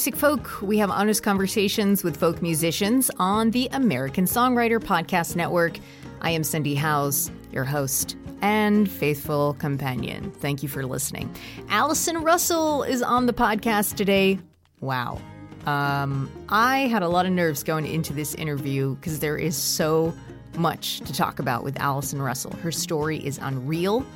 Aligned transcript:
Basic 0.00 0.16
Folk. 0.16 0.62
We 0.62 0.78
have 0.78 0.90
honest 0.90 1.22
conversations 1.22 2.02
with 2.02 2.16
folk 2.16 2.40
musicians 2.40 3.10
on 3.18 3.50
the 3.50 3.68
American 3.72 4.24
Songwriter 4.24 4.80
Podcast 4.80 5.36
Network. 5.36 5.78
I 6.22 6.30
am 6.30 6.42
Cindy 6.42 6.74
Howes, 6.74 7.30
your 7.52 7.64
host 7.64 8.16
and 8.40 8.90
faithful 8.90 9.52
companion. 9.58 10.30
Thank 10.30 10.62
you 10.62 10.70
for 10.70 10.86
listening. 10.86 11.30
Allison 11.68 12.22
Russell 12.22 12.82
is 12.82 13.02
on 13.02 13.26
the 13.26 13.34
podcast 13.34 13.96
today. 13.96 14.38
Wow. 14.80 15.20
Um, 15.66 16.30
I 16.48 16.86
had 16.86 17.02
a 17.02 17.08
lot 17.08 17.26
of 17.26 17.32
nerves 17.32 17.62
going 17.62 17.84
into 17.84 18.14
this 18.14 18.34
interview 18.36 18.94
because 18.94 19.18
there 19.18 19.36
is 19.36 19.54
so 19.54 20.14
much 20.56 21.00
to 21.00 21.12
talk 21.12 21.40
about 21.40 21.62
with 21.62 21.78
Allison 21.78 22.22
Russell. 22.22 22.52
Her 22.62 22.72
story 22.72 23.18
is 23.18 23.36
unreal. 23.42 24.06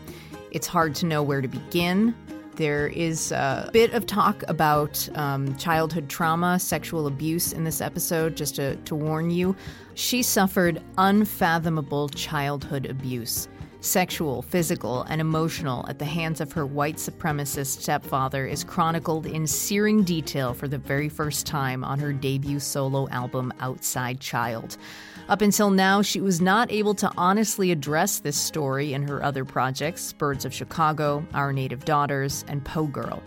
It's 0.50 0.66
hard 0.66 0.94
to 0.94 1.05
know 1.06 1.22
where 1.22 1.42
to 1.42 1.48
begin. 1.48 2.14
There 2.56 2.86
is 2.86 3.33
a 3.33 3.69
bit 3.72 3.92
of 3.94 4.06
talk 4.06 4.44
about 4.47 5.08
um, 5.16 5.56
childhood 5.56 6.08
trauma, 6.08 6.61
sexual 6.61 7.08
abuse 7.08 7.52
in 7.52 7.64
this 7.64 7.80
episode, 7.80 8.36
just 8.36 8.55
to, 8.56 8.77
to 8.77 8.94
warn 8.94 9.30
you. 9.30 9.56
She 9.94 10.22
suffered 10.22 10.80
unfathomable 10.96 12.08
childhood 12.11 12.86
abuse 12.86 13.48
sexual, 13.84 14.41
physical, 14.41 15.02
and 15.11 15.20
emotional 15.20 15.84
at 15.88 15.98
the 15.98 16.05
hands 16.06 16.41
of 16.41 16.50
her 16.52 16.64
white 16.64 16.96
supremacist 16.96 17.83
stepfather 17.83 18.46
is 18.46 18.64
chronicled 18.64 19.27
in 19.27 19.46
searing 19.46 20.02
detail 20.02 20.55
for 20.55 20.66
the 20.66 20.78
very 20.78 21.08
first 21.08 21.46
time 21.46 21.84
on 21.84 21.98
her 21.98 22.12
debut 22.12 22.58
solo 22.58 23.06
album, 23.11 23.52
Outside 23.61 24.20
Child. 24.20 24.78
Up 25.27 25.41
until 25.41 25.70
now, 25.70 26.03
she 26.03 26.20
was 26.20 26.42
not 26.42 26.70
able 26.70 26.94
to 26.97 27.11
honestly 27.17 27.70
address 27.70 28.19
this 28.19 28.36
story 28.36 28.92
in 28.92 29.08
her 29.08 29.22
other 29.22 29.47
projects 29.47 30.12
Birds 30.12 30.44
of 30.44 30.53
Chicago, 30.53 31.27
Our 31.33 31.50
Native 31.50 31.86
Daughters, 31.86 32.44
and 32.47 32.62
Po' 32.62 32.84
Girl. 32.86 33.22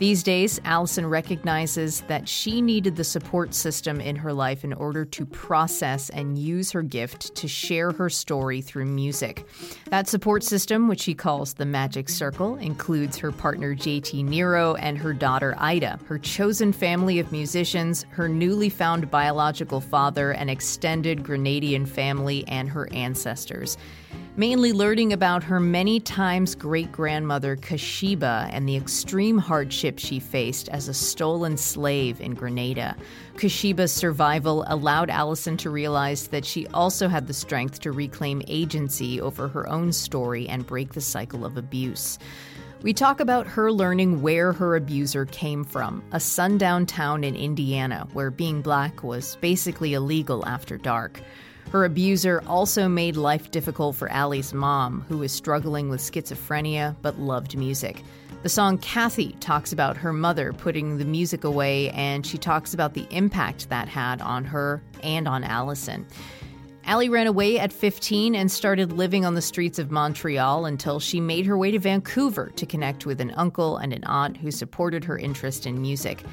These 0.00 0.22
days, 0.22 0.58
Allison 0.64 1.04
recognizes 1.04 2.00
that 2.08 2.26
she 2.26 2.62
needed 2.62 2.96
the 2.96 3.04
support 3.04 3.52
system 3.52 4.00
in 4.00 4.16
her 4.16 4.32
life 4.32 4.64
in 4.64 4.72
order 4.72 5.04
to 5.04 5.26
process 5.26 6.08
and 6.08 6.38
use 6.38 6.70
her 6.70 6.80
gift 6.80 7.34
to 7.34 7.46
share 7.46 7.92
her 7.92 8.08
story 8.08 8.62
through 8.62 8.86
music. 8.86 9.44
That 9.90 10.08
support 10.08 10.42
system, 10.42 10.88
which 10.88 11.02
she 11.02 11.12
calls 11.12 11.52
the 11.52 11.66
Magic 11.66 12.08
Circle, 12.08 12.56
includes 12.56 13.18
her 13.18 13.30
partner 13.30 13.74
JT 13.74 14.24
Nero 14.24 14.74
and 14.76 14.96
her 14.96 15.12
daughter 15.12 15.54
Ida, 15.58 16.00
her 16.06 16.18
chosen 16.18 16.72
family 16.72 17.18
of 17.18 17.30
musicians, 17.30 18.06
her 18.08 18.26
newly 18.26 18.70
found 18.70 19.10
biological 19.10 19.82
father, 19.82 20.30
an 20.30 20.48
extended 20.48 21.22
Grenadian 21.22 21.84
family, 21.84 22.42
and 22.48 22.70
her 22.70 22.90
ancestors 22.94 23.76
mainly 24.36 24.72
learning 24.72 25.12
about 25.12 25.42
her 25.44 25.60
many 25.60 26.00
times 26.00 26.54
great 26.54 26.90
grandmother 26.90 27.56
Quasheba 27.56 28.48
and 28.52 28.68
the 28.68 28.76
extreme 28.76 29.38
hardship 29.38 29.98
she 29.98 30.18
faced 30.18 30.68
as 30.70 30.88
a 30.88 30.94
stolen 30.94 31.56
slave 31.56 32.20
in 32.20 32.34
Grenada. 32.34 32.96
Quasheba's 33.36 33.92
survival 33.92 34.64
allowed 34.68 35.10
Allison 35.10 35.56
to 35.58 35.70
realize 35.70 36.28
that 36.28 36.44
she 36.44 36.66
also 36.68 37.08
had 37.08 37.26
the 37.26 37.34
strength 37.34 37.80
to 37.80 37.92
reclaim 37.92 38.42
agency 38.48 39.20
over 39.20 39.48
her 39.48 39.68
own 39.68 39.92
story 39.92 40.48
and 40.48 40.66
break 40.66 40.94
the 40.94 41.00
cycle 41.00 41.44
of 41.44 41.56
abuse. 41.56 42.18
We 42.82 42.94
talk 42.94 43.20
about 43.20 43.46
her 43.46 43.70
learning 43.70 44.22
where 44.22 44.54
her 44.54 44.74
abuser 44.74 45.26
came 45.26 45.64
from, 45.64 46.02
a 46.12 46.20
sundown 46.20 46.86
town 46.86 47.24
in 47.24 47.36
Indiana 47.36 48.08
where 48.14 48.30
being 48.30 48.62
black 48.62 49.02
was 49.02 49.36
basically 49.42 49.92
illegal 49.92 50.46
after 50.46 50.78
dark. 50.78 51.20
Her 51.70 51.84
abuser 51.84 52.42
also 52.48 52.88
made 52.88 53.16
life 53.16 53.52
difficult 53.52 53.94
for 53.94 54.10
Allie's 54.10 54.52
mom, 54.52 55.04
who 55.08 55.18
was 55.18 55.30
struggling 55.30 55.88
with 55.88 56.00
schizophrenia 56.00 56.96
but 57.00 57.20
loved 57.20 57.56
music. 57.56 58.02
The 58.42 58.48
song 58.48 58.78
Kathy 58.78 59.36
talks 59.38 59.72
about 59.72 59.96
her 59.96 60.12
mother 60.12 60.52
putting 60.52 60.98
the 60.98 61.04
music 61.04 61.44
away, 61.44 61.90
and 61.90 62.26
she 62.26 62.38
talks 62.38 62.74
about 62.74 62.94
the 62.94 63.06
impact 63.10 63.68
that 63.68 63.86
had 63.86 64.20
on 64.20 64.44
her 64.46 64.82
and 65.04 65.28
on 65.28 65.44
Allison. 65.44 66.06
Allie 66.86 67.08
ran 67.08 67.28
away 67.28 67.60
at 67.60 67.72
15 67.72 68.34
and 68.34 68.50
started 68.50 68.92
living 68.92 69.24
on 69.24 69.34
the 69.34 69.42
streets 69.42 69.78
of 69.78 69.92
Montreal 69.92 70.64
until 70.64 70.98
she 70.98 71.20
made 71.20 71.46
her 71.46 71.56
way 71.56 71.70
to 71.70 71.78
Vancouver 71.78 72.50
to 72.56 72.66
connect 72.66 73.06
with 73.06 73.20
an 73.20 73.30
uncle 73.36 73.76
and 73.76 73.92
an 73.92 74.02
aunt 74.04 74.36
who 74.38 74.50
supported 74.50 75.04
her 75.04 75.18
interest 75.18 75.66
in 75.66 75.80
music. 75.80 76.24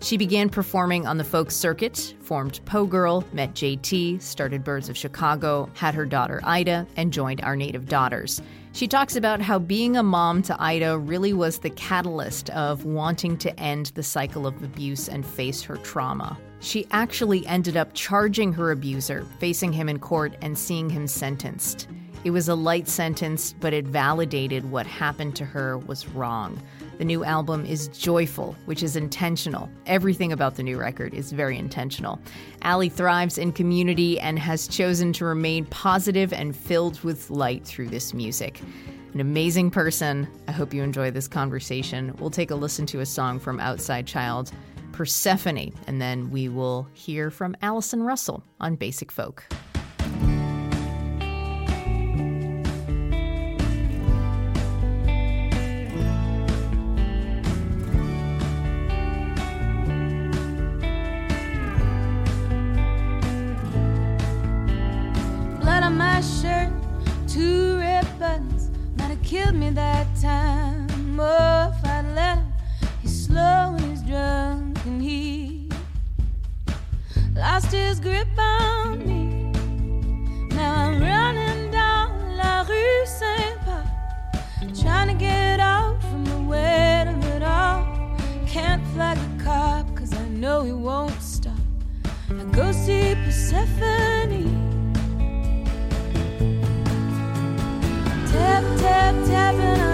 She 0.00 0.16
began 0.16 0.50
performing 0.50 1.06
on 1.06 1.16
the 1.16 1.24
folk 1.24 1.50
circuit, 1.50 2.14
formed 2.20 2.60
Po' 2.64 2.84
Girl, 2.84 3.24
met 3.32 3.54
JT, 3.54 4.20
started 4.20 4.62
Birds 4.62 4.88
of 4.88 4.96
Chicago, 4.96 5.70
had 5.74 5.94
her 5.94 6.04
daughter 6.04 6.40
Ida, 6.44 6.86
and 6.96 7.12
joined 7.12 7.40
Our 7.42 7.56
Native 7.56 7.88
Daughters. 7.88 8.40
She 8.72 8.86
talks 8.86 9.16
about 9.16 9.40
how 9.40 9.58
being 9.58 9.96
a 9.96 10.02
mom 10.02 10.42
to 10.42 10.62
Ida 10.62 10.98
really 10.98 11.32
was 11.32 11.58
the 11.58 11.70
catalyst 11.70 12.50
of 12.50 12.84
wanting 12.84 13.38
to 13.38 13.58
end 13.58 13.86
the 13.94 14.02
cycle 14.02 14.46
of 14.46 14.62
abuse 14.62 15.08
and 15.08 15.24
face 15.24 15.62
her 15.62 15.76
trauma. 15.78 16.38
She 16.60 16.86
actually 16.90 17.46
ended 17.46 17.76
up 17.76 17.94
charging 17.94 18.52
her 18.52 18.72
abuser, 18.72 19.24
facing 19.40 19.72
him 19.72 19.88
in 19.88 19.98
court, 19.98 20.36
and 20.42 20.58
seeing 20.58 20.90
him 20.90 21.06
sentenced. 21.06 21.88
It 22.22 22.30
was 22.30 22.48
a 22.48 22.54
light 22.54 22.88
sentence, 22.88 23.54
but 23.60 23.72
it 23.72 23.86
validated 23.86 24.70
what 24.70 24.86
happened 24.86 25.36
to 25.36 25.44
her 25.44 25.78
was 25.78 26.08
wrong. 26.08 26.60
The 26.98 27.04
new 27.04 27.24
album 27.24 27.66
is 27.66 27.88
joyful, 27.88 28.56
which 28.64 28.82
is 28.82 28.96
intentional. 28.96 29.68
Everything 29.84 30.32
about 30.32 30.54
the 30.54 30.62
new 30.62 30.78
record 30.78 31.12
is 31.12 31.30
very 31.30 31.58
intentional. 31.58 32.18
Allie 32.62 32.88
thrives 32.88 33.36
in 33.36 33.52
community 33.52 34.18
and 34.18 34.38
has 34.38 34.66
chosen 34.66 35.12
to 35.14 35.26
remain 35.26 35.66
positive 35.66 36.32
and 36.32 36.56
filled 36.56 36.98
with 37.02 37.28
light 37.28 37.66
through 37.66 37.88
this 37.88 38.14
music. 38.14 38.62
An 39.12 39.20
amazing 39.20 39.70
person. 39.70 40.26
I 40.48 40.52
hope 40.52 40.72
you 40.72 40.82
enjoy 40.82 41.10
this 41.10 41.28
conversation. 41.28 42.14
We'll 42.18 42.30
take 42.30 42.50
a 42.50 42.54
listen 42.54 42.86
to 42.86 43.00
a 43.00 43.06
song 43.06 43.40
from 43.40 43.60
Outside 43.60 44.06
Child, 44.06 44.52
Persephone, 44.92 45.74
and 45.86 46.00
then 46.00 46.30
we 46.30 46.48
will 46.48 46.88
hear 46.94 47.30
from 47.30 47.54
Allison 47.60 48.02
Russell 48.02 48.42
on 48.58 48.76
Basic 48.76 49.12
Folk. 49.12 49.44
Lost 77.66 77.74
his 77.74 78.00
grip 78.00 78.28
on 78.38 78.98
me. 79.06 79.50
Now 80.54 80.86
I'm 80.86 81.00
running 81.00 81.70
down 81.70 82.36
La 82.36 82.62
Rue 82.62 83.06
Saint 83.06 83.58
Paul, 83.64 83.84
trying 84.80 85.08
to 85.08 85.14
get 85.14 85.58
out 85.60 86.00
from 86.02 86.24
the 86.24 86.38
weight 86.42 87.06
of 87.08 87.24
it 87.24 87.42
all. 87.42 87.84
Can't 88.46 88.84
flag 88.88 89.18
a 89.18 89.44
cop, 89.44 89.94
cause 89.96 90.14
I 90.14 90.28
know 90.28 90.62
he 90.62 90.72
won't 90.72 91.20
stop. 91.20 91.54
I 92.30 92.44
go 92.52 92.72
see 92.72 93.14
Persephone. 93.24 94.54
Tap, 98.30 98.64
tap, 98.80 99.14
tapping 99.26 99.85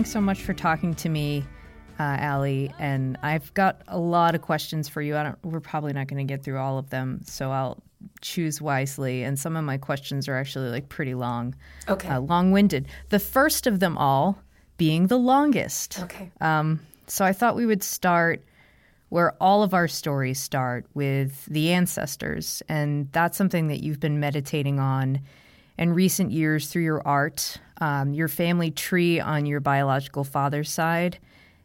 thanks 0.00 0.12
so 0.12 0.18
much 0.22 0.40
for 0.40 0.54
talking 0.54 0.94
to 0.94 1.10
me, 1.10 1.44
uh, 1.98 2.16
Allie. 2.18 2.72
And 2.78 3.18
I've 3.22 3.52
got 3.52 3.82
a 3.86 3.98
lot 3.98 4.34
of 4.34 4.40
questions 4.40 4.88
for 4.88 5.02
you. 5.02 5.14
I 5.14 5.24
don't, 5.24 5.38
we're 5.44 5.60
probably 5.60 5.92
not 5.92 6.06
going 6.08 6.26
to 6.26 6.34
get 6.34 6.42
through 6.42 6.56
all 6.56 6.78
of 6.78 6.88
them, 6.88 7.20
so 7.26 7.50
I'll 7.50 7.82
choose 8.22 8.62
wisely. 8.62 9.24
And 9.24 9.38
some 9.38 9.56
of 9.58 9.64
my 9.64 9.76
questions 9.76 10.26
are 10.26 10.38
actually 10.38 10.70
like 10.70 10.88
pretty 10.88 11.12
long, 11.12 11.54
Okay. 11.86 12.08
uh, 12.08 12.18
long-winded. 12.20 12.88
The 13.10 13.18
first 13.18 13.66
of 13.66 13.80
them 13.80 13.98
all 13.98 14.38
being 14.78 15.08
the 15.08 15.18
longest. 15.18 16.00
okay. 16.04 16.30
Um, 16.40 16.80
so 17.06 17.26
I 17.26 17.34
thought 17.34 17.54
we 17.54 17.66
would 17.66 17.82
start 17.82 18.42
where 19.10 19.34
all 19.38 19.62
of 19.62 19.74
our 19.74 19.86
stories 19.86 20.40
start 20.40 20.86
with 20.94 21.44
the 21.44 21.72
ancestors. 21.74 22.62
And 22.70 23.12
that's 23.12 23.36
something 23.36 23.66
that 23.66 23.82
you've 23.82 24.00
been 24.00 24.18
meditating 24.18 24.80
on 24.80 25.20
in 25.78 25.92
recent 25.94 26.30
years 26.30 26.68
through 26.68 26.82
your 26.82 27.06
art. 27.06 27.58
Um, 27.80 28.12
your 28.12 28.28
family 28.28 28.70
tree 28.70 29.20
on 29.20 29.46
your 29.46 29.60
biological 29.60 30.24
father's 30.24 30.70
side 30.70 31.18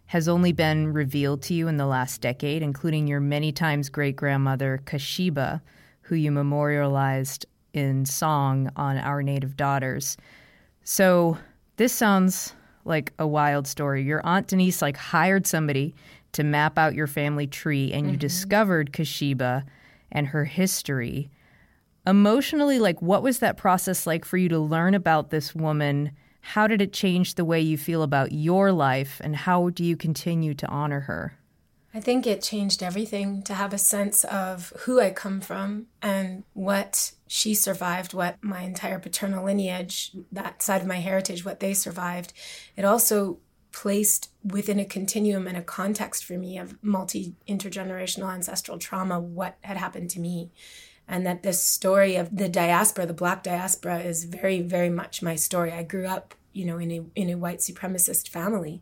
has 0.07 0.27
only 0.27 0.51
been 0.51 0.93
revealed 0.93 1.41
to 1.43 1.53
you 1.53 1.67
in 1.67 1.77
the 1.77 1.85
last 1.85 2.21
decade, 2.21 2.61
including 2.61 3.07
your 3.07 3.19
many 3.19 3.51
times 3.51 3.89
great 3.89 4.15
grandmother, 4.15 4.81
Quasheba, 4.85 5.61
who 6.01 6.15
you 6.15 6.31
memorialized 6.31 7.45
in 7.73 8.05
song 8.05 8.69
on 8.75 8.97
Our 8.97 9.23
Native 9.23 9.57
Daughters. 9.57 10.15
So 10.83 11.37
this 11.77 11.91
sounds 11.91 12.53
like 12.85 13.11
a 13.17 13.27
wild 13.27 13.67
story. 13.67 14.03
Your 14.03 14.25
aunt 14.25 14.47
Denise 14.47 14.81
like 14.81 14.95
hired 14.95 15.47
somebody 15.47 15.95
to 16.33 16.43
map 16.43 16.77
out 16.77 16.93
your 16.93 17.07
family 17.07 17.47
tree 17.47 17.91
and 17.91 18.09
you 18.09 18.15
discovered 18.17 18.93
Quasheba 18.93 19.63
and 20.11 20.27
her 20.27 20.45
history. 20.45 21.29
Emotionally, 22.07 22.79
like 22.79 23.01
what 23.01 23.23
was 23.23 23.39
that 23.39 23.57
process 23.57 24.05
like 24.05 24.25
for 24.25 24.37
you 24.37 24.49
to 24.49 24.59
learn 24.59 24.93
about 24.93 25.29
this 25.29 25.55
woman? 25.55 26.11
How 26.41 26.67
did 26.67 26.81
it 26.81 26.93
change 26.93 27.35
the 27.35 27.45
way 27.45 27.59
you 27.61 27.77
feel 27.77 28.03
about 28.03 28.31
your 28.31 28.71
life 28.71 29.19
and 29.23 29.35
how 29.35 29.69
do 29.69 29.83
you 29.83 29.97
continue 29.97 30.53
to 30.53 30.67
honor 30.67 31.01
her? 31.01 31.39
I 31.95 32.01
think 32.01 32.27
it 32.27 32.41
changed 32.41 32.83
everything 32.83 33.41
to 33.43 33.53
have 33.53 33.73
a 33.73 33.77
sense 33.77 34.25
of 34.25 34.73
who 34.81 34.99
I 34.99 35.11
come 35.11 35.39
from 35.39 35.87
and 36.01 36.43
what 36.53 37.13
she 37.25 37.55
survived, 37.55 38.13
what 38.13 38.35
my 38.43 38.61
entire 38.61 38.99
paternal 38.99 39.45
lineage, 39.45 40.11
that 40.31 40.61
side 40.61 40.81
of 40.81 40.87
my 40.87 40.97
heritage, 40.97 41.45
what 41.45 41.61
they 41.61 41.73
survived. 41.73 42.33
It 42.75 42.83
also 42.83 43.39
placed 43.71 44.29
within 44.43 44.79
a 44.79 44.85
continuum 44.85 45.47
and 45.47 45.57
a 45.57 45.61
context 45.61 46.25
for 46.25 46.33
me 46.33 46.57
of 46.57 46.81
multi 46.83 47.35
intergenerational 47.47 48.31
ancestral 48.33 48.77
trauma 48.77 49.19
what 49.19 49.57
had 49.61 49.77
happened 49.77 50.09
to 50.11 50.19
me. 50.19 50.51
And 51.07 51.25
that 51.25 51.43
this 51.43 51.61
story 51.61 52.15
of 52.15 52.35
the 52.35 52.49
diaspora, 52.49 53.05
the 53.05 53.13
black 53.13 53.43
diaspora, 53.43 53.99
is 53.99 54.23
very, 54.23 54.61
very 54.61 54.89
much 54.89 55.21
my 55.21 55.35
story. 55.35 55.71
I 55.71 55.83
grew 55.83 56.07
up, 56.07 56.33
you 56.51 56.65
know, 56.65 56.77
in 56.77 56.91
a 56.91 57.05
in 57.15 57.29
a 57.29 57.35
white 57.35 57.59
supremacist 57.59 58.29
family 58.29 58.81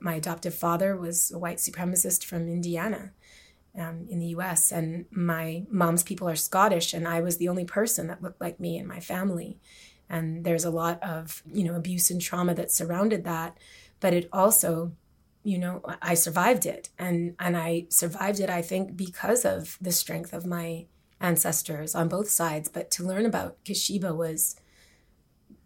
my 0.00 0.14
adoptive 0.14 0.54
father 0.54 0.96
was 0.96 1.30
a 1.30 1.38
white 1.38 1.58
supremacist 1.58 2.24
from 2.24 2.48
Indiana 2.48 3.12
um, 3.78 4.06
in 4.08 4.18
the 4.18 4.28
US, 4.28 4.72
and 4.72 5.04
my 5.10 5.64
mom's 5.70 6.02
people 6.02 6.28
are 6.28 6.36
Scottish, 6.36 6.92
and 6.94 7.06
I 7.06 7.20
was 7.20 7.36
the 7.36 7.48
only 7.48 7.64
person 7.64 8.08
that 8.08 8.22
looked 8.22 8.40
like 8.40 8.58
me 8.58 8.78
in 8.78 8.86
my 8.86 8.98
family. 8.98 9.58
And 10.08 10.44
there's 10.44 10.64
a 10.64 10.70
lot 10.70 11.00
of, 11.02 11.42
you 11.52 11.62
know, 11.62 11.76
abuse 11.76 12.10
and 12.10 12.20
trauma 12.20 12.54
that 12.54 12.72
surrounded 12.72 13.22
that. 13.24 13.56
But 14.00 14.12
it 14.12 14.28
also, 14.32 14.92
you 15.44 15.56
know, 15.56 15.82
I 16.02 16.14
survived 16.14 16.66
it. 16.66 16.88
And, 16.98 17.36
and 17.38 17.56
I 17.56 17.86
survived 17.90 18.40
it, 18.40 18.50
I 18.50 18.60
think, 18.60 18.96
because 18.96 19.44
of 19.44 19.78
the 19.80 19.92
strength 19.92 20.32
of 20.32 20.44
my 20.44 20.86
ancestors 21.20 21.94
on 21.94 22.08
both 22.08 22.30
sides. 22.30 22.68
But 22.68 22.90
to 22.92 23.04
learn 23.04 23.26
about 23.26 23.62
Quasheba 23.64 24.14
was 24.14 24.56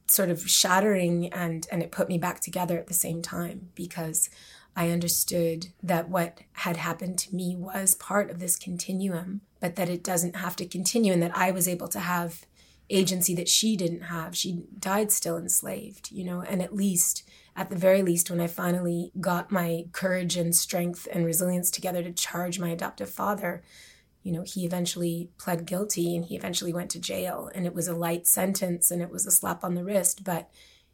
sort 0.06 0.29
of 0.29 0.49
shattering 0.49 1.33
and 1.33 1.67
and 1.73 1.83
it 1.83 1.91
put 1.91 2.09
me 2.09 2.19
back 2.19 2.41
together 2.41 2.79
at 2.79 2.89
the 2.89 2.95
same 2.95 3.23
time 3.23 3.71
because 3.75 4.29
I 4.77 4.91
understood 4.91 5.69
that 5.83 6.09
what 6.09 6.41
had 6.53 6.77
happened 6.77 7.19
to 7.21 7.35
me 7.35 7.55
was 7.56 7.95
part 7.95 8.31
of 8.31 8.41
this 8.41 8.56
continuum, 8.56 9.43
but 9.61 9.77
that 9.77 9.89
it 9.89 10.03
doesn't 10.03 10.37
have 10.37 10.56
to 10.56 10.67
continue 10.67 11.12
and 11.12 11.23
that 11.23 11.37
I 11.37 11.53
was 11.53 11.69
able 11.69 11.89
to 11.89 12.01
have 12.01 12.45
agency 12.91 13.35
that 13.37 13.49
she 13.49 13.77
didn't 13.77 14.03
have. 14.03 14.37
She 14.37 14.65
died 14.79 15.12
still 15.12 15.39
enslaved, 15.39 16.11
you 16.11 16.25
know, 16.25 16.43
and 16.43 16.61
at 16.61 16.75
least 16.75 17.23
at 17.56 17.71
the 17.71 17.77
very 17.77 18.03
least 18.03 18.31
when 18.31 18.41
I 18.41 18.49
finally 18.49 19.12
got 19.21 19.53
my 19.53 19.87
courage 19.93 20.37
and 20.37 20.55
strength 20.55 21.06
and 21.12 21.25
resilience 21.25 21.71
together 21.71 22.03
to 22.03 22.12
charge 22.12 22.59
my 22.59 22.71
adoptive 22.71 23.11
father, 23.11 23.62
you 24.25 24.32
know, 24.32 24.43
he 24.43 24.65
eventually 24.65 25.29
pled 25.38 25.67
guilty 25.67 26.17
and 26.17 26.25
he 26.25 26.35
eventually 26.35 26.73
went 26.73 26.91
to 26.91 26.99
jail. 26.99 27.50
And 27.55 27.67
it 27.67 27.75
was 27.75 27.87
a 27.87 27.94
light 27.94 28.26
sentence 28.26 28.91
and 28.91 29.03
it 29.03 29.11
was 29.11 29.26
a 29.26 29.31
slap 29.31 29.62
on 29.62 29.75
the 29.75 29.85
wrist, 29.85 30.25
but 30.25 30.50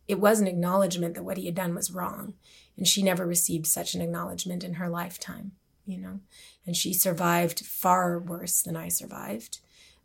it 0.09 0.19
was 0.19 0.41
an 0.41 0.49
acknowledgement 0.49 1.15
that 1.15 1.23
what 1.23 1.37
he 1.37 1.47
had 1.47 1.55
done 1.55 1.73
was 1.73 1.93
wrong. 1.93 2.35
And 2.77 2.88
she 2.88 3.05
never 3.05 3.25
received 3.25 3.69
such 3.69 3.94
an 3.94 4.03
acknowledgement 4.03 4.65
in 4.65 4.75
her 4.75 4.88
lifetime, 4.88 5.53
you 5.87 5.97
know. 5.97 6.19
And 6.67 6.77
she 6.77 6.93
survived 6.93 7.65
far 7.65 8.19
worse 8.19 8.62
than 8.62 8.77
I 8.77 8.88
survived. 8.88 9.61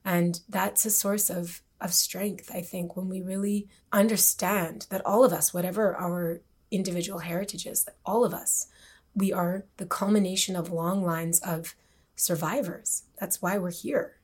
And 0.06 0.40
that's 0.48 0.86
a 0.86 0.92
source 0.92 1.32
of, 1.32 1.64
of 1.82 1.96
strength, 1.96 2.52
I 2.54 2.62
think, 2.62 2.96
when 2.96 3.10
we 3.10 3.22
really 3.24 3.68
understand 3.92 4.86
that 4.92 5.04
all 5.04 5.24
of 5.24 5.34
us, 5.34 5.52
whatever 5.52 5.96
our 5.96 6.42
individual 6.70 7.20
heritage 7.20 7.66
is, 7.66 7.86
that 7.86 7.98
all 8.06 8.24
of 8.24 8.36
us, 8.36 8.68
we 9.16 9.34
are 9.34 9.66
the 9.78 9.88
culmination 9.88 10.56
of 10.56 10.72
long 10.72 11.04
lines 11.04 11.40
of 11.40 11.74
survivors. 12.16 13.04
That's 13.20 13.42
why 13.42 13.58
we're 13.58 13.72
here. 13.72 14.18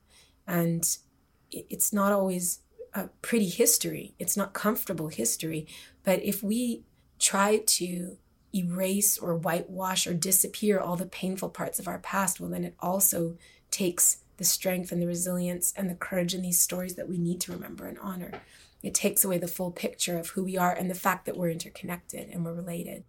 And 0.47 0.85
it's 1.51 1.91
not 1.91 2.11
always 2.11 2.59
a 2.93 3.07
pretty 3.21 3.47
history, 3.47 4.15
it's 4.19 4.35
not 4.35 4.53
comfortable 4.53 5.07
history. 5.07 5.67
But 6.03 6.23
if 6.23 6.43
we 6.43 6.83
try 7.19 7.57
to 7.57 8.17
erase 8.53 9.17
or 9.17 9.35
whitewash 9.35 10.05
or 10.07 10.13
disappear 10.13 10.79
all 10.79 10.95
the 10.95 11.05
painful 11.05 11.49
parts 11.49 11.79
of 11.79 11.87
our 11.87 11.99
past, 11.99 12.39
well, 12.39 12.49
then 12.49 12.65
it 12.65 12.75
also 12.79 13.37
takes 13.69 14.17
the 14.37 14.43
strength 14.43 14.91
and 14.91 15.01
the 15.01 15.07
resilience 15.07 15.73
and 15.77 15.89
the 15.89 15.95
courage 15.95 16.33
in 16.33 16.41
these 16.41 16.59
stories 16.59 16.95
that 16.95 17.07
we 17.07 17.17
need 17.17 17.39
to 17.41 17.51
remember 17.51 17.87
and 17.87 17.99
honor. 17.99 18.41
It 18.81 18.93
takes 18.93 19.23
away 19.23 19.37
the 19.37 19.47
full 19.47 19.71
picture 19.71 20.17
of 20.17 20.29
who 20.29 20.43
we 20.43 20.57
are 20.57 20.73
and 20.73 20.89
the 20.89 20.95
fact 20.95 21.25
that 21.25 21.37
we're 21.37 21.51
interconnected 21.51 22.29
and 22.29 22.43
we're 22.43 22.53
related. 22.53 23.03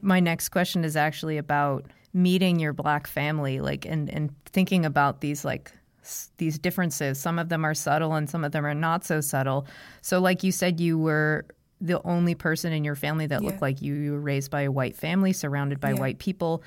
My 0.00 0.20
next 0.20 0.50
question 0.50 0.84
is 0.84 0.96
actually 0.96 1.36
about 1.36 1.86
meeting 2.16 2.58
your 2.58 2.72
black 2.72 3.06
family 3.06 3.60
like 3.60 3.84
and 3.84 4.08
and 4.08 4.34
thinking 4.46 4.86
about 4.86 5.20
these 5.20 5.44
like 5.44 5.70
s- 6.02 6.30
these 6.38 6.58
differences. 6.58 7.20
Some 7.20 7.38
of 7.38 7.50
them 7.50 7.64
are 7.64 7.74
subtle 7.74 8.14
and 8.14 8.28
some 8.28 8.42
of 8.42 8.52
them 8.52 8.64
are 8.64 8.74
not 8.74 9.04
so 9.04 9.20
subtle. 9.20 9.66
So 10.00 10.18
like 10.18 10.42
you 10.42 10.50
said 10.50 10.80
you 10.80 10.98
were 10.98 11.44
the 11.78 12.00
only 12.06 12.34
person 12.34 12.72
in 12.72 12.84
your 12.84 12.94
family 12.96 13.26
that 13.26 13.42
looked 13.42 13.60
like 13.60 13.82
you. 13.82 13.92
You 13.94 14.12
were 14.12 14.20
raised 14.20 14.50
by 14.50 14.62
a 14.62 14.70
white 14.72 14.96
family 14.96 15.34
surrounded 15.34 15.78
by 15.78 15.90
Yeah. 15.90 16.00
white 16.00 16.18
people. 16.18 16.62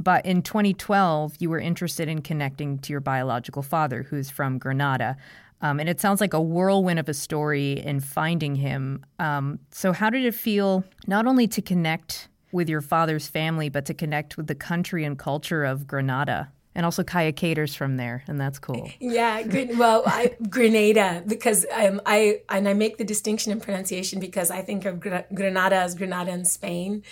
But 0.00 0.26
in 0.26 0.42
2012 0.42 1.36
you 1.38 1.48
were 1.48 1.60
interested 1.60 2.08
in 2.08 2.20
connecting 2.22 2.78
to 2.80 2.92
your 2.92 3.00
biological 3.00 3.62
father 3.62 4.02
who's 4.02 4.30
from 4.30 4.58
granada. 4.58 5.16
Um, 5.60 5.78
and 5.78 5.88
it 5.88 6.00
sounds 6.00 6.20
like 6.20 6.34
a 6.34 6.40
whirlwind 6.40 6.98
of 6.98 7.08
a 7.08 7.14
story 7.14 7.74
in 7.78 8.00
finding 8.00 8.56
him. 8.56 9.04
Um, 9.20 9.60
so 9.70 9.92
how 9.92 10.10
did 10.10 10.24
it 10.24 10.34
feel 10.34 10.82
not 11.06 11.28
only 11.28 11.46
to 11.46 11.62
connect 11.62 12.26
with 12.52 12.68
your 12.68 12.80
father's 12.80 13.26
family, 13.26 13.68
but 13.68 13.86
to 13.86 13.94
connect 13.94 14.36
with 14.36 14.46
the 14.46 14.54
country 14.54 15.04
and 15.04 15.18
culture 15.18 15.64
of 15.64 15.86
Granada. 15.86 16.52
And 16.74 16.86
also 16.86 17.02
Kaia 17.02 17.36
Kater's 17.36 17.74
from 17.74 17.98
there, 17.98 18.24
and 18.26 18.40
that's 18.40 18.58
cool. 18.58 18.90
Yeah, 18.98 19.42
good. 19.42 19.76
Well, 19.76 20.04
I, 20.06 20.36
Grenada 20.48 21.22
because 21.26 21.66
um, 21.70 22.00
I 22.06 22.40
and 22.48 22.66
I 22.66 22.72
make 22.72 22.96
the 22.96 23.04
distinction 23.04 23.52
in 23.52 23.60
pronunciation 23.60 24.20
because 24.20 24.50
I 24.50 24.62
think 24.62 24.86
of 24.86 24.98
Gra- 24.98 25.26
Granada 25.34 25.76
as 25.76 25.94
Granada 25.94 26.32
in 26.32 26.46
Spain, 26.46 27.02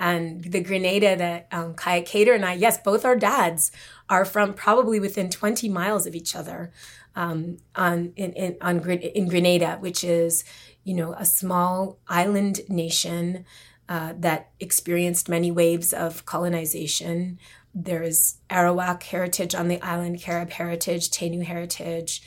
and 0.00 0.42
the 0.42 0.60
Grenada 0.60 1.14
that 1.14 1.46
um, 1.52 1.74
Kaia 1.74 2.04
Kater 2.04 2.32
and 2.32 2.44
I, 2.44 2.54
yes, 2.54 2.78
both 2.78 3.04
our 3.04 3.14
dads 3.14 3.70
are 4.10 4.24
from 4.24 4.52
probably 4.52 4.98
within 4.98 5.30
twenty 5.30 5.68
miles 5.68 6.08
of 6.08 6.16
each 6.16 6.34
other, 6.34 6.72
um, 7.14 7.58
on 7.76 8.14
in 8.16 8.32
in 8.32 8.56
on 8.60 8.80
in 8.90 9.28
Grenada, 9.28 9.76
which 9.78 10.02
is 10.02 10.42
you 10.82 10.94
know 10.94 11.12
a 11.12 11.24
small 11.24 12.00
island 12.08 12.62
nation 12.68 13.44
uh, 13.88 14.14
that 14.18 14.50
experienced 14.60 15.28
many 15.28 15.50
waves 15.50 15.92
of 15.92 16.24
colonization. 16.24 17.38
There 17.74 18.02
is 18.02 18.38
Arawak 18.48 19.02
heritage 19.02 19.54
on 19.54 19.68
the 19.68 19.80
island, 19.82 20.20
Carib 20.20 20.50
heritage, 20.50 21.10
Taino 21.10 21.42
heritage. 21.44 22.22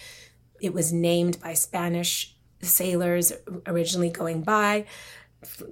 It 0.59 0.73
was 0.73 0.91
named 0.91 1.39
by 1.41 1.53
Spanish 1.53 2.35
sailors 2.61 3.31
originally 3.65 4.09
going 4.09 4.41
by, 4.41 4.85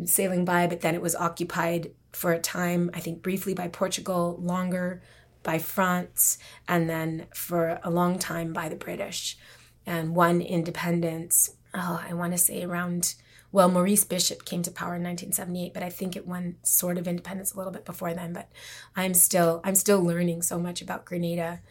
sailing 0.06 0.46
by, 0.46 0.68
but 0.68 0.82
then 0.82 0.96
it 0.96 1.02
was 1.02 1.16
occupied 1.16 1.92
for 2.12 2.32
a 2.32 2.40
time, 2.40 2.90
I 2.94 3.00
think 3.00 3.22
briefly 3.22 3.54
by 3.54 3.68
Portugal, 3.68 4.40
longer 4.42 5.02
by 5.44 5.60
France, 5.60 6.38
and 6.68 6.90
then 6.90 7.28
for 7.34 7.80
a 7.84 7.92
long 7.92 8.18
time 8.18 8.54
by 8.54 8.70
the 8.70 8.76
British. 8.76 9.38
And 9.86 10.16
won 10.16 10.42
independence, 10.42 11.52
oh, 11.76 12.04
I 12.08 12.14
want 12.14 12.32
to 12.32 12.40
say 12.40 12.64
around 12.64 13.16
well, 13.56 13.70
Maurice 13.70 14.04
Bishop 14.04 14.44
came 14.44 14.64
to 14.64 14.70
power 14.70 14.96
in 14.96 15.04
1978, 15.04 15.74
but 15.74 15.82
I 15.82 15.90
think 15.90 16.18
it 16.18 16.28
won 16.28 16.58
sort 16.62 16.98
of 16.98 17.08
independence 17.08 17.54
a 17.54 17.58
little 17.58 17.72
bit 17.72 17.86
before 17.86 18.14
then. 18.14 18.34
But 18.34 18.50
I'm 18.98 19.14
still 19.14 19.62
I'm 19.64 19.76
still 19.76 20.04
learning 20.04 20.42
so 20.42 20.60
much 20.60 20.82
about 20.82 21.06
Grenada. 21.06 21.62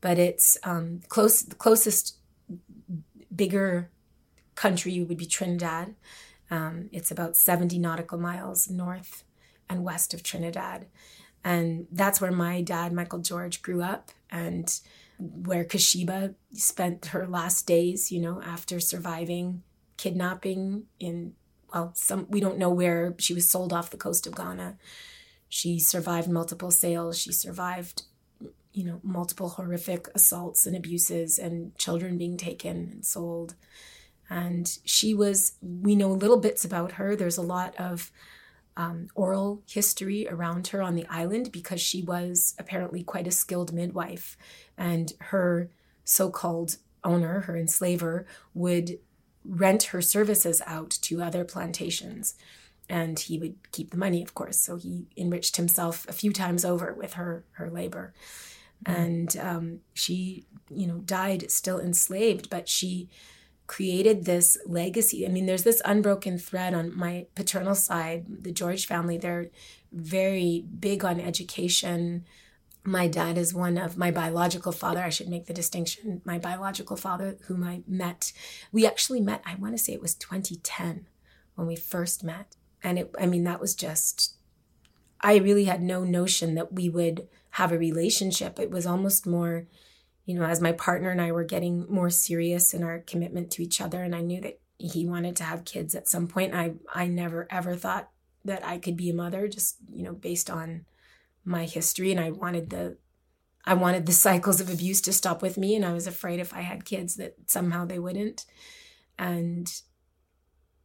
But 0.00 0.16
it's 0.16 0.56
um, 0.62 1.00
close 1.08 1.42
the 1.42 1.56
closest 1.56 2.18
bigger 3.34 3.90
country 4.54 5.02
would 5.02 5.18
be 5.18 5.26
Trinidad. 5.26 5.96
Um, 6.52 6.88
it's 6.92 7.10
about 7.10 7.34
70 7.34 7.80
nautical 7.80 8.16
miles 8.16 8.70
north 8.70 9.24
and 9.68 9.82
west 9.82 10.14
of 10.14 10.22
Trinidad. 10.22 10.86
And 11.42 11.88
that's 11.90 12.20
where 12.20 12.30
my 12.30 12.62
dad, 12.62 12.92
Michael 12.92 13.18
George, 13.18 13.60
grew 13.60 13.82
up 13.82 14.12
and 14.30 14.72
where 15.18 15.64
Quasheba 15.64 16.36
spent 16.52 17.06
her 17.06 17.26
last 17.26 17.66
days, 17.66 18.12
you 18.12 18.20
know, 18.20 18.40
after 18.40 18.78
surviving 18.78 19.64
kidnapping 20.04 20.84
in, 21.00 21.32
well, 21.72 21.92
some, 21.94 22.26
we 22.28 22.38
don't 22.38 22.58
know 22.58 22.68
where 22.68 23.14
she 23.18 23.32
was 23.32 23.48
sold 23.48 23.72
off 23.72 23.88
the 23.90 23.96
coast 23.96 24.26
of 24.26 24.36
Ghana. 24.36 24.76
She 25.48 25.78
survived 25.78 26.28
multiple 26.28 26.70
sales. 26.70 27.18
She 27.18 27.32
survived, 27.32 28.02
you 28.74 28.84
know, 28.84 29.00
multiple 29.02 29.48
horrific 29.48 30.08
assaults 30.14 30.66
and 30.66 30.76
abuses 30.76 31.38
and 31.38 31.74
children 31.78 32.18
being 32.18 32.36
taken 32.36 32.90
and 32.92 33.06
sold. 33.06 33.54
And 34.28 34.70
she 34.84 35.14
was, 35.14 35.54
we 35.62 35.96
know 35.96 36.10
little 36.10 36.38
bits 36.38 36.66
about 36.66 36.92
her. 36.92 37.16
There's 37.16 37.38
a 37.38 37.42
lot 37.56 37.74
of 37.78 38.12
um, 38.76 39.08
oral 39.14 39.62
history 39.66 40.28
around 40.28 40.66
her 40.66 40.82
on 40.82 40.96
the 40.96 41.06
island 41.08 41.50
because 41.50 41.80
she 41.80 42.02
was 42.02 42.54
apparently 42.58 43.02
quite 43.02 43.26
a 43.26 43.30
skilled 43.30 43.72
midwife. 43.72 44.36
And 44.76 45.14
her 45.30 45.70
so 46.04 46.28
called 46.28 46.76
owner, 47.02 47.40
her 47.40 47.56
enslaver, 47.56 48.26
would 48.52 48.98
rent 49.44 49.84
her 49.84 50.00
services 50.00 50.62
out 50.66 50.90
to 50.90 51.22
other 51.22 51.44
plantations. 51.44 52.34
And 52.88 53.18
he 53.18 53.38
would 53.38 53.56
keep 53.72 53.90
the 53.90 53.96
money, 53.96 54.22
of 54.22 54.34
course. 54.34 54.58
So 54.58 54.76
he 54.76 55.06
enriched 55.16 55.56
himself 55.56 56.06
a 56.08 56.12
few 56.12 56.32
times 56.32 56.64
over 56.64 56.92
with 56.92 57.14
her, 57.14 57.44
her 57.52 57.70
labor. 57.70 58.12
Mm. 58.84 58.94
And 58.96 59.36
um, 59.38 59.80
she, 59.94 60.44
you 60.70 60.86
know, 60.86 60.98
died 60.98 61.50
still 61.50 61.80
enslaved, 61.80 62.50
but 62.50 62.68
she 62.68 63.08
created 63.66 64.24
this 64.24 64.58
legacy. 64.66 65.26
I 65.26 65.30
mean, 65.30 65.46
there's 65.46 65.64
this 65.64 65.80
unbroken 65.84 66.38
thread 66.38 66.74
on 66.74 66.96
my 66.96 67.26
paternal 67.34 67.74
side, 67.74 68.26
the 68.28 68.52
George 68.52 68.86
family. 68.86 69.16
They're 69.16 69.48
very 69.92 70.64
big 70.78 71.04
on 71.04 71.20
education. 71.20 72.24
My 72.84 73.08
dad 73.08 73.38
is 73.38 73.54
one 73.54 73.78
of 73.78 73.96
my 73.96 74.10
biological 74.10 74.72
father. 74.72 75.02
I 75.02 75.08
should 75.08 75.28
make 75.28 75.46
the 75.46 75.54
distinction. 75.54 76.20
My 76.24 76.38
biological 76.38 76.96
father, 76.96 77.38
whom 77.46 77.64
I 77.64 77.82
met, 77.86 78.32
we 78.72 78.86
actually 78.86 79.20
met, 79.20 79.42
I 79.46 79.54
want 79.54 79.74
to 79.74 79.82
say 79.82 79.94
it 79.94 80.02
was 80.02 80.14
2010 80.14 81.06
when 81.54 81.66
we 81.66 81.76
first 81.76 82.22
met. 82.22 82.56
And 82.82 82.98
it, 82.98 83.14
I 83.18 83.26
mean, 83.26 83.44
that 83.44 83.60
was 83.60 83.74
just, 83.74 84.36
I 85.22 85.36
really 85.36 85.64
had 85.64 85.82
no 85.82 86.04
notion 86.04 86.54
that 86.56 86.74
we 86.74 86.90
would 86.90 87.26
have 87.50 87.72
a 87.72 87.78
relationship. 87.78 88.58
It 88.58 88.70
was 88.70 88.84
almost 88.84 89.26
more, 89.26 89.66
you 90.26 90.34
know, 90.34 90.44
as 90.44 90.60
my 90.60 90.72
partner 90.72 91.10
and 91.10 91.20
I 91.20 91.32
were 91.32 91.44
getting 91.44 91.86
more 91.88 92.10
serious 92.10 92.74
in 92.74 92.82
our 92.82 92.98
commitment 92.98 93.50
to 93.52 93.62
each 93.62 93.80
other, 93.80 94.02
and 94.02 94.14
I 94.14 94.20
knew 94.20 94.40
that 94.40 94.58
he 94.76 95.06
wanted 95.06 95.36
to 95.36 95.44
have 95.44 95.64
kids 95.64 95.94
at 95.94 96.08
some 96.08 96.26
point. 96.26 96.54
I 96.54 96.74
I 96.92 97.06
never 97.06 97.46
ever 97.50 97.76
thought 97.76 98.10
that 98.44 98.66
I 98.66 98.78
could 98.78 98.96
be 98.96 99.08
a 99.08 99.14
mother, 99.14 99.48
just 99.48 99.76
you 99.92 100.02
know, 100.02 100.12
based 100.12 100.50
on 100.50 100.84
my 101.44 101.64
history, 101.64 102.10
and 102.10 102.20
I 102.20 102.30
wanted 102.30 102.70
the 102.70 102.96
I 103.66 103.74
wanted 103.74 104.04
the 104.04 104.12
cycles 104.12 104.60
of 104.60 104.70
abuse 104.70 105.00
to 105.02 105.12
stop 105.12 105.40
with 105.40 105.56
me, 105.56 105.74
and 105.74 105.84
I 105.84 105.92
was 105.92 106.06
afraid 106.06 106.38
if 106.38 106.52
I 106.52 106.60
had 106.60 106.84
kids 106.84 107.16
that 107.16 107.34
somehow 107.46 107.86
they 107.86 107.98
wouldn't. 107.98 108.44
And 109.18 109.72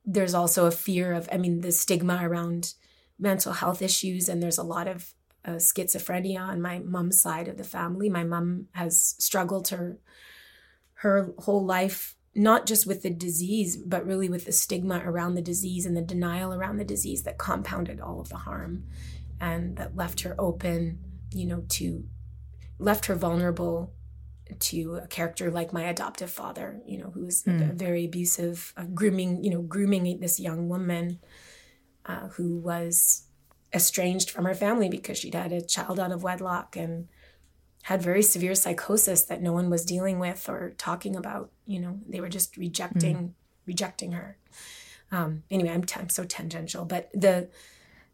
there's 0.05 0.33
also 0.33 0.65
a 0.65 0.71
fear 0.71 1.11
of, 1.11 1.27
I 1.31 1.37
mean, 1.37 1.59
the 1.59 1.73
stigma 1.73 2.19
around 2.21 2.73
mental 3.17 3.51
health 3.53 3.81
issues, 3.81 4.29
and 4.29 4.41
there's 4.41 4.57
a 4.57 4.63
lot 4.63 4.87
of 4.87 5.13
uh, 5.43 5.51
schizophrenia 5.51 6.39
on 6.39 6.61
my 6.61 6.79
mom's 6.79 7.19
side 7.19 7.47
of 7.47 7.57
the 7.57 7.63
family. 7.63 8.09
My 8.09 8.23
mom 8.23 8.67
has 8.73 9.15
struggled 9.19 9.67
her 9.69 9.99
her 10.95 11.33
whole 11.39 11.65
life 11.65 12.15
not 12.35 12.65
just 12.65 12.85
with 12.85 13.01
the 13.01 13.09
disease 13.09 13.77
but 13.77 14.05
really 14.05 14.29
with 14.29 14.45
the 14.45 14.51
stigma 14.51 15.01
around 15.05 15.35
the 15.35 15.41
disease 15.41 15.85
and 15.85 15.95
the 15.95 16.01
denial 16.01 16.53
around 16.53 16.77
the 16.77 16.83
disease 16.83 17.23
that 17.23 17.37
compounded 17.37 18.01
all 18.01 18.19
of 18.19 18.29
the 18.29 18.37
harm 18.37 18.83
and 19.39 19.77
that 19.77 19.95
left 19.95 20.21
her 20.21 20.35
open, 20.39 20.99
you 21.31 21.45
know, 21.45 21.63
to 21.69 22.03
left 22.77 23.05
her 23.07 23.15
vulnerable 23.15 23.93
to 24.59 24.99
a 25.03 25.07
character 25.07 25.51
like 25.51 25.71
my 25.71 25.83
adoptive 25.83 26.31
father, 26.31 26.81
you 26.85 26.97
know, 26.97 27.11
who 27.11 27.25
was 27.25 27.43
mm. 27.43 27.61
a, 27.61 27.65
hmm. 27.65 27.77
very 27.77 28.05
abusive, 28.05 28.73
uh, 28.77 28.85
grooming, 28.85 29.43
you 29.43 29.51
know, 29.51 29.61
grooming 29.61 30.19
this 30.19 30.39
young 30.39 30.67
woman 30.67 31.19
uh, 32.05 32.29
who 32.29 32.57
was 32.57 33.27
estranged 33.73 34.31
from 34.31 34.45
her 34.45 34.55
family 34.55 34.89
because 34.89 35.19
she'd 35.19 35.35
had 35.35 35.51
a 35.51 35.61
child 35.61 35.99
out 35.99 36.11
of 36.11 36.23
wedlock 36.23 36.75
and 36.75 37.07
had 37.83 38.01
very 38.01 38.23
severe 38.23 38.55
psychosis 38.55 39.23
that 39.25 39.41
no 39.41 39.53
one 39.53 39.69
was 39.69 39.85
dealing 39.85 40.19
with 40.19 40.49
or 40.49 40.73
talking 40.77 41.15
about. 41.15 41.51
You 41.65 41.79
know, 41.79 41.99
they 42.07 42.19
were 42.19 42.29
just 42.29 42.57
rejecting 42.57 43.15
mm. 43.15 43.31
rejecting 43.67 44.13
her. 44.13 44.37
Um, 45.11 45.43
anyway, 45.49 45.71
I'm, 45.71 45.83
t- 45.83 45.99
I'm 45.99 46.09
so 46.09 46.23
tangential, 46.23 46.85
but 46.85 47.09
the, 47.13 47.49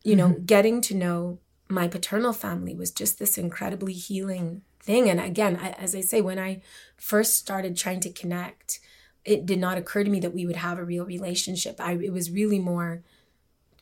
you 0.06 0.16
know, 0.16 0.30
mm-hmm. 0.30 0.46
getting 0.46 0.82
to 0.82 0.96
know 0.96 1.40
my 1.68 1.88
paternal 1.88 2.32
family 2.32 2.76
was 2.76 2.92
just 2.92 3.18
this 3.18 3.38
incredibly 3.38 3.94
healing 3.94 4.62
thing. 4.80 5.10
And 5.10 5.20
again, 5.20 5.58
I, 5.60 5.72
as 5.72 5.96
I 5.96 6.02
say, 6.02 6.22
when 6.22 6.38
I 6.38 6.62
first 6.96 7.36
started 7.36 7.76
trying 7.76 8.02
to 8.02 8.12
connect, 8.12 8.80
it 9.26 9.48
did 9.48 9.60
not 9.60 9.80
occur 9.80 10.04
to 10.04 10.10
me 10.10 10.20
that 10.20 10.34
we 10.34 10.46
would 10.46 10.58
have 10.58 10.78
a 10.78 10.86
real 10.86 11.06
relationship. 11.06 11.82
I, 11.82 11.94
it 11.94 12.14
was 12.14 12.30
really 12.30 12.60
more 12.60 13.04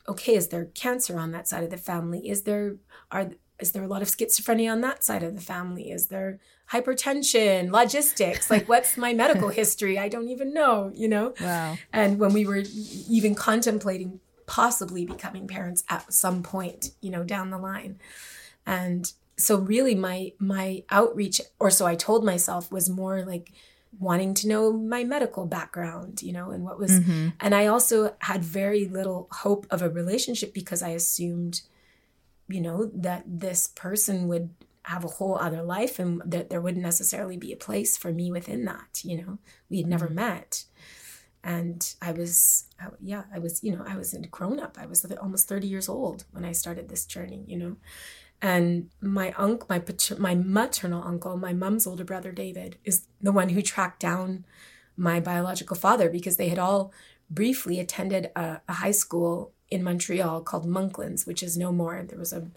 okay, 0.06 0.34
is 0.34 0.48
there 0.48 0.66
cancer 0.66 1.18
on 1.18 1.32
that 1.32 1.48
side 1.48 1.64
of 1.64 1.70
the 1.70 1.76
family? 1.76 2.28
Is 2.28 2.42
there 2.42 2.76
are 3.10 3.30
is 3.60 3.72
there 3.72 3.84
a 3.84 3.86
lot 3.86 4.02
of 4.02 4.08
schizophrenia 4.08 4.70
on 4.70 4.80
that 4.80 5.04
side 5.04 5.22
of 5.22 5.34
the 5.34 5.40
family? 5.40 5.90
Is 5.90 6.08
there 6.08 6.40
hypertension, 6.72 7.70
logistics? 7.70 8.50
Like 8.50 8.68
what's 8.68 8.96
my 8.96 9.14
medical 9.14 9.48
history? 9.60 9.98
I 9.98 10.08
don't 10.08 10.28
even 10.28 10.52
know, 10.52 10.90
you 10.94 11.08
know? 11.08 11.34
Wow. 11.40 11.76
And 11.92 12.18
when 12.18 12.32
we 12.32 12.46
were 12.46 12.64
even 13.08 13.34
contemplating 13.34 14.20
possibly 14.46 15.04
becoming 15.04 15.46
parents 15.46 15.84
at 15.88 16.12
some 16.12 16.42
point, 16.42 16.90
you 17.00 17.10
know, 17.10 17.24
down 17.24 17.50
the 17.50 17.58
line. 17.58 17.98
And 18.66 19.12
so 19.36 19.56
really 19.56 19.94
my 19.94 20.32
my 20.38 20.84
outreach 20.90 21.40
or 21.58 21.70
so 21.70 21.86
I 21.86 21.96
told 21.96 22.24
myself 22.24 22.70
was 22.70 22.88
more 22.88 23.24
like 23.24 23.52
wanting 23.98 24.34
to 24.34 24.48
know 24.48 24.72
my 24.72 25.04
medical 25.04 25.46
background, 25.46 26.22
you 26.22 26.32
know, 26.32 26.50
and 26.50 26.64
what 26.64 26.78
was, 26.78 26.92
mm-hmm. 26.92 27.28
and 27.40 27.54
I 27.54 27.66
also 27.66 28.14
had 28.20 28.42
very 28.42 28.86
little 28.86 29.28
hope 29.30 29.66
of 29.70 29.82
a 29.82 29.88
relationship 29.88 30.52
because 30.52 30.82
I 30.82 30.90
assumed, 30.90 31.62
you 32.48 32.60
know, 32.60 32.90
that 32.94 33.24
this 33.26 33.68
person 33.68 34.28
would 34.28 34.50
have 34.82 35.04
a 35.04 35.08
whole 35.08 35.36
other 35.38 35.62
life 35.62 35.98
and 35.98 36.20
that 36.26 36.50
there 36.50 36.60
wouldn't 36.60 36.82
necessarily 36.82 37.36
be 37.36 37.52
a 37.52 37.56
place 37.56 37.96
for 37.96 38.12
me 38.12 38.30
within 38.30 38.64
that, 38.64 39.00
you 39.02 39.16
know, 39.16 39.38
we 39.70 39.78
had 39.78 39.86
never 39.86 40.06
mm-hmm. 40.06 40.16
met. 40.16 40.64
And 41.44 41.94
I 42.00 42.12
was, 42.12 42.64
yeah, 43.02 43.24
I 43.32 43.38
was, 43.38 43.62
you 43.62 43.76
know, 43.76 43.84
I 43.86 43.96
was 43.96 44.14
a 44.14 44.20
grown 44.20 44.58
up. 44.58 44.78
I 44.80 44.86
was 44.86 45.04
almost 45.20 45.46
30 45.46 45.66
years 45.66 45.90
old 45.90 46.24
when 46.32 46.44
I 46.44 46.52
started 46.52 46.88
this 46.88 47.04
journey, 47.04 47.44
you 47.46 47.58
know. 47.58 47.76
And 48.40 48.90
my 49.00 49.32
uncle, 49.32 49.66
my 49.68 49.82
my 50.18 50.34
maternal 50.34 51.04
uncle, 51.04 51.36
my 51.36 51.52
mom's 51.52 51.86
older 51.86 52.04
brother 52.04 52.32
David, 52.32 52.78
is 52.84 53.06
the 53.20 53.32
one 53.32 53.50
who 53.50 53.62
tracked 53.62 54.00
down 54.00 54.46
my 54.96 55.20
biological 55.20 55.76
father 55.76 56.08
because 56.08 56.36
they 56.38 56.48
had 56.48 56.58
all 56.58 56.92
briefly 57.30 57.78
attended 57.78 58.30
a, 58.34 58.60
a 58.68 58.72
high 58.72 58.90
school 58.90 59.52
in 59.70 59.82
Montreal 59.82 60.40
called 60.42 60.66
Monklands, 60.66 61.26
which 61.26 61.42
is 61.42 61.56
no 61.56 61.72
more. 61.72 62.02
There 62.02 62.18
was 62.18 62.32
a 62.32 62.48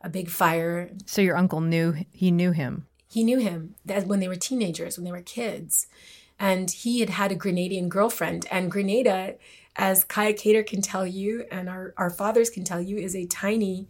a 0.00 0.08
big 0.08 0.30
fire. 0.30 0.90
So 1.06 1.20
your 1.20 1.36
uncle 1.36 1.60
knew 1.60 1.94
he 2.10 2.30
knew 2.30 2.52
him. 2.52 2.86
He 3.06 3.24
knew 3.24 3.38
him 3.38 3.74
that 3.84 4.06
when 4.06 4.20
they 4.20 4.28
were 4.28 4.36
teenagers, 4.36 4.96
when 4.96 5.04
they 5.04 5.10
were 5.10 5.20
kids, 5.20 5.86
and 6.40 6.70
he 6.70 7.00
had 7.00 7.10
had 7.10 7.30
a 7.30 7.36
Grenadian 7.36 7.90
girlfriend. 7.90 8.46
And 8.50 8.70
Grenada, 8.70 9.36
as 9.76 10.04
Kaia 10.04 10.36
Kater 10.36 10.62
can 10.62 10.80
tell 10.80 11.06
you, 11.06 11.44
and 11.52 11.68
our 11.68 11.94
our 11.98 12.10
fathers 12.10 12.48
can 12.50 12.64
tell 12.64 12.80
you, 12.80 12.96
is 12.96 13.14
a 13.14 13.26
tiny 13.26 13.86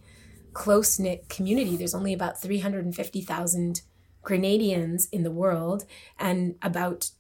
close 0.53 0.99
knit 0.99 1.29
community. 1.29 1.77
There's 1.77 1.95
only 1.95 2.13
about 2.13 2.43
350,000 2.43 3.83
Grenadians 4.25 5.09
in 5.13 5.23
the 5.23 5.31
world, 5.31 5.87
and 6.19 6.57
about 6.61 7.11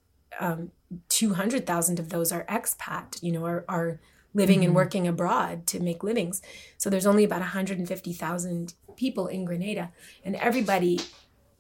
um, 0.40 0.72
200,000 1.08 2.00
of 2.00 2.08
those 2.08 2.32
are 2.32 2.44
expat, 2.46 3.22
you 3.22 3.30
know, 3.30 3.46
are, 3.46 3.64
are 3.68 4.00
living 4.34 4.58
mm-hmm. 4.58 4.66
and 4.66 4.74
working 4.74 5.06
abroad 5.06 5.66
to 5.68 5.80
make 5.80 6.02
livings. 6.02 6.42
So 6.76 6.90
there's 6.90 7.06
only 7.06 7.24
about 7.24 7.40
150,000 7.40 8.74
people 8.96 9.28
in 9.28 9.44
Grenada, 9.44 9.92
and 10.24 10.34
everybody 10.36 11.00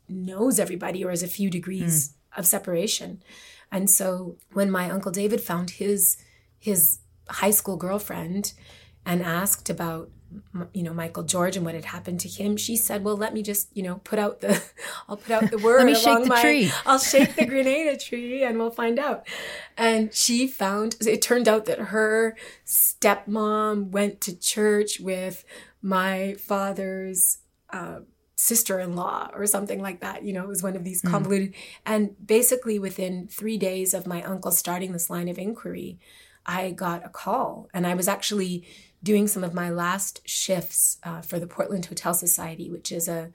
knows 0.08 0.58
everybody 0.58 1.04
or 1.04 1.10
has 1.10 1.22
a 1.22 1.28
few 1.28 1.50
degrees 1.50 2.08
mm. 2.08 2.38
of 2.38 2.46
separation. 2.46 3.22
And 3.72 3.88
so 3.88 4.36
when 4.52 4.70
my 4.70 4.90
uncle 4.90 5.12
David 5.12 5.40
found 5.40 5.70
his 5.70 6.16
his 6.58 6.98
high 7.28 7.50
school 7.50 7.76
girlfriend 7.76 8.52
and 9.06 9.22
asked 9.22 9.70
about 9.70 10.10
you 10.72 10.82
know 10.82 10.94
Michael 10.94 11.24
George 11.24 11.56
and 11.56 11.64
what 11.64 11.74
had 11.74 11.86
happened 11.86 12.20
to 12.20 12.28
him, 12.28 12.56
she 12.56 12.76
said, 12.76 13.02
"Well, 13.02 13.16
let 13.16 13.34
me 13.34 13.42
just 13.42 13.68
you 13.76 13.82
know 13.82 13.96
put 14.04 14.18
out 14.18 14.40
the 14.40 14.62
I'll 15.08 15.16
put 15.16 15.32
out 15.32 15.50
the 15.50 15.58
word 15.58 15.78
let 15.84 15.86
me 15.86 15.94
shake 15.94 16.22
the 16.22 16.28
my, 16.28 16.40
tree. 16.40 16.70
I'll 16.86 16.98
shake 16.98 17.34
the 17.34 17.46
Grenada 17.46 17.96
tree 17.96 18.44
and 18.44 18.58
we'll 18.58 18.70
find 18.70 18.98
out." 18.98 19.26
And 19.76 20.14
she 20.14 20.46
found 20.46 20.96
it 21.00 21.22
turned 21.22 21.48
out 21.48 21.64
that 21.66 21.78
her 21.78 22.36
stepmom 22.64 23.90
went 23.90 24.20
to 24.22 24.36
church 24.36 25.00
with 25.00 25.44
my 25.82 26.34
father's 26.34 27.38
uh, 27.70 28.00
sister-in-law 28.40 29.30
or 29.34 29.46
something 29.46 29.82
like 29.82 30.00
that. 30.00 30.24
You 30.24 30.32
know, 30.32 30.44
it 30.44 30.48
was 30.48 30.62
one 30.62 30.76
of 30.76 30.84
these 30.84 31.02
mm. 31.02 31.10
convoluted. 31.10 31.52
Mm. 31.52 31.56
And 31.86 32.26
basically, 32.26 32.78
within 32.78 33.28
three 33.28 33.58
days 33.58 33.94
of 33.94 34.06
my 34.06 34.22
uncle 34.22 34.52
starting 34.52 34.92
this 34.92 35.10
line 35.10 35.28
of 35.28 35.38
inquiry, 35.38 35.98
I 36.46 36.70
got 36.70 37.04
a 37.04 37.10
call, 37.10 37.68
and 37.74 37.86
I 37.86 37.94
was 37.94 38.08
actually 38.08 38.64
doing 39.02 39.28
some 39.28 39.44
of 39.44 39.54
my 39.54 39.70
last 39.70 40.20
shifts 40.26 40.98
uh, 41.02 41.20
for 41.20 41.38
the 41.38 41.46
Portland 41.46 41.86
Hotel 41.86 42.14
Society, 42.14 42.70
which 42.70 42.90
is 42.90 43.08
a 43.08 43.30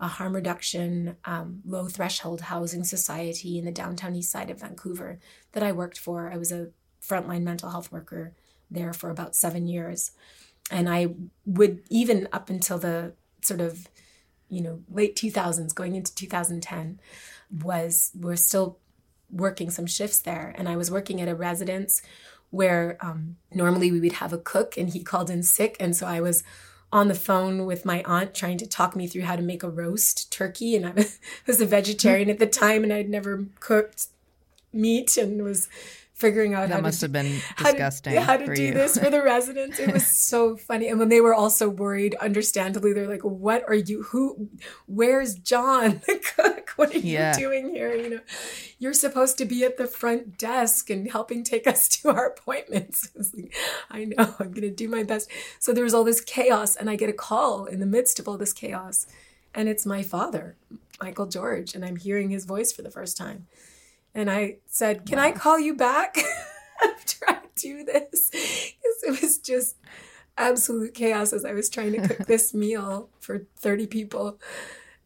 a 0.00 0.06
harm 0.06 0.32
reduction, 0.32 1.16
um, 1.24 1.60
low 1.66 1.88
threshold 1.88 2.42
housing 2.42 2.84
society 2.84 3.58
in 3.58 3.64
the 3.64 3.72
downtown 3.72 4.14
east 4.14 4.30
side 4.30 4.48
of 4.48 4.60
Vancouver 4.60 5.18
that 5.52 5.64
I 5.64 5.72
worked 5.72 5.98
for. 5.98 6.30
I 6.32 6.36
was 6.36 6.52
a 6.52 6.68
frontline 7.02 7.42
mental 7.42 7.70
health 7.70 7.90
worker 7.90 8.32
there 8.70 8.92
for 8.92 9.10
about 9.10 9.34
seven 9.34 9.66
years. 9.66 10.12
And 10.70 10.88
I 10.88 11.08
would, 11.44 11.82
even 11.90 12.28
up 12.32 12.48
until 12.48 12.78
the 12.78 13.14
sort 13.42 13.60
of, 13.60 13.88
you 14.48 14.60
know, 14.60 14.80
late 14.90 15.16
2000s, 15.16 15.74
going 15.74 15.94
into 15.94 16.14
2010, 16.14 17.00
was, 17.62 18.10
we're 18.18 18.36
still 18.36 18.78
working 19.30 19.70
some 19.70 19.86
shifts 19.86 20.20
there. 20.20 20.54
And 20.56 20.68
I 20.68 20.76
was 20.76 20.90
working 20.90 21.20
at 21.20 21.28
a 21.28 21.34
residence 21.34 22.02
where 22.50 22.96
um, 23.00 23.36
normally 23.52 23.92
we 23.92 24.00
would 24.00 24.12
have 24.12 24.32
a 24.32 24.38
cook 24.38 24.76
and 24.76 24.90
he 24.90 25.02
called 25.02 25.30
in 25.30 25.42
sick. 25.42 25.76
And 25.78 25.94
so 25.94 26.06
I 26.06 26.20
was 26.20 26.42
on 26.90 27.08
the 27.08 27.14
phone 27.14 27.66
with 27.66 27.84
my 27.84 28.02
aunt 28.04 28.34
trying 28.34 28.56
to 28.58 28.66
talk 28.66 28.96
me 28.96 29.06
through 29.06 29.22
how 29.22 29.36
to 29.36 29.42
make 29.42 29.62
a 29.62 29.68
roast 29.68 30.32
turkey. 30.32 30.74
And 30.74 30.86
I 30.86 31.06
was 31.46 31.60
a 31.60 31.66
vegetarian 31.66 32.30
at 32.30 32.38
the 32.38 32.46
time 32.46 32.82
and 32.82 32.92
I'd 32.92 33.10
never 33.10 33.44
cooked 33.60 34.06
meat 34.72 35.16
and 35.16 35.42
was 35.42 35.68
figuring 36.18 36.52
out 36.54 36.68
that 36.68 36.74
how 36.76 36.80
must 36.80 37.00
to 37.00 37.04
have 37.04 37.12
been 37.12 37.40
how 37.56 37.66
to- 37.66 37.72
disgusting 37.72 38.16
how 38.16 38.36
to, 38.36 38.44
for 38.46 38.54
do 38.54 38.62
you. 38.64 38.74
this 38.74 38.98
for 38.98 39.08
the 39.10 39.22
residents. 39.22 39.78
It 39.78 39.92
was 39.92 40.06
so 40.30 40.56
funny. 40.56 40.88
And 40.88 40.98
when 40.98 41.08
they 41.08 41.20
were 41.20 41.34
also 41.34 41.68
worried, 41.68 42.14
understandably, 42.16 42.92
they're 42.92 43.06
like, 43.08 43.22
"What 43.22 43.64
are 43.68 43.74
you? 43.74 44.02
Who? 44.04 44.48
Where's 44.86 45.34
John, 45.36 46.00
the 46.06 46.18
cook? 46.36 46.70
What 46.76 46.94
are 46.94 46.98
Yeah. 46.98 47.34
you 47.36 47.40
doing 47.40 47.70
here? 47.70 47.94
You 47.94 48.10
know, 48.10 48.20
you're 48.78 48.92
supposed 48.94 49.38
to 49.38 49.44
be 49.44 49.64
at 49.64 49.76
the 49.76 49.86
front 49.86 50.38
desk 50.38 50.90
and 50.90 51.10
helping 51.10 51.44
take 51.44 51.66
us 51.66 51.88
to 52.00 52.08
our 52.10 52.26
appointments." 52.26 53.08
I 53.14 53.18
was 53.18 53.34
like, 53.34 53.54
"I 53.90 54.04
know. 54.04 54.34
I'm 54.38 54.50
going 54.50 54.62
to 54.62 54.70
do 54.70 54.88
my 54.88 55.02
best." 55.04 55.30
So 55.58 55.72
there 55.72 55.84
was 55.84 55.94
all 55.94 56.04
this 56.04 56.20
chaos, 56.20 56.76
and 56.76 56.90
I 56.90 56.96
get 56.96 57.08
a 57.08 57.12
call 57.14 57.64
in 57.66 57.80
the 57.80 57.86
midst 57.86 58.18
of 58.18 58.26
all 58.28 58.36
this 58.38 58.52
chaos, 58.52 59.06
and 59.54 59.68
it's 59.68 59.86
my 59.86 60.02
father, 60.02 60.56
Michael 61.00 61.26
George, 61.26 61.74
and 61.74 61.84
I'm 61.84 61.96
hearing 61.96 62.30
his 62.30 62.44
voice 62.44 62.72
for 62.72 62.82
the 62.82 62.90
first 62.90 63.16
time. 63.16 63.46
And 64.18 64.28
I 64.28 64.56
said, 64.66 65.06
Can 65.06 65.20
I 65.20 65.30
call 65.30 65.60
you 65.60 65.76
back 65.76 66.18
after 66.84 67.24
I 67.28 67.38
do 67.54 67.84
this? 67.84 68.30
Because 68.32 69.02
it 69.04 69.22
was 69.22 69.38
just 69.38 69.76
absolute 70.36 70.92
chaos 70.92 71.32
as 71.32 71.44
I 71.44 71.52
was 71.52 71.70
trying 71.70 71.92
to 71.92 72.08
cook 72.08 72.26
this 72.26 72.52
meal 72.52 73.10
for 73.20 73.46
30 73.58 73.86
people. 73.86 74.40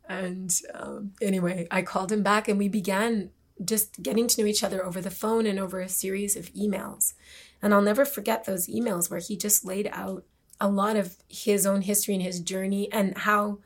And 0.08 0.50
um, 0.72 1.12
anyway, 1.20 1.68
I 1.70 1.82
called 1.82 2.10
him 2.10 2.22
back 2.22 2.48
and 2.48 2.58
we 2.58 2.68
began 2.68 3.28
just 3.62 4.02
getting 4.02 4.28
to 4.28 4.40
know 4.40 4.46
each 4.46 4.64
other 4.64 4.82
over 4.82 5.02
the 5.02 5.10
phone 5.10 5.44
and 5.44 5.58
over 5.58 5.80
a 5.80 5.90
series 5.90 6.34
of 6.34 6.50
emails. 6.54 7.12
And 7.60 7.74
I'll 7.74 7.82
never 7.82 8.06
forget 8.06 8.46
those 8.46 8.66
emails 8.66 9.10
where 9.10 9.20
he 9.20 9.36
just 9.36 9.62
laid 9.62 9.90
out 9.92 10.24
a 10.58 10.70
lot 10.70 10.96
of 10.96 11.18
his 11.28 11.66
own 11.66 11.82
history 11.82 12.14
and 12.14 12.22
his 12.22 12.40
journey 12.40 12.90
and 12.90 13.18
how 13.18 13.58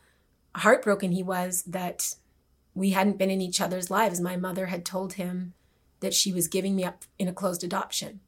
heartbroken 0.57 1.13
he 1.13 1.23
was 1.23 1.63
that 1.69 2.17
we 2.77 2.91
hadn't 2.91 3.17
been 3.17 3.31
in 3.31 3.41
each 3.41 3.61
other's 3.61 3.91
lives. 3.91 4.21
My 4.21 4.37
mother 4.37 4.67
had 4.67 4.85
told 4.85 5.15
him 5.15 5.55
that 6.01 6.13
she 6.13 6.31
was 6.31 6.47
giving 6.47 6.77
me 6.77 6.85
up 6.85 7.07
in 7.19 7.27
a 7.27 7.33
closed 7.33 7.65
adoption. 7.65 8.21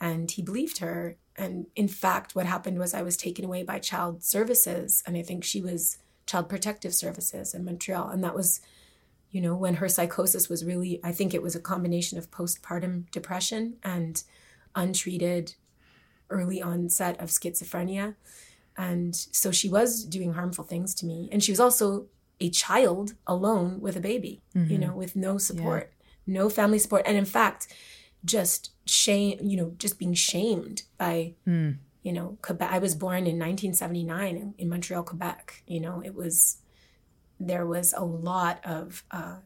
And 0.00 0.30
he 0.30 0.42
believed 0.42 0.78
her. 0.78 1.16
And 1.34 1.66
in 1.74 1.88
fact, 1.88 2.36
what 2.36 2.46
happened 2.46 2.78
was 2.78 2.94
I 2.94 3.02
was 3.02 3.16
taken 3.16 3.44
away 3.44 3.64
by 3.64 3.80
child 3.80 4.22
services. 4.22 5.02
And 5.06 5.16
I 5.16 5.22
think 5.22 5.42
she 5.42 5.60
was 5.60 5.98
child 6.24 6.48
protective 6.48 6.94
services 6.94 7.52
in 7.52 7.64
Montreal. 7.64 8.10
And 8.10 8.22
that 8.22 8.36
was, 8.36 8.60
you 9.32 9.40
know, 9.40 9.56
when 9.56 9.74
her 9.74 9.88
psychosis 9.88 10.48
was 10.48 10.64
really, 10.64 11.00
I 11.02 11.10
think 11.10 11.34
it 11.34 11.42
was 11.42 11.56
a 11.56 11.60
combination 11.60 12.16
of 12.16 12.30
postpartum 12.30 13.10
depression 13.10 13.74
and 13.82 14.22
untreated 14.76 15.56
early 16.30 16.62
onset 16.62 17.20
of 17.20 17.30
schizophrenia. 17.30 18.14
And 18.76 19.16
so 19.16 19.50
she 19.50 19.68
was 19.68 20.04
doing 20.04 20.34
harmful 20.34 20.64
things 20.64 20.94
to 20.96 21.06
me. 21.06 21.28
And 21.32 21.42
she 21.42 21.50
was 21.50 21.60
also 21.60 22.06
a 22.40 22.50
child 22.50 23.14
alone 23.26 23.80
with 23.80 23.96
a 23.96 24.00
baby, 24.00 24.42
you 24.54 24.78
know, 24.78 24.94
with 24.94 25.14
no 25.16 25.38
support, 25.38 25.92
no 26.26 26.48
family 26.48 26.78
support. 26.78 27.02
And 27.06 27.16
in 27.16 27.24
fact, 27.24 27.68
just 28.24 28.70
shame, 28.86 29.38
you 29.42 29.56
know, 29.56 29.72
just 29.78 29.98
being 29.98 30.14
shamed 30.14 30.82
by, 30.98 31.34
you 32.02 32.12
know, 32.12 32.38
Quebec. 32.42 32.70
I 32.70 32.78
was 32.78 32.94
born 32.94 33.26
in 33.26 33.38
1979 33.38 34.36
in, 34.36 34.54
in 34.58 34.68
Montreal, 34.68 35.02
Quebec. 35.04 35.62
You 35.66 35.80
know, 35.80 36.02
it 36.04 36.14
was, 36.14 36.58
there 37.40 37.66
was 37.66 37.92
a 37.92 38.04
lot 38.04 38.60
of 38.64 39.04
uh, 39.10 39.36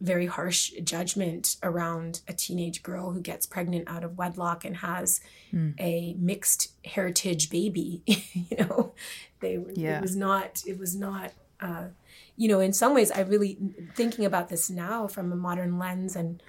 very 0.00 0.26
harsh 0.26 0.72
judgment 0.84 1.56
around 1.62 2.20
a 2.28 2.32
teenage 2.32 2.82
girl 2.82 3.12
who 3.12 3.20
gets 3.20 3.46
pregnant 3.46 3.88
out 3.88 4.04
of 4.04 4.18
wedlock 4.18 4.64
and 4.64 4.76
has 4.78 5.20
a 5.80 6.14
mixed 6.18 6.72
heritage 6.84 7.48
baby. 7.50 8.02
you 8.06 8.56
know, 8.58 8.92
they 9.40 9.56
were, 9.58 9.72
Yeah. 9.74 9.98
it 9.98 10.02
was 10.02 10.14
not, 10.16 10.62
it 10.66 10.78
was 10.78 10.94
not, 10.94 11.32
uh, 11.60 11.86
you 12.36 12.48
know, 12.48 12.60
in 12.60 12.72
some 12.72 12.94
ways, 12.94 13.10
I 13.10 13.20
really 13.20 13.56
mm, 13.56 13.94
thinking 13.94 14.24
about 14.24 14.48
this 14.48 14.70
now 14.70 15.06
from 15.06 15.32
a 15.32 15.36
modern 15.36 15.78
lens 15.78 16.14
and 16.16 16.42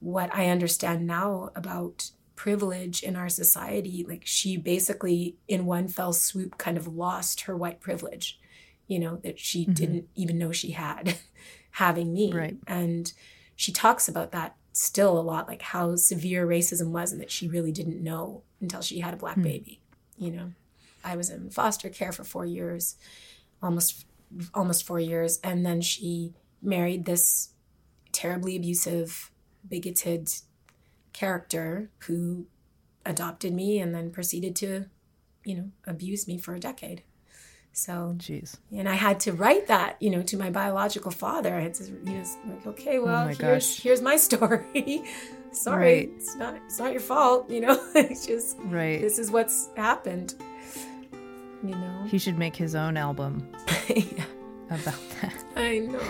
what 0.00 0.34
I 0.34 0.48
understand 0.48 1.06
now 1.06 1.50
about 1.54 2.10
privilege 2.36 3.02
in 3.02 3.16
our 3.16 3.28
society. 3.28 4.04
Like 4.06 4.22
she 4.24 4.56
basically, 4.56 5.36
in 5.48 5.64
one 5.66 5.88
fell 5.88 6.12
swoop, 6.12 6.58
kind 6.58 6.76
of 6.76 6.86
lost 6.86 7.42
her 7.42 7.56
white 7.56 7.80
privilege, 7.80 8.38
you 8.86 8.98
know, 8.98 9.16
that 9.16 9.38
she 9.38 9.62
mm-hmm. 9.62 9.72
didn't 9.72 10.08
even 10.14 10.38
know 10.38 10.52
she 10.52 10.72
had 10.72 11.18
having 11.72 12.12
me. 12.12 12.32
Right. 12.32 12.56
And 12.66 13.12
she 13.56 13.72
talks 13.72 14.08
about 14.08 14.32
that 14.32 14.56
still 14.72 15.18
a 15.18 15.20
lot, 15.20 15.48
like 15.48 15.62
how 15.62 15.96
severe 15.96 16.46
racism 16.46 16.88
was 16.88 17.12
and 17.12 17.20
that 17.20 17.30
she 17.30 17.48
really 17.48 17.72
didn't 17.72 18.02
know 18.02 18.42
until 18.60 18.80
she 18.80 19.00
had 19.00 19.14
a 19.14 19.18
black 19.18 19.36
hmm. 19.36 19.42
baby, 19.42 19.80
you 20.18 20.30
know. 20.30 20.52
I 21.04 21.16
was 21.16 21.30
in 21.30 21.50
foster 21.50 21.88
care 21.88 22.12
for 22.12 22.22
four 22.22 22.46
years, 22.46 22.96
almost 23.60 24.06
almost 24.54 24.84
four 24.86 25.00
years, 25.00 25.38
and 25.42 25.64
then 25.64 25.80
she 25.80 26.32
married 26.62 27.04
this 27.04 27.50
terribly 28.12 28.56
abusive, 28.56 29.30
bigoted 29.68 30.30
character 31.12 31.90
who 32.00 32.46
adopted 33.04 33.52
me 33.52 33.78
and 33.80 33.94
then 33.94 34.10
proceeded 34.10 34.54
to, 34.56 34.86
you 35.44 35.54
know, 35.56 35.70
abuse 35.86 36.26
me 36.28 36.38
for 36.38 36.54
a 36.54 36.60
decade. 36.60 37.02
So 37.74 38.14
Jeez. 38.18 38.56
and 38.70 38.86
I 38.88 38.94
had 38.94 39.18
to 39.20 39.32
write 39.32 39.66
that, 39.68 39.96
you 40.00 40.10
know, 40.10 40.22
to 40.24 40.36
my 40.36 40.50
biological 40.50 41.10
father. 41.10 41.54
I 41.54 41.60
had 41.60 41.74
to, 41.74 41.84
he 42.06 42.18
was 42.18 42.36
like, 42.46 42.66
okay, 42.66 42.98
oh 42.98 43.04
well, 43.06 43.22
Oh 43.24 43.26
here's 43.28 43.38
gosh. 43.38 43.80
here's 43.82 44.02
my 44.02 44.16
story. 44.28 45.02
Sorry, 45.52 45.84
Right. 45.96 46.10
it's 46.16 46.36
not 46.36 46.56
it's 46.66 46.78
not 46.78 46.92
your 46.92 47.00
fault, 47.00 47.50
you 47.50 47.60
know. 47.60 47.78
it's 47.94 48.26
just 48.26 48.58
Right. 48.64 49.00
this 49.00 49.18
is 49.18 49.30
what's 49.30 49.68
happened. 49.76 50.34
You 51.62 51.70
know. 51.76 52.04
He 52.08 52.18
should 52.18 52.38
make 52.38 52.56
his 52.56 52.74
own 52.74 52.96
album 52.96 53.48
Yeah. 53.88 54.24
about 54.70 54.98
that. 55.20 55.44
I 55.56 55.78
know. 55.78 56.00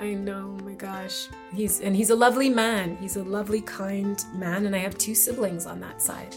I 0.00 0.14
know. 0.14 0.56
Oh 0.58 0.64
my 0.64 0.74
gosh. 0.74 1.28
He's 1.52 1.80
and 1.80 1.94
he's 1.94 2.10
a 2.10 2.16
lovely 2.16 2.48
man. 2.48 2.96
He's 2.96 3.16
a 3.16 3.22
lovely, 3.24 3.60
kind 3.60 4.22
man, 4.34 4.66
and 4.66 4.74
I 4.74 4.78
have 4.78 4.96
two 4.96 5.14
siblings 5.14 5.66
on 5.66 5.80
that 5.80 6.00
side. 6.00 6.34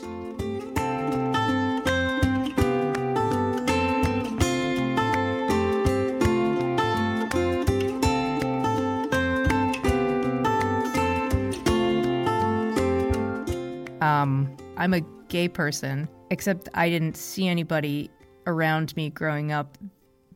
Um, 14.02 14.56
I'm 14.78 14.94
a 14.96 15.02
gay 15.30 15.48
person, 15.48 16.10
except 16.32 16.68
I 16.74 16.90
didn't 16.90 17.16
see 17.16 17.48
anybody 17.48 18.10
around 18.48 18.96
me 18.96 19.10
growing 19.10 19.52
up 19.52 19.78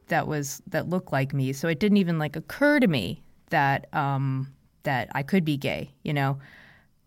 that 0.08 0.28
was 0.28 0.62
that 0.68 0.90
looked 0.90 1.12
like 1.12 1.34
me. 1.34 1.54
So 1.54 1.68
it 1.68 1.80
didn't 1.80 1.98
even 1.98 2.20
like 2.20 2.36
occur 2.36 2.80
to 2.80 2.88
me 2.88 3.24
that 3.50 3.94
um, 3.94 4.54
that 4.84 5.10
I 5.14 5.24
could 5.24 5.46
be 5.46 5.58
gay. 5.58 5.92
You 6.04 6.14
know, 6.14 6.40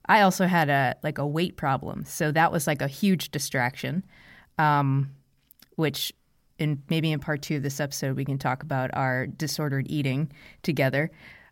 I 0.07 0.23
also 0.23 0.47
had 0.47 0.69
a 0.69 0.97
like 1.03 1.19
a 1.19 1.27
weight 1.27 1.57
problem, 1.57 2.05
so 2.05 2.33
that 2.33 2.53
was 2.53 2.67
like 2.67 2.83
a 2.83 2.89
huge 2.89 3.31
distraction. 3.31 4.05
Um, 4.59 5.13
which 5.77 6.13
in 6.59 6.83
maybe 6.91 7.13
in 7.13 7.21
part 7.21 7.41
two 7.41 7.57
of 7.57 7.63
this 7.63 7.79
episode 7.79 8.17
we 8.17 8.25
can 8.25 8.39
talk 8.39 8.65
about 8.65 8.91
our 8.95 9.29
disordered 9.29 9.87
eating 9.89 10.33
together. 10.65 11.11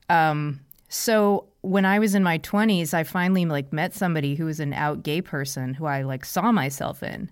Um, 0.08 0.60
so 0.88 1.48
when 1.60 1.84
I 1.84 2.00
was 2.00 2.16
in 2.16 2.24
my 2.24 2.38
20s, 2.38 2.92
I 2.92 3.04
finally 3.04 3.44
like 3.44 3.72
met 3.72 3.94
somebody 3.94 4.34
who 4.34 4.46
was 4.46 4.58
an 4.58 4.72
out 4.72 5.04
gay 5.04 5.20
person 5.20 5.74
who 5.74 5.86
I 5.86 6.02
like 6.02 6.24
saw 6.24 6.50
myself 6.50 7.04
in, 7.04 7.30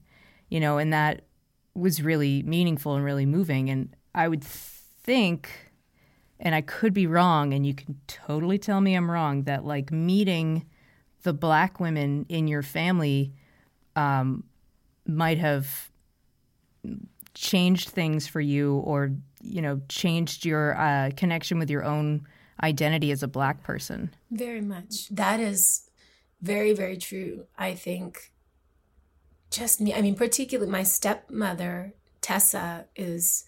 you 0.49 0.61
know, 0.61 0.79
and 0.79 0.93
that 0.93 1.23
was 1.75 2.03
really 2.03 2.43
meaningful 2.43 2.95
and 2.95 3.05
really 3.05 3.27
moving. 3.27 3.69
And 3.71 3.95
I 4.15 4.29
would 4.29 4.45
think, 4.45 5.51
and 6.39 6.55
I 6.55 6.61
could 6.61 6.93
be 6.93 7.07
wrong, 7.07 7.53
and 7.53 7.67
you 7.67 7.75
can 7.75 7.99
totally 8.07 8.59
tell 8.59 8.81
me 8.81 8.95
I'm 8.95 9.11
wrong, 9.11 9.43
that 9.45 9.65
like 9.65 9.91
meeting 9.91 10.67
the 11.23 11.33
black 11.33 11.81
women 11.81 12.27
in 12.29 12.47
your 12.49 12.63
family 12.63 13.33
um, 13.97 14.45
might 15.07 15.39
have 15.39 15.91
changed 17.35 17.89
things 17.91 18.29
for 18.29 18.41
you 18.41 18.77
or, 18.77 19.13
you 19.43 19.61
know, 19.61 19.81
changed 19.89 20.45
your 20.45 20.79
uh, 20.79 21.11
connection 21.17 21.59
with 21.59 21.71
your 21.71 21.85
own 21.85 22.27
identity 22.63 23.11
as 23.11 23.23
a 23.23 23.29
black 23.29 23.63
person. 23.63 24.15
Very 24.31 24.61
much. 24.61 25.09
That 25.09 25.41
is 25.41 25.91
very, 26.41 26.73
very 26.73 26.97
true. 26.97 27.47
I 27.59 27.75
think 27.75 28.33
just 29.55 29.81
me, 29.81 29.95
I 29.95 30.03
mean, 30.03 30.17
particularly 30.17 30.71
my 30.71 30.83
stepmother, 30.83 31.95
Tessa, 32.21 32.87
is, 32.97 33.45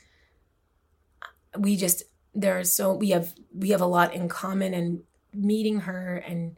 we 1.59 1.77
just, 1.77 2.05
there 2.35 2.59
are 2.59 2.65
so, 2.65 2.95
we 2.95 3.11
have, 3.11 3.35
we 3.55 3.71
have 3.71 3.81
a 3.81 3.87
lot 3.87 4.15
in 4.15 4.29
common 4.29 4.75
and 4.75 5.03
meeting 5.33 5.81
her 5.81 6.17
and 6.17 6.57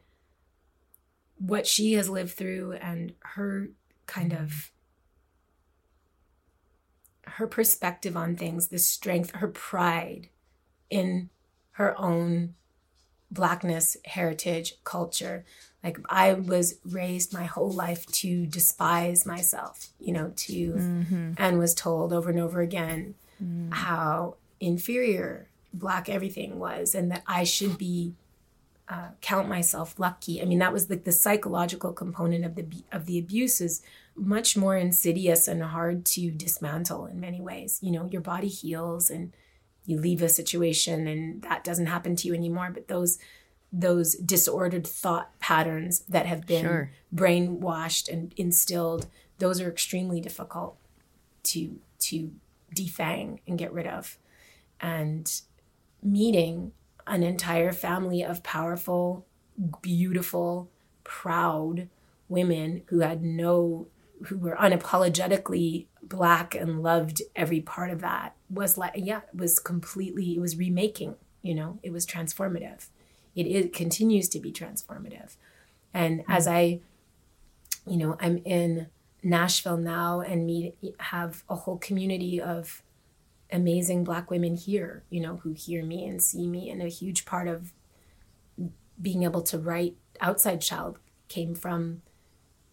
what 1.38 1.66
she 1.66 1.94
has 1.94 2.08
lived 2.08 2.32
through 2.32 2.72
and 2.72 3.14
her 3.20 3.70
kind 4.06 4.32
of 4.32 4.72
mm-hmm. 5.40 7.30
her 7.32 7.46
perspective 7.46 8.16
on 8.16 8.36
things, 8.36 8.68
the 8.68 8.78
strength, 8.78 9.30
her 9.32 9.48
pride 9.48 10.28
in 10.90 11.30
her 11.72 11.98
own 11.98 12.54
blackness, 13.30 13.96
heritage, 14.04 14.74
culture. 14.84 15.44
Like 15.82 15.98
I 16.08 16.32
was 16.34 16.78
raised 16.84 17.32
my 17.32 17.44
whole 17.44 17.70
life 17.70 18.06
to 18.06 18.46
despise 18.46 19.24
myself, 19.24 19.88
you 20.00 20.12
know, 20.12 20.32
to 20.36 20.72
mm-hmm. 20.72 21.32
and 21.36 21.58
was 21.58 21.74
told 21.74 22.12
over 22.12 22.30
and 22.30 22.40
over 22.40 22.60
again 22.60 23.14
mm. 23.42 23.72
how 23.72 24.34
inferior 24.60 25.48
black 25.72 26.08
everything 26.08 26.58
was 26.58 26.94
and 26.94 27.10
that 27.12 27.22
I 27.26 27.44
should 27.44 27.78
be 27.78 28.14
uh, 28.88 29.08
count 29.20 29.48
myself 29.48 29.98
lucky. 29.98 30.40
I 30.40 30.46
mean, 30.46 30.58
that 30.60 30.72
was 30.72 30.88
like 30.88 31.04
the 31.04 31.12
psychological 31.12 31.92
component 31.92 32.44
of 32.44 32.54
the 32.54 32.66
of 32.90 33.04
the 33.04 33.18
abuse 33.18 33.60
is 33.60 33.82
much 34.16 34.56
more 34.56 34.76
insidious 34.76 35.46
and 35.46 35.62
hard 35.62 36.04
to 36.06 36.30
dismantle 36.30 37.06
in 37.06 37.20
many 37.20 37.40
ways. 37.40 37.78
You 37.82 37.92
know, 37.92 38.08
your 38.10 38.22
body 38.22 38.48
heals 38.48 39.10
and 39.10 39.32
you 39.88 39.98
leave 39.98 40.22
a 40.22 40.28
situation 40.28 41.06
and 41.06 41.40
that 41.42 41.64
doesn't 41.64 41.86
happen 41.86 42.14
to 42.14 42.28
you 42.28 42.34
anymore. 42.34 42.70
But 42.72 42.88
those 42.88 43.18
those 43.72 44.14
disordered 44.14 44.86
thought 44.86 45.38
patterns 45.40 46.00
that 46.08 46.26
have 46.26 46.46
been 46.46 46.64
sure. 46.64 46.90
brainwashed 47.14 48.08
and 48.10 48.32
instilled, 48.36 49.06
those 49.38 49.60
are 49.60 49.68
extremely 49.68 50.20
difficult 50.20 50.76
to 51.44 51.78
to 52.00 52.32
defang 52.76 53.40
and 53.46 53.58
get 53.58 53.72
rid 53.72 53.86
of. 53.86 54.18
And 54.78 55.40
meeting 56.02 56.72
an 57.06 57.22
entire 57.22 57.72
family 57.72 58.22
of 58.22 58.42
powerful, 58.42 59.26
beautiful, 59.80 60.68
proud 61.02 61.88
women 62.28 62.82
who 62.86 63.00
had 63.00 63.24
no 63.24 63.88
who 64.26 64.36
were 64.36 64.56
unapologetically 64.56 65.86
black 66.08 66.54
and 66.54 66.82
loved 66.82 67.22
every 67.36 67.60
part 67.60 67.90
of 67.90 68.00
that 68.00 68.34
was 68.50 68.78
like 68.78 68.92
yeah 68.96 69.20
it 69.32 69.36
was 69.38 69.58
completely 69.58 70.34
it 70.34 70.40
was 70.40 70.56
remaking 70.56 71.14
you 71.42 71.54
know 71.54 71.78
it 71.82 71.92
was 71.92 72.06
transformative 72.06 72.88
it, 73.34 73.46
it 73.46 73.72
continues 73.72 74.28
to 74.28 74.40
be 74.40 74.52
transformative 74.52 75.36
and 75.92 76.20
mm-hmm. 76.20 76.32
as 76.32 76.46
i 76.46 76.80
you 77.86 77.96
know 77.96 78.16
i'm 78.20 78.38
in 78.44 78.86
nashville 79.22 79.76
now 79.76 80.20
and 80.20 80.46
meet 80.46 80.74
have 80.98 81.44
a 81.48 81.54
whole 81.54 81.78
community 81.78 82.40
of 82.40 82.82
amazing 83.50 84.04
black 84.04 84.30
women 84.30 84.56
here, 84.56 85.04
you 85.10 85.20
know, 85.20 85.36
who 85.36 85.52
hear 85.52 85.84
me 85.84 86.04
and 86.04 86.22
see 86.22 86.46
me. 86.46 86.70
And 86.70 86.82
a 86.82 86.88
huge 86.88 87.24
part 87.24 87.48
of 87.48 87.72
being 89.00 89.22
able 89.22 89.42
to 89.42 89.58
write 89.58 89.96
Outside 90.20 90.60
Child 90.60 90.98
came 91.28 91.54
from, 91.54 92.02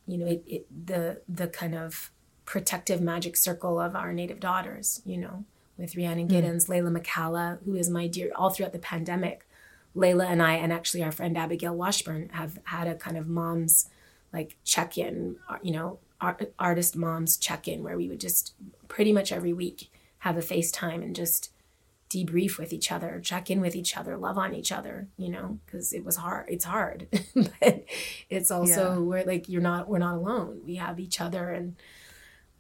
you 0.08 0.18
know, 0.18 0.26
it, 0.26 0.44
it, 0.48 0.88
the 0.88 1.22
the 1.28 1.48
kind 1.48 1.76
of 1.76 2.12
protective 2.46 3.02
magic 3.02 3.36
circle 3.36 3.80
of 3.80 3.96
our 3.96 4.14
native 4.14 4.40
daughters, 4.40 5.02
you 5.06 5.18
know, 5.18 5.44
with 5.78 5.96
Rhiannon 5.96 6.28
hmm. 6.28 6.34
Giddens, 6.34 6.68
mm. 6.68 6.70
Leyla 6.70 7.02
McCalla, 7.02 7.64
who 7.66 7.76
is 7.76 7.90
my 7.90 8.08
dear 8.08 8.32
all 8.36 8.50
throughout 8.50 8.74
the 8.74 8.80
pandemic. 8.80 9.48
Layla 9.96 10.26
and 10.26 10.42
I, 10.42 10.54
and 10.56 10.74
actually 10.74 11.04
our 11.04 11.12
friend 11.12 11.38
Abigail 11.38 11.76
Washburn, 11.76 12.30
have 12.34 12.60
had 12.66 12.88
a 12.88 12.96
kind 12.96 13.18
of 13.18 13.28
mom's 13.28 13.90
like 14.34 14.58
check 14.66 14.98
in, 14.98 15.38
you 15.62 15.72
know, 15.72 16.00
art, 16.20 16.54
artist 16.60 16.96
moms 16.96 17.38
check 17.38 17.68
in 17.68 17.82
where 17.82 17.98
we 17.98 18.10
would 18.10 18.20
just 18.20 18.54
pretty 18.88 19.14
much 19.14 19.32
every 19.32 19.54
week 19.54 19.90
have 20.20 20.38
a 20.38 20.42
FaceTime 20.42 21.02
and 21.02 21.16
just 21.16 21.52
debrief 22.10 22.58
with 22.58 22.74
each 22.74 22.92
other, 22.92 23.20
check 23.24 23.50
in 23.50 23.62
with 23.62 23.76
each 23.76 23.98
other, 23.98 24.18
love 24.18 24.38
on 24.38 24.54
each 24.54 24.72
other, 24.72 25.08
you 25.18 25.30
know, 25.30 25.60
because 25.66 25.94
it 25.94 26.04
was 26.04 26.18
hard. 26.18 26.46
It's 26.50 26.66
hard, 26.66 27.08
but 27.36 27.86
it's 28.30 28.52
also 28.52 28.94
yeah. 28.94 28.98
we're 28.98 29.24
like 29.24 29.50
you're 29.50 29.62
not 29.62 29.88
we're 29.88 30.00
not 30.00 30.16
alone. 30.16 30.62
We 30.66 30.76
have 30.76 31.00
each 31.00 31.22
other 31.22 31.52
and. 31.52 31.76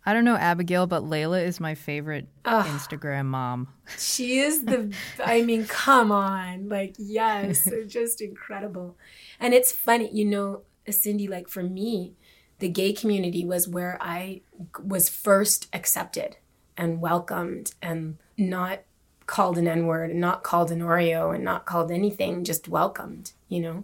I 0.06 0.14
don't 0.14 0.26
know 0.26 0.36
Abigail, 0.36 0.86
but 0.86 1.04
Leyla 1.04 1.44
is 1.44 1.60
my 1.60 1.74
favorite 1.74 2.28
Instagram 2.46 3.26
mom. 3.26 3.70
She 3.98 4.40
is 4.40 4.66
the, 4.66 4.92
I 5.24 5.44
mean, 5.44 5.66
come 5.66 6.12
on. 6.12 6.70
Like, 6.70 6.96
yes, 6.98 7.68
just 7.88 8.20
incredible. 8.20 8.98
And 9.40 9.54
it's 9.54 9.72
funny, 9.72 10.10
you 10.12 10.26
know, 10.26 10.62
Cindy, 10.90 11.28
like 11.28 11.48
for 11.48 11.62
me, 11.64 12.14
the 12.60 12.70
gay 12.70 12.94
community 12.94 13.46
was 13.46 13.68
where 13.68 13.98
I 14.02 14.42
was 14.84 15.10
first 15.10 15.68
accepted 15.74 16.38
and 16.78 17.02
welcomed 17.02 17.74
and 17.82 18.18
not 18.38 18.82
called 19.28 19.58
an 19.58 19.68
N 19.68 19.88
word 19.88 20.12
and 20.12 20.22
not 20.22 20.44
called 20.44 20.72
an 20.72 20.80
Oreo 20.80 21.34
and 21.34 21.44
not 21.44 21.66
called 21.66 21.92
anything, 21.92 22.44
just 22.44 22.68
welcomed, 22.68 23.34
you 23.50 23.60
know, 23.60 23.84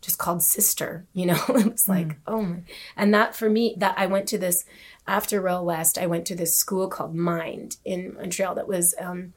just 0.00 0.18
called 0.18 0.42
sister, 0.42 1.06
you 1.12 1.26
know. 1.26 1.42
it 1.48 1.70
was 1.72 1.88
like, 1.88 2.08
mm. 2.08 2.16
oh 2.26 2.42
my. 2.42 2.62
And 2.96 3.12
that 3.14 3.34
for 3.34 3.50
me, 3.50 3.74
that 3.78 3.94
I 3.98 4.06
went 4.06 4.26
to 4.28 4.38
this, 4.38 4.64
after 5.06 5.40
Royal 5.40 5.64
West, 5.64 5.98
I 5.98 6.06
went 6.06 6.26
to 6.26 6.34
this 6.34 6.56
school 6.56 6.88
called 6.88 7.14
Mind 7.14 7.76
in 7.84 8.14
Montreal 8.14 8.54
that 8.54 8.68
was 8.68 8.94
um, 9.00 9.32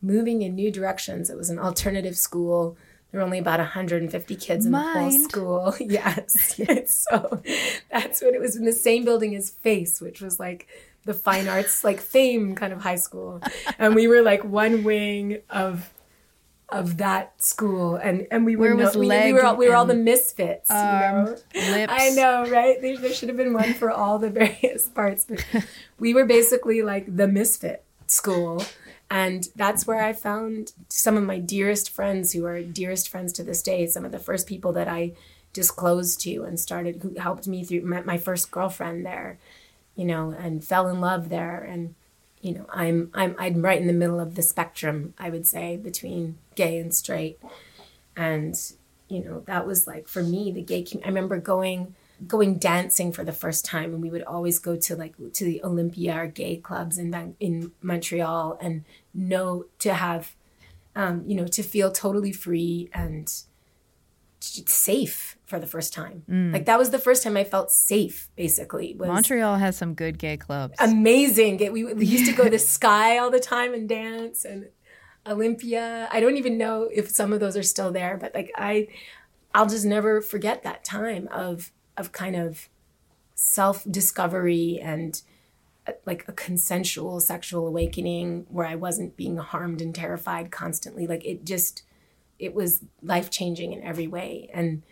moving 0.00 0.42
in 0.42 0.54
new 0.54 0.70
directions. 0.70 1.30
It 1.30 1.36
was 1.36 1.50
an 1.50 1.58
alternative 1.58 2.16
school. 2.16 2.76
There 3.10 3.20
were 3.20 3.24
only 3.24 3.38
about 3.38 3.60
150 3.60 4.36
kids 4.36 4.66
in 4.66 4.72
Mind. 4.72 4.94
the 4.94 5.00
whole 5.00 5.28
school. 5.28 5.74
yes. 5.80 6.60
so 6.86 7.42
that's 7.90 8.22
what 8.22 8.34
it 8.34 8.40
was 8.40 8.56
in 8.56 8.64
the 8.64 8.72
same 8.72 9.04
building 9.04 9.34
as 9.34 9.50
Face, 9.50 10.00
which 10.00 10.20
was 10.20 10.38
like 10.38 10.66
the 11.06 11.14
fine 11.14 11.46
arts 11.46 11.84
like 11.84 12.00
fame 12.00 12.56
kind 12.56 12.72
of 12.72 12.82
high 12.82 12.96
school 12.96 13.40
and 13.78 13.94
we 13.94 14.08
were 14.08 14.22
like 14.22 14.44
one 14.44 14.82
wing 14.82 15.38
of 15.48 15.88
of 16.68 16.96
that 16.96 17.40
school 17.40 17.94
and 17.94 18.26
and 18.30 18.44
we 18.44 18.56
were 18.56 18.74
no, 18.74 18.90
we, 18.96 19.06
we, 19.06 19.32
were 19.32 19.44
all, 19.44 19.56
we 19.56 19.68
were 19.68 19.76
all 19.76 19.84
the 19.84 19.94
misfits 19.94 20.68
you 20.68 20.76
um, 20.76 21.24
know 21.24 21.36
lips. 21.54 21.92
i 21.94 22.10
know 22.10 22.44
right 22.50 22.82
there, 22.82 22.98
there 22.98 23.12
should 23.12 23.28
have 23.28 23.36
been 23.36 23.52
one 23.52 23.72
for 23.72 23.88
all 23.90 24.18
the 24.18 24.30
various 24.42 24.88
parts 24.88 25.24
but 25.28 25.44
we 26.00 26.12
were 26.12 26.24
basically 26.24 26.82
like 26.82 27.16
the 27.16 27.28
misfit 27.28 27.84
school 28.08 28.64
and 29.08 29.48
that's 29.54 29.86
where 29.86 30.02
i 30.02 30.12
found 30.12 30.72
some 30.88 31.16
of 31.16 31.22
my 31.22 31.38
dearest 31.38 31.88
friends 31.88 32.32
who 32.32 32.44
are 32.44 32.60
dearest 32.60 33.08
friends 33.08 33.32
to 33.32 33.44
this 33.44 33.62
day 33.62 33.86
some 33.86 34.04
of 34.04 34.10
the 34.10 34.18
first 34.18 34.48
people 34.48 34.72
that 34.72 34.88
i 34.88 35.12
disclosed 35.52 36.20
to 36.20 36.42
and 36.42 36.58
started 36.58 37.00
who 37.00 37.14
helped 37.14 37.46
me 37.46 37.62
through 37.62 37.82
met 37.82 38.04
my 38.04 38.18
first 38.18 38.50
girlfriend 38.50 39.06
there 39.06 39.38
you 39.96 40.04
know, 40.04 40.30
and 40.30 40.62
fell 40.62 40.88
in 40.88 41.00
love 41.00 41.30
there. 41.30 41.58
And, 41.58 41.94
you 42.46 42.54
know, 42.54 42.66
I'm, 42.70 43.10
I'm, 43.12 43.34
I'm 43.40 43.60
right 43.60 43.80
in 43.80 43.88
the 43.88 43.92
middle 43.92 44.20
of 44.20 44.36
the 44.36 44.42
spectrum, 44.42 45.14
I 45.18 45.30
would 45.30 45.48
say, 45.48 45.76
between 45.76 46.38
gay 46.54 46.78
and 46.78 46.94
straight. 46.94 47.40
And, 48.16 48.54
you 49.08 49.24
know, 49.24 49.40
that 49.46 49.66
was 49.66 49.88
like, 49.88 50.06
for 50.06 50.22
me, 50.22 50.52
the 50.52 50.62
gay, 50.62 50.82
community. 50.82 51.06
I 51.06 51.08
remember 51.08 51.40
going, 51.40 51.96
going 52.24 52.58
dancing 52.58 53.10
for 53.10 53.24
the 53.24 53.32
first 53.32 53.64
time 53.64 53.92
and 53.92 54.00
we 54.00 54.10
would 54.10 54.22
always 54.22 54.60
go 54.60 54.76
to 54.76 54.96
like 54.96 55.14
to 55.34 55.44
the 55.44 55.62
olympia 55.62 56.16
or 56.16 56.26
gay 56.26 56.56
clubs 56.56 56.96
in 56.96 57.36
in 57.40 57.72
montreal 57.82 58.56
and 58.58 58.86
know 59.12 59.66
to 59.78 59.92
have 59.92 60.34
um, 60.94 61.24
you 61.26 61.34
know 61.34 61.46
to 61.46 61.62
feel 61.62 61.92
totally 61.92 62.32
free 62.32 62.88
and 62.94 63.42
safe 64.46 65.36
for 65.46 65.58
the 65.58 65.66
first 65.66 65.92
time. 65.92 66.24
Mm. 66.28 66.52
Like 66.52 66.66
that 66.66 66.78
was 66.78 66.90
the 66.90 66.98
first 66.98 67.22
time 67.22 67.36
I 67.36 67.44
felt 67.44 67.70
safe. 67.70 68.28
Basically, 68.36 68.94
was 68.94 69.08
Montreal 69.08 69.56
has 69.56 69.76
some 69.76 69.94
good 69.94 70.18
gay 70.18 70.36
clubs. 70.36 70.74
Amazing. 70.78 71.58
We, 71.72 71.84
we 71.84 72.06
used 72.06 72.26
to 72.26 72.32
go 72.32 72.48
to 72.48 72.58
Sky 72.76 73.18
all 73.18 73.30
the 73.30 73.40
time 73.40 73.74
and 73.74 73.88
dance 73.88 74.44
and 74.44 74.68
Olympia. 75.26 76.08
I 76.10 76.20
don't 76.20 76.36
even 76.36 76.58
know 76.58 76.88
if 76.92 77.08
some 77.10 77.32
of 77.32 77.40
those 77.40 77.56
are 77.56 77.62
still 77.62 77.92
there, 77.92 78.16
but 78.16 78.34
like 78.34 78.52
I, 78.56 78.88
I'll 79.54 79.68
just 79.68 79.84
never 79.84 80.20
forget 80.20 80.62
that 80.64 80.84
time 80.84 81.28
of 81.30 81.72
of 81.96 82.12
kind 82.12 82.36
of 82.36 82.68
self 83.34 83.84
discovery 83.90 84.78
and 84.82 85.22
uh, 85.86 85.92
like 86.04 86.26
a 86.28 86.32
consensual 86.32 87.20
sexual 87.20 87.66
awakening 87.66 88.46
where 88.48 88.66
I 88.66 88.74
wasn't 88.74 89.16
being 89.16 89.36
harmed 89.36 89.80
and 89.80 89.94
terrified 89.94 90.50
constantly. 90.50 91.06
Like 91.06 91.24
it 91.24 91.44
just 91.44 91.82
it 92.38 92.54
was 92.54 92.82
life 93.02 93.30
changing 93.30 93.72
in 93.72 93.82
every 93.82 94.06
way. 94.06 94.50
And 94.52 94.82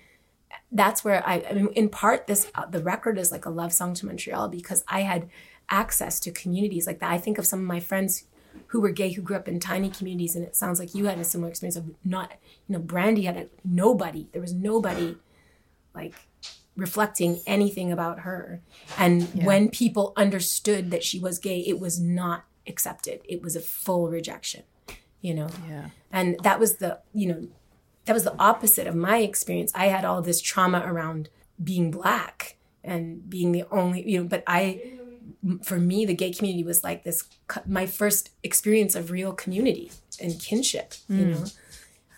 that's 0.72 1.04
where 1.04 1.26
I, 1.26 1.44
I 1.48 1.52
mean, 1.52 1.68
in 1.68 1.88
part, 1.88 2.26
this 2.26 2.50
uh, 2.54 2.66
the 2.66 2.83
record 2.83 3.18
is 3.18 3.30
like 3.30 3.46
a 3.46 3.50
love 3.50 3.72
song 3.72 3.94
to 3.94 4.07
Montreal 4.07 4.48
because 4.48 4.85
I 4.88 5.02
had 5.02 5.28
access 5.68 6.20
to 6.20 6.30
communities 6.30 6.87
like 6.87 7.00
that. 7.00 7.11
I 7.11 7.18
think 7.18 7.38
of 7.38 7.46
some 7.46 7.61
of 7.61 7.66
my 7.66 7.80
friends 7.80 8.24
who 8.68 8.80
were 8.80 8.90
gay 8.90 9.12
who 9.12 9.22
grew 9.22 9.37
up 9.37 9.48
in 9.48 9.61
tiny 9.61 9.90
communities, 9.90 10.37
and 10.37 10.44
it 10.44 10.57
sounds 10.57 10.78
like 10.78 10.94
you 10.94 11.07
had 11.07 11.18
a 11.18 11.24
similar 11.24 11.50
experience 11.50 11.76
of 11.76 11.90
not, 12.04 12.33
you 12.68 12.74
know, 12.74 12.78
Brandy 12.78 13.22
had 13.22 13.37
a, 13.37 13.46
nobody. 13.64 14.28
There 14.33 14.40
was 14.40 14.52
nobody 14.52 15.16
like 15.94 16.14
reflecting 16.76 17.40
anything 17.46 17.92
about 17.92 18.20
her. 18.20 18.61
And 18.98 19.28
yeah. 19.35 19.44
when 19.44 19.68
people 19.68 20.12
understood 20.16 20.90
that 20.90 21.04
she 21.04 21.18
was 21.18 21.38
gay, 21.38 21.61
it 21.61 21.78
was 21.78 22.00
not 22.00 22.44
accepted. 22.66 23.20
It 23.28 23.42
was 23.42 23.54
a 23.54 23.61
full 23.61 24.09
rejection 24.09 24.64
you 25.25 25.35
know 25.35 25.49
yeah 25.69 25.89
and 26.13 26.37
that 26.43 26.61
was 26.61 26.77
the 26.77 26.99
you 27.13 27.27
know 27.27 27.49
that 28.05 28.13
was 28.13 28.25
the 28.25 28.37
opposite 28.39 28.87
of 28.87 28.95
my 28.95 29.19
experience 29.19 29.73
i 29.75 29.87
had 29.87 30.05
all 30.05 30.21
this 30.23 30.41
trauma 30.41 30.83
around 30.87 31.29
being 31.63 31.91
black 31.91 32.57
and 32.85 33.29
being 33.29 33.53
the 33.53 33.65
only, 33.71 34.09
you 34.09 34.21
know, 34.21 34.29
but 34.29 34.43
I, 34.47 34.99
for 35.63 35.79
me, 35.79 36.05
the 36.05 36.15
gay 36.15 36.33
community 36.33 36.63
was 36.63 36.85
like 36.85 37.05
this, 37.05 37.25
my 37.67 37.87
first 37.87 38.31
experience 38.43 38.95
of 38.95 39.11
real 39.11 39.33
community 39.33 39.91
and 40.21 40.39
kinship, 40.39 40.95
mm. 41.11 41.19
you 41.19 41.25
know, 41.27 41.45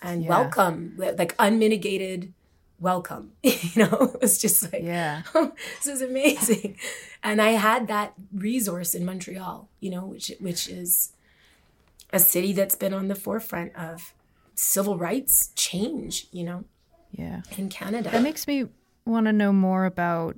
and 0.01 0.23
yeah. 0.23 0.29
welcome, 0.29 0.95
like 0.97 1.35
unmitigated 1.39 2.33
welcome. 2.79 3.31
you 3.43 3.53
know, 3.75 4.11
it 4.13 4.21
was 4.21 4.37
just 4.39 4.71
like, 4.71 4.83
yeah, 4.83 5.23
this 5.33 5.87
is 5.87 6.01
amazing. 6.01 6.77
And 7.23 7.41
I 7.41 7.51
had 7.51 7.87
that 7.87 8.13
resource 8.33 8.93
in 8.93 9.05
Montreal, 9.05 9.69
you 9.79 9.89
know, 9.89 10.05
which 10.05 10.31
which 10.39 10.67
is 10.67 11.13
a 12.11 12.19
city 12.19 12.53
that's 12.53 12.75
been 12.75 12.93
on 12.93 13.07
the 13.07 13.15
forefront 13.15 13.75
of 13.75 14.13
civil 14.55 14.97
rights 14.97 15.51
change, 15.55 16.27
you 16.31 16.43
know. 16.43 16.63
Yeah. 17.11 17.41
In 17.57 17.69
Canada. 17.69 18.09
That 18.09 18.21
makes 18.21 18.47
me 18.47 18.65
want 19.05 19.25
to 19.27 19.33
know 19.33 19.53
more 19.53 19.85
about 19.85 20.35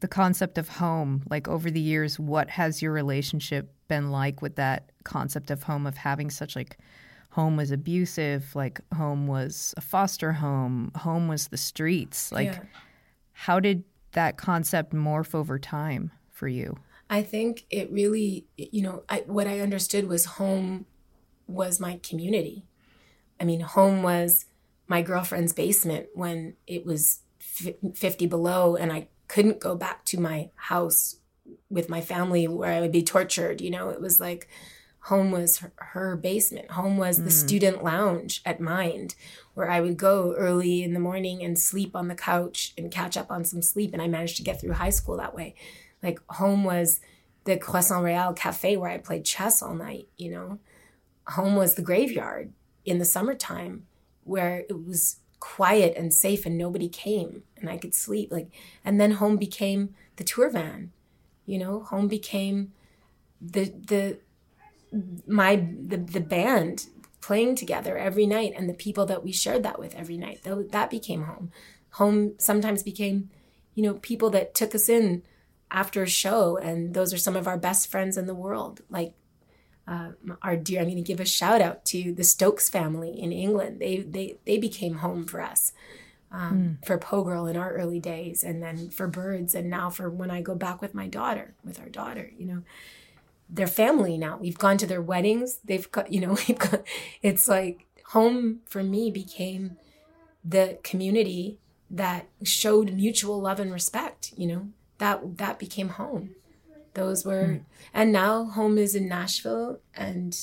the 0.00 0.08
concept 0.08 0.58
of 0.58 0.68
home. 0.68 1.22
Like 1.30 1.48
over 1.48 1.70
the 1.70 1.80
years, 1.80 2.18
what 2.18 2.50
has 2.50 2.82
your 2.82 2.92
relationship 2.92 3.72
been 3.88 4.10
like 4.10 4.42
with 4.42 4.56
that 4.56 4.90
concept 5.04 5.50
of 5.50 5.62
home 5.62 5.86
of 5.86 5.96
having 5.96 6.30
such 6.30 6.56
like 6.56 6.78
home 7.30 7.56
was 7.56 7.70
abusive, 7.70 8.54
like 8.54 8.80
home 8.94 9.26
was 9.26 9.74
a 9.76 9.80
foster 9.80 10.32
home, 10.32 10.90
home 10.96 11.28
was 11.28 11.48
the 11.48 11.56
streets. 11.56 12.32
Like 12.32 12.48
yeah. 12.48 12.60
how 13.32 13.60
did 13.60 13.84
that 14.12 14.36
concept 14.36 14.94
morph 14.94 15.34
over 15.34 15.58
time 15.58 16.10
for 16.30 16.48
you? 16.48 16.76
I 17.08 17.22
think 17.22 17.66
it 17.70 17.90
really, 17.90 18.46
you 18.56 18.82
know, 18.82 19.04
I, 19.08 19.22
what 19.26 19.46
I 19.46 19.60
understood 19.60 20.08
was 20.08 20.24
home 20.24 20.86
was 21.46 21.78
my 21.78 22.00
community. 22.02 22.64
I 23.40 23.44
mean, 23.44 23.60
home 23.60 24.02
was 24.02 24.46
my 24.88 25.02
girlfriend's 25.02 25.52
basement 25.52 26.08
when 26.14 26.54
it 26.66 26.84
was 26.84 27.20
50 27.38 28.26
below 28.26 28.76
and 28.76 28.92
I 28.92 29.08
couldn't 29.28 29.60
go 29.60 29.76
back 29.76 30.04
to 30.06 30.20
my 30.20 30.50
house 30.54 31.16
with 31.70 31.88
my 31.88 32.00
family 32.00 32.48
where 32.48 32.72
I 32.72 32.80
would 32.80 32.92
be 32.92 33.02
tortured. 33.02 33.60
You 33.60 33.70
know, 33.70 33.90
it 33.90 34.00
was 34.00 34.20
like 34.20 34.48
home 35.00 35.30
was 35.30 35.58
her, 35.58 35.72
her 35.76 36.16
basement. 36.16 36.72
Home 36.72 36.96
was 36.96 37.18
the 37.18 37.30
mm. 37.30 37.32
student 37.32 37.84
lounge 37.84 38.42
at 38.44 38.60
Mind 38.60 39.14
where 39.54 39.70
I 39.70 39.80
would 39.80 39.96
go 39.96 40.34
early 40.34 40.82
in 40.82 40.94
the 40.94 41.00
morning 41.00 41.42
and 41.42 41.58
sleep 41.58 41.94
on 41.94 42.08
the 42.08 42.14
couch 42.14 42.74
and 42.76 42.90
catch 42.90 43.16
up 43.16 43.30
on 43.30 43.44
some 43.44 43.62
sleep. 43.62 43.92
And 43.92 44.02
I 44.02 44.08
managed 44.08 44.36
to 44.38 44.42
get 44.42 44.60
through 44.60 44.72
high 44.72 44.90
school 44.90 45.16
that 45.16 45.34
way. 45.34 45.54
Like 46.02 46.20
home 46.28 46.64
was 46.64 47.00
the 47.44 47.56
Croissant 47.56 48.04
Royal 48.04 48.32
Cafe 48.32 48.76
where 48.76 48.90
I 48.90 48.98
played 48.98 49.24
chess 49.24 49.62
all 49.62 49.74
night, 49.74 50.08
you 50.16 50.30
know. 50.30 50.58
Home 51.28 51.56
was 51.56 51.74
the 51.74 51.82
graveyard 51.82 52.52
in 52.84 52.98
the 52.98 53.04
summertime 53.04 53.86
where 54.24 54.64
it 54.68 54.84
was 54.86 55.16
quiet 55.40 55.94
and 55.96 56.12
safe 56.12 56.46
and 56.46 56.56
nobody 56.56 56.88
came 56.88 57.42
and 57.56 57.68
I 57.68 57.76
could 57.76 57.94
sleep 57.94 58.32
like 58.32 58.48
and 58.84 59.00
then 59.00 59.12
home 59.12 59.36
became 59.36 59.94
the 60.16 60.24
tour 60.24 60.48
van 60.50 60.92
you 61.44 61.58
know 61.58 61.80
home 61.80 62.08
became 62.08 62.72
the 63.40 63.64
the 63.64 64.18
my 65.26 65.56
the, 65.56 65.98
the 65.98 66.20
band 66.20 66.86
playing 67.20 67.54
together 67.54 67.98
every 67.98 68.26
night 68.26 68.54
and 68.56 68.68
the 68.68 68.74
people 68.74 69.04
that 69.06 69.22
we 69.22 69.32
shared 69.32 69.62
that 69.62 69.78
with 69.78 69.94
every 69.94 70.16
night 70.16 70.42
that, 70.44 70.72
that 70.72 70.90
became 70.90 71.24
home 71.24 71.50
home 71.90 72.32
sometimes 72.38 72.82
became 72.82 73.30
you 73.74 73.82
know 73.82 73.94
people 73.94 74.30
that 74.30 74.54
took 74.54 74.74
us 74.74 74.88
in 74.88 75.22
after 75.70 76.02
a 76.02 76.08
show 76.08 76.56
and 76.56 76.94
those 76.94 77.12
are 77.12 77.18
some 77.18 77.36
of 77.36 77.46
our 77.46 77.58
best 77.58 77.90
friends 77.90 78.16
in 78.16 78.26
the 78.26 78.34
world 78.34 78.80
like 78.88 79.14
uh, 79.88 80.10
our 80.42 80.56
dear, 80.56 80.80
I'm 80.80 80.86
going 80.86 80.96
to 80.96 81.02
give 81.02 81.20
a 81.20 81.24
shout 81.24 81.60
out 81.60 81.84
to 81.86 82.12
the 82.12 82.24
Stokes 82.24 82.68
family 82.68 83.20
in 83.20 83.30
England. 83.30 83.80
They 83.80 83.98
they 83.98 84.38
they 84.44 84.58
became 84.58 84.96
home 84.96 85.26
for 85.26 85.40
us, 85.40 85.72
um, 86.32 86.78
mm. 86.82 86.86
for 86.86 86.98
Po' 86.98 87.22
Girl 87.22 87.46
in 87.46 87.56
our 87.56 87.72
early 87.72 88.00
days, 88.00 88.42
and 88.42 88.60
then 88.60 88.90
for 88.90 89.06
Birds, 89.06 89.54
and 89.54 89.70
now 89.70 89.90
for 89.90 90.10
when 90.10 90.30
I 90.30 90.40
go 90.40 90.56
back 90.56 90.80
with 90.82 90.92
my 90.92 91.06
daughter, 91.06 91.54
with 91.64 91.78
our 91.78 91.88
daughter. 91.88 92.30
You 92.36 92.46
know, 92.46 92.62
their 93.48 93.68
family 93.68 94.18
now. 94.18 94.38
We've 94.38 94.58
gone 94.58 94.76
to 94.78 94.86
their 94.86 95.02
weddings. 95.02 95.60
They've 95.64 95.90
got 95.90 96.12
you 96.12 96.20
know 96.20 96.36
we've 96.48 96.58
got. 96.58 96.82
It's 97.22 97.46
like 97.46 97.86
home 98.06 98.60
for 98.66 98.82
me 98.82 99.12
became 99.12 99.76
the 100.44 100.78
community 100.82 101.58
that 101.88 102.26
showed 102.42 102.92
mutual 102.92 103.40
love 103.40 103.60
and 103.60 103.72
respect. 103.72 104.32
You 104.36 104.46
know 104.48 104.68
that 104.98 105.38
that 105.38 105.58
became 105.58 105.90
home. 105.90 106.30
Those 106.94 107.24
were, 107.26 107.44
mm. 107.44 107.60
and 107.92 108.10
now 108.10 108.44
home 108.44 108.78
is 108.78 108.94
in 108.94 109.06
Nashville, 109.06 109.80
and 109.94 110.34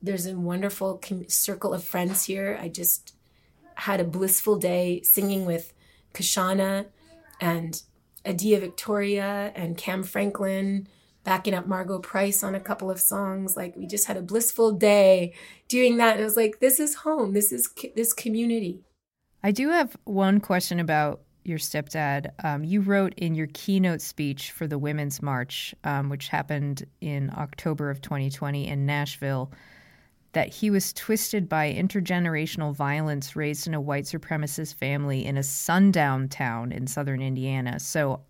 there's 0.00 0.26
a 0.26 0.34
wonderful 0.34 1.00
circle 1.28 1.74
of 1.74 1.84
friends 1.84 2.24
here. 2.24 2.58
I 2.60 2.68
just 2.68 3.14
had 3.74 4.00
a 4.00 4.04
blissful 4.04 4.56
day 4.56 5.02
singing 5.02 5.44
with 5.44 5.72
Kyshona 6.14 6.86
and 7.40 7.82
Adia 8.24 8.60
Victoria 8.60 9.52
and 9.54 9.76
Kam 9.76 10.02
Franklin, 10.02 10.88
backing 11.24 11.54
up 11.54 11.66
Margo 11.66 11.98
Price 11.98 12.42
on 12.42 12.54
a 12.54 12.60
couple 12.60 12.90
of 12.90 13.00
songs. 13.00 13.56
Like 13.56 13.76
we 13.76 13.86
just 13.86 14.06
had 14.06 14.16
a 14.16 14.22
blissful 14.22 14.72
day 14.72 15.34
doing 15.68 15.96
that. 15.98 16.12
And 16.12 16.20
it 16.20 16.24
was 16.24 16.36
like, 16.36 16.60
this 16.60 16.80
is 16.80 16.96
home. 16.96 17.32
This 17.32 17.52
is 17.52 17.68
this 17.94 18.12
community. 18.12 18.80
I 19.42 19.50
do 19.50 19.70
have 19.70 19.96
one 20.04 20.40
question 20.40 20.78
about 20.78 21.20
your 21.44 21.58
stepdad, 21.58 22.30
um, 22.44 22.64
you 22.64 22.80
wrote 22.80 23.14
in 23.16 23.34
your 23.34 23.48
keynote 23.52 24.00
speech 24.00 24.50
for 24.52 24.66
the 24.66 24.78
Women's 24.78 25.20
March, 25.20 25.74
um, 25.84 26.08
which 26.08 26.28
happened 26.28 26.84
in 27.00 27.32
October 27.36 27.90
of 27.90 28.00
2020 28.00 28.68
in 28.68 28.86
Nashville, 28.86 29.50
that 30.32 30.48
he 30.48 30.70
was 30.70 30.92
twisted 30.92 31.48
by 31.48 31.72
intergenerational 31.72 32.74
violence 32.74 33.36
raised 33.36 33.66
in 33.66 33.74
a 33.74 33.80
white 33.80 34.04
supremacist 34.04 34.74
family 34.74 35.24
in 35.24 35.36
a 35.36 35.42
sundown 35.42 36.28
town 36.28 36.72
in 36.72 36.86
southern 36.86 37.20
Indiana. 37.20 37.78
So 37.78 38.20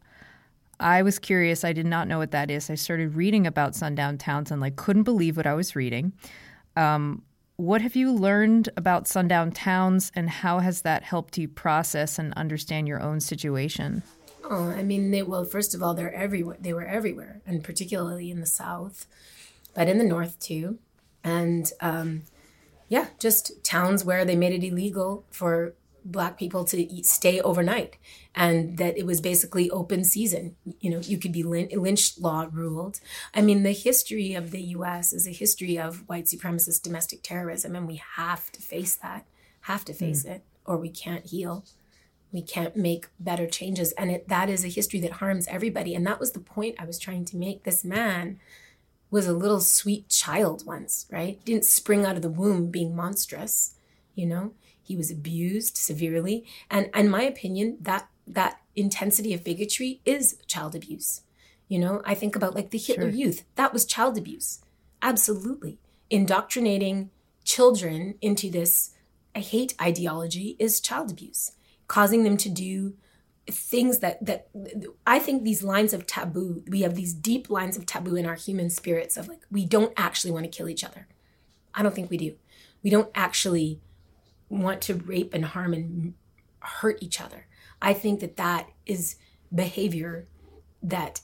I 0.81 1.03
was 1.03 1.19
curious. 1.19 1.65
I 1.65 1.73
did 1.73 1.87
not 1.87 2.09
know 2.09 2.19
what 2.19 2.33
that 2.33 2.51
is. 2.51 2.69
I 2.69 2.75
started 2.75 3.15
reading 3.15 3.47
about 3.47 3.77
sundown 3.77 4.19
towns 4.19 4.51
and 4.51 4.61
like 4.61 4.77
couldn't 4.77 5.05
believe 5.05 5.37
what 5.37 5.47
I 5.47 5.55
was 5.55 5.77
reading. 5.77 6.13
Um, 6.77 7.23
what 7.63 7.81
have 7.81 7.95
you 7.95 8.13
learned 8.13 8.69
about 8.77 9.07
sundown 9.07 9.53
towns, 9.53 10.11
and 10.17 10.29
how 10.29 10.59
has 10.59 10.83
that 10.83 11.05
helped 11.05 11.39
you 11.39 11.47
process 11.47 12.19
and 12.19 12.35
understand 12.35 12.89
your 12.89 13.01
own 13.01 13.21
situation? 13.21 14.03
Oh, 14.43 14.65
I 14.65 14.83
mean, 14.83 15.13
they, 15.13 15.23
well, 15.23 15.45
first 15.45 15.73
of 15.73 15.81
all, 15.81 15.95
they're 15.95 16.13
everywhere. 16.13 16.57
They 16.61 16.73
were 16.73 16.85
everywhere, 16.85 17.41
and 17.47 17.63
particularly 17.63 18.33
in 18.33 18.41
the 18.41 18.47
South, 18.47 19.07
but 19.75 19.89
in 19.89 19.99
the 19.99 20.05
North 20.05 20.41
too. 20.41 20.79
And 21.23 21.71
um, 21.81 22.23
yeah, 22.89 23.07
just 23.21 23.63
towns 23.63 24.05
where 24.05 24.25
they 24.25 24.35
made 24.35 24.53
it 24.53 24.67
illegal 24.67 25.25
for 25.31 25.75
black 26.05 26.37
people 26.37 26.65
to 26.65 26.83
eat, 26.83 27.07
stay 27.07 27.41
overnight 27.41 27.97
and 28.35 28.79
that 28.79 28.97
it 28.97 29.05
was 29.05 29.21
basically 29.21 29.71
open 29.71 30.05
season. 30.05 30.57
You 30.81 30.91
know 30.91 31.01
you 31.01 31.19
could 31.19 31.33
be 31.33 31.43
lyn- 31.43 31.71
lynch 31.73 32.19
law 32.19 32.49
ruled. 32.51 33.01
I 33.35 33.43
mean 33.43 33.63
the 33.63 33.73
history 33.73 34.35
of 34.35 34.51
the 34.51 34.61
us 34.63 35.13
is 35.13 35.27
a 35.27 35.33
history 35.33 35.79
of 35.79 36.09
white 36.09 36.27
supremacist 36.27 36.83
domestic 36.83 37.23
terrorism 37.23 37.77
and 37.77 37.87
we 37.87 38.03
have 38.17 38.51
to 38.53 38.63
face 38.63 38.97
that 38.97 39.27
have 39.63 39.85
to 39.85 39.93
face 39.93 40.25
mm. 40.25 40.31
it 40.31 40.45
or 40.65 40.77
we 40.77 40.89
can't 40.91 41.27
heal. 41.27 41.65
We 42.33 42.43
can't 42.43 42.77
make 42.77 43.09
better 43.21 43.47
changes 43.47 43.93
and 43.93 44.11
it, 44.11 44.29
that 44.29 44.49
is 44.49 44.65
a 44.65 44.69
history 44.69 45.01
that 45.01 45.13
harms 45.13 45.47
everybody 45.49 45.95
and 45.95 46.07
that 46.07 46.21
was 46.21 46.33
the 46.33 46.41
point 46.41 46.77
i 46.79 46.85
was 46.87 46.99
trying 46.99 47.25
to 47.27 47.37
make. 47.37 47.65
This 47.65 47.85
man 47.85 48.41
was 49.11 49.27
a 49.27 49.35
little 49.35 49.61
sweet 49.61 50.09
child 50.09 50.65
once 50.67 51.07
right? 51.11 51.45
Didn't 51.45 51.67
spring 51.67 52.07
out 52.07 52.17
of 52.17 52.23
the 52.23 52.31
womb 52.31 52.71
being 52.71 52.97
monstrous 52.97 53.75
you 54.15 54.27
know? 54.27 54.53
He 54.83 54.97
was 54.97 55.11
abused 55.11 55.77
severely. 55.77 56.45
And 56.71 56.91
in 56.95 57.09
my 57.09 57.23
opinion, 57.23 57.79
that 57.81 58.09
that 58.27 58.61
intensity 58.75 59.35
of 59.35 59.45
bigotry 59.45 60.01
is 60.05 60.37
child 60.47 60.75
abuse. 60.75 61.23
You 61.69 61.79
know, 61.79 62.03
I 62.05 62.15
think 62.15 62.37
about 62.37 62.55
like 62.55 62.71
the 62.71 62.79
Hitler 62.79 63.11
sure. 63.11 63.19
Youth. 63.19 63.45
That 63.55 63.73
was 63.73 63.85
child 63.85 64.19
abuse. 64.19 64.61
Absolutely. 65.01 65.79
Indoctrinating 66.11 67.11
children 67.45 68.15
into 68.21 68.51
this 68.51 68.91
hate 69.35 69.75
ideology 69.81 70.57
is 70.59 70.81
child 70.81 71.11
abuse. 71.11 71.53
Causing 71.89 72.25
them 72.25 72.37
to 72.39 72.49
do 72.49 72.95
things 73.51 73.99
that 73.99 74.25
that 74.25 74.49
I 75.07 75.19
think 75.19 75.43
these 75.43 75.63
lines 75.63 75.93
of 75.93 76.07
taboo, 76.07 76.63
we 76.69 76.83
have 76.83 76.95
these 76.95 77.13
deep 77.13 77.51
lines 77.51 77.77
of 77.77 77.87
taboo 77.87 78.17
in 78.17 78.27
our 78.27 78.35
human 78.35 78.71
spirits 78.71 79.17
of 79.17 79.29
like 79.29 79.41
we 79.51 79.65
don't 79.65 79.93
actually 79.97 80.31
want 80.31 80.45
to 80.45 80.51
kill 80.51 80.69
each 80.69 80.85
other. 80.85 81.09
I 81.75 81.83
don't 81.83 81.95
think 81.95 82.11
we 82.11 82.19
do. 82.19 82.37
We 82.83 82.91
don't 82.91 83.11
actually 83.15 83.81
want 84.49 84.83
to 84.83 84.95
rape 84.95 85.33
and 85.33 85.47
harm 85.47 85.73
and 85.73 86.15
hurt 86.61 87.03
each 87.03 87.21
other. 87.21 87.47
I 87.83 87.93
think 87.93 88.21
that 88.21 88.37
that 88.37 88.71
is 88.87 89.17
behavior 89.55 90.29
that 90.83 91.21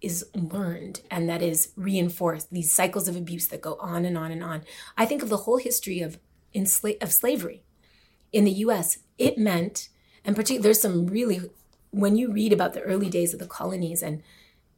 is 0.00 0.26
learned 0.34 1.00
and 1.10 1.28
that 1.28 1.40
is 1.40 1.72
reinforced 1.76 2.50
these 2.50 2.72
cycles 2.72 3.06
of 3.06 3.16
abuse 3.16 3.46
that 3.46 3.60
go 3.60 3.76
on 3.80 4.04
and 4.04 4.18
on 4.18 4.32
and 4.32 4.42
on. 4.42 4.62
I 4.98 5.06
think 5.06 5.22
of 5.22 5.28
the 5.28 5.38
whole 5.38 5.58
history 5.58 6.00
of 6.00 6.18
ensla- 6.54 7.00
of 7.02 7.12
slavery 7.12 7.62
in 8.32 8.44
the 8.44 8.52
us 8.52 8.98
it 9.18 9.38
meant 9.38 9.88
and 10.24 10.34
particularly 10.34 10.62
there's 10.62 10.80
some 10.80 11.06
really 11.06 11.40
when 11.90 12.16
you 12.16 12.32
read 12.32 12.52
about 12.52 12.74
the 12.74 12.82
early 12.82 13.08
days 13.08 13.32
of 13.32 13.38
the 13.38 13.46
colonies 13.46 14.02
and 14.02 14.22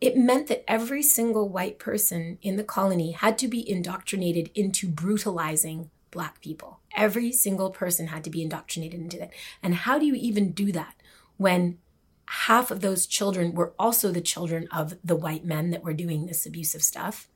it 0.01 0.17
meant 0.17 0.49
that 0.49 0.69
every 0.69 1.03
single 1.03 1.49
white 1.49 1.79
person 1.79 2.37
in 2.43 2.57
the 2.57 2.65
colony 2.65 3.13
had 3.13 3.39
to 3.39 3.49
be 3.49 3.69
indoctrinated 3.69 4.51
into 4.55 4.89
brutalizing 4.89 5.91
black 6.11 6.41
people. 6.41 6.81
Every 6.97 7.33
single 7.33 7.71
person 7.71 8.09
had 8.09 8.25
to 8.25 8.31
be 8.31 8.43
indoctrinated 8.43 9.01
into 9.01 9.17
that. 9.19 9.31
And 9.63 9.75
how 9.75 10.01
do 10.01 10.05
you 10.05 10.15
even 10.15 10.51
do 10.51 10.73
that 10.73 10.95
when 11.43 11.79
half 12.27 12.71
of 12.71 12.81
those 12.81 13.07
children 13.07 13.55
were 13.55 13.75
also 13.79 14.11
the 14.11 14.21
children 14.21 14.67
of 14.73 14.95
the 15.05 15.17
white 15.17 15.45
men 15.45 15.71
that 15.71 15.85
were 15.85 15.93
doing 15.93 16.27
this 16.27 16.47
abusive 16.47 16.83
stuff 16.83 17.29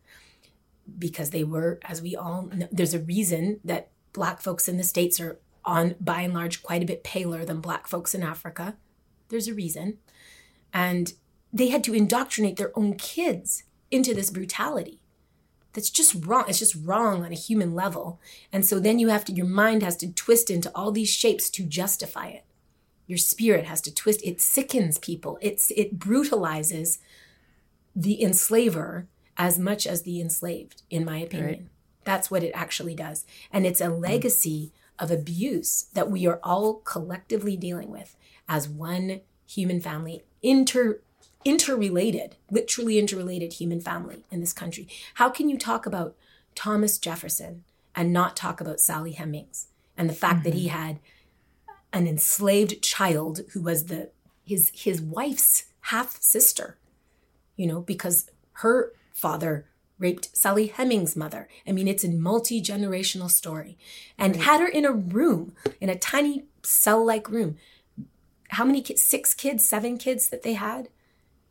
because 0.99 1.31
they 1.31 1.45
were 1.45 1.79
as 1.85 2.01
we 2.01 2.16
all 2.16 2.49
know 2.55 2.69
there's 2.73 2.95
a 2.95 3.01
reason 3.01 3.61
that 3.64 3.90
black 4.12 4.40
folks 4.40 4.69
in 4.69 4.77
the 4.79 4.85
states 4.85 5.21
are 5.21 5.38
on 5.64 5.97
by 6.01 6.23
and 6.23 6.33
large 6.33 6.62
quite 6.62 6.83
a 6.83 6.87
bit 6.87 7.05
paler 7.05 7.45
than 7.45 7.61
black 7.61 7.87
folks 7.87 8.14
in 8.14 8.23
africa. 8.23 8.77
There's 9.29 9.49
a 9.49 9.55
reason. 9.55 9.99
And 10.73 11.12
they 11.53 11.69
had 11.69 11.83
to 11.85 11.95
indoctrinate 11.95 12.57
their 12.57 12.77
own 12.79 12.95
kids 12.95 13.64
into 13.90 14.14
this 14.14 14.31
brutality 14.31 15.01
that's 15.73 15.90
just 15.90 16.25
wrong 16.25 16.45
it's 16.49 16.59
just 16.59 16.75
wrong 16.75 17.23
on 17.23 17.33
a 17.33 17.37
human 17.37 17.75
level. 17.75 18.21
And 18.51 18.64
so 18.64 18.79
then 18.79 18.99
you 18.99 19.09
have 19.09 19.27
to 19.27 19.33
your 19.33 19.47
mind 19.47 19.83
has 19.83 19.97
to 19.99 20.11
twist 20.12 20.49
into 20.49 20.71
all 20.75 20.90
these 20.90 21.11
shapes 21.11 21.51
to 21.51 21.64
justify 21.64 22.29
it 22.29 22.45
your 23.07 23.19
spirit 23.19 23.64
has 23.64 23.81
to 23.81 23.95
twist 23.95 24.21
it 24.25 24.40
sickens 24.40 24.99
people 24.99 25.38
it's 25.40 25.71
it 25.73 25.99
brutalizes 25.99 26.99
the 27.95 28.23
enslaver 28.23 29.07
as 29.37 29.59
much 29.59 29.87
as 29.87 30.03
the 30.03 30.21
enslaved 30.21 30.83
in 30.90 31.05
my 31.05 31.19
opinion 31.19 31.49
right. 31.49 31.66
that's 32.05 32.31
what 32.31 32.42
it 32.42 32.53
actually 32.55 32.95
does 32.95 33.25
and 33.53 33.66
it's 33.66 33.81
a 33.81 33.88
legacy 33.88 34.73
of 34.99 35.11
abuse 35.11 35.87
that 35.95 36.11
we 36.11 36.27
are 36.27 36.40
all 36.42 36.75
collectively 36.75 37.57
dealing 37.57 37.90
with 37.90 38.16
as 38.49 38.69
one 38.69 39.21
human 39.47 39.81
family 39.81 40.23
inter 40.42 41.01
interrelated 41.45 42.35
literally 42.51 42.99
interrelated 42.99 43.55
human 43.55 43.81
family 43.81 44.25
in 44.31 44.40
this 44.40 44.53
country 44.53 44.88
how 45.14 45.31
can 45.31 45.49
you 45.49 45.57
talk 45.57 45.87
about 45.87 46.16
thomas 46.55 46.99
jefferson 46.99 47.62
and 47.95 48.12
not 48.12 48.35
talk 48.35 48.61
about 48.61 48.81
sally 48.81 49.12
hemings 49.12 49.69
and 49.97 50.11
the 50.11 50.14
fact 50.14 50.37
mm-hmm. 50.37 50.45
that 50.45 50.55
he 50.55 50.66
mm-hmm. 50.69 50.77
had 50.77 50.99
an 51.92 52.07
enslaved 52.07 52.83
child 52.83 53.40
who 53.53 53.62
was 53.62 53.87
the 53.87 54.11
his 54.44 54.70
his 54.75 55.01
wife's 55.01 55.66
half 55.81 56.20
sister 56.20 56.79
you 57.57 57.66
know 57.66 57.81
because 57.81 58.31
her 58.53 58.92
father 59.12 59.66
raped 59.99 60.37
Sally 60.37 60.66
Hemings' 60.66 61.16
mother. 61.16 61.49
I 61.66 61.72
mean, 61.72 61.88
it's 61.88 62.05
a 62.05 62.11
multi 62.11 62.61
generational 62.61 63.31
story. 63.31 63.79
And 64.18 64.37
right. 64.37 64.44
had 64.44 64.61
her 64.61 64.68
in 64.68 64.85
a 64.85 64.92
room, 64.92 65.55
in 65.81 65.88
a 65.88 65.99
tiny 65.99 66.44
cell 66.62 67.05
like 67.05 67.31
room. 67.31 67.57
How 68.51 68.64
many 68.64 68.83
kids? 68.83 69.03
Six 69.03 69.35
kids, 69.35 69.68
seven 69.68 69.99
kids 69.99 70.29
that 70.29 70.42
they 70.42 70.55
had, 70.55 70.88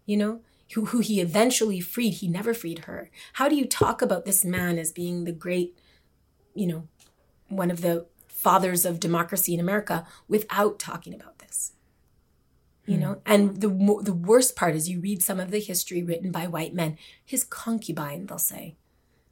you 0.05 0.17
know, 0.17 0.41
who, 0.73 0.85
who 0.85 0.99
he 0.99 1.19
eventually 1.19 1.79
freed. 1.79 2.15
He 2.15 2.27
never 2.27 2.53
freed 2.53 2.79
her. 2.85 3.09
How 3.33 3.49
do 3.49 3.55
you 3.55 3.65
talk 3.65 4.01
about 4.01 4.25
this 4.25 4.45
man 4.45 4.77
as 4.77 4.91
being 4.91 5.23
the 5.23 5.31
great, 5.31 5.77
you 6.53 6.67
know, 6.67 6.87
one 7.47 7.71
of 7.71 7.81
the 7.81 8.05
fathers 8.45 8.85
of 8.85 8.99
democracy 8.99 9.55
in 9.55 9.59
America 9.59 10.05
without 10.27 10.77
talking 10.77 11.15
about 11.15 11.39
this. 11.39 11.73
You 12.85 12.93
hmm. 12.97 13.01
know, 13.01 13.21
and 13.25 13.59
the 13.59 13.69
the 14.03 14.13
worst 14.13 14.55
part 14.55 14.75
is 14.75 14.87
you 14.87 14.99
read 14.99 15.23
some 15.23 15.39
of 15.39 15.49
the 15.49 15.59
history 15.59 16.03
written 16.03 16.31
by 16.31 16.45
white 16.45 16.75
men. 16.75 16.99
His 17.25 17.43
concubine, 17.43 18.27
they'll 18.27 18.37
say, 18.37 18.75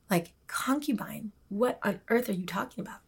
like 0.09 0.33
concubine. 0.47 1.31
What 1.49 1.77
on 1.83 2.01
earth 2.09 2.27
are 2.27 2.39
you 2.41 2.47
talking 2.47 2.81
about? 2.81 3.01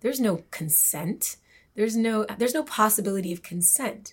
There's 0.00 0.20
no 0.20 0.42
consent. 0.50 1.36
There's 1.74 1.96
no 1.96 2.26
there's 2.36 2.52
no 2.52 2.62
possibility 2.62 3.32
of 3.32 3.42
consent 3.42 4.12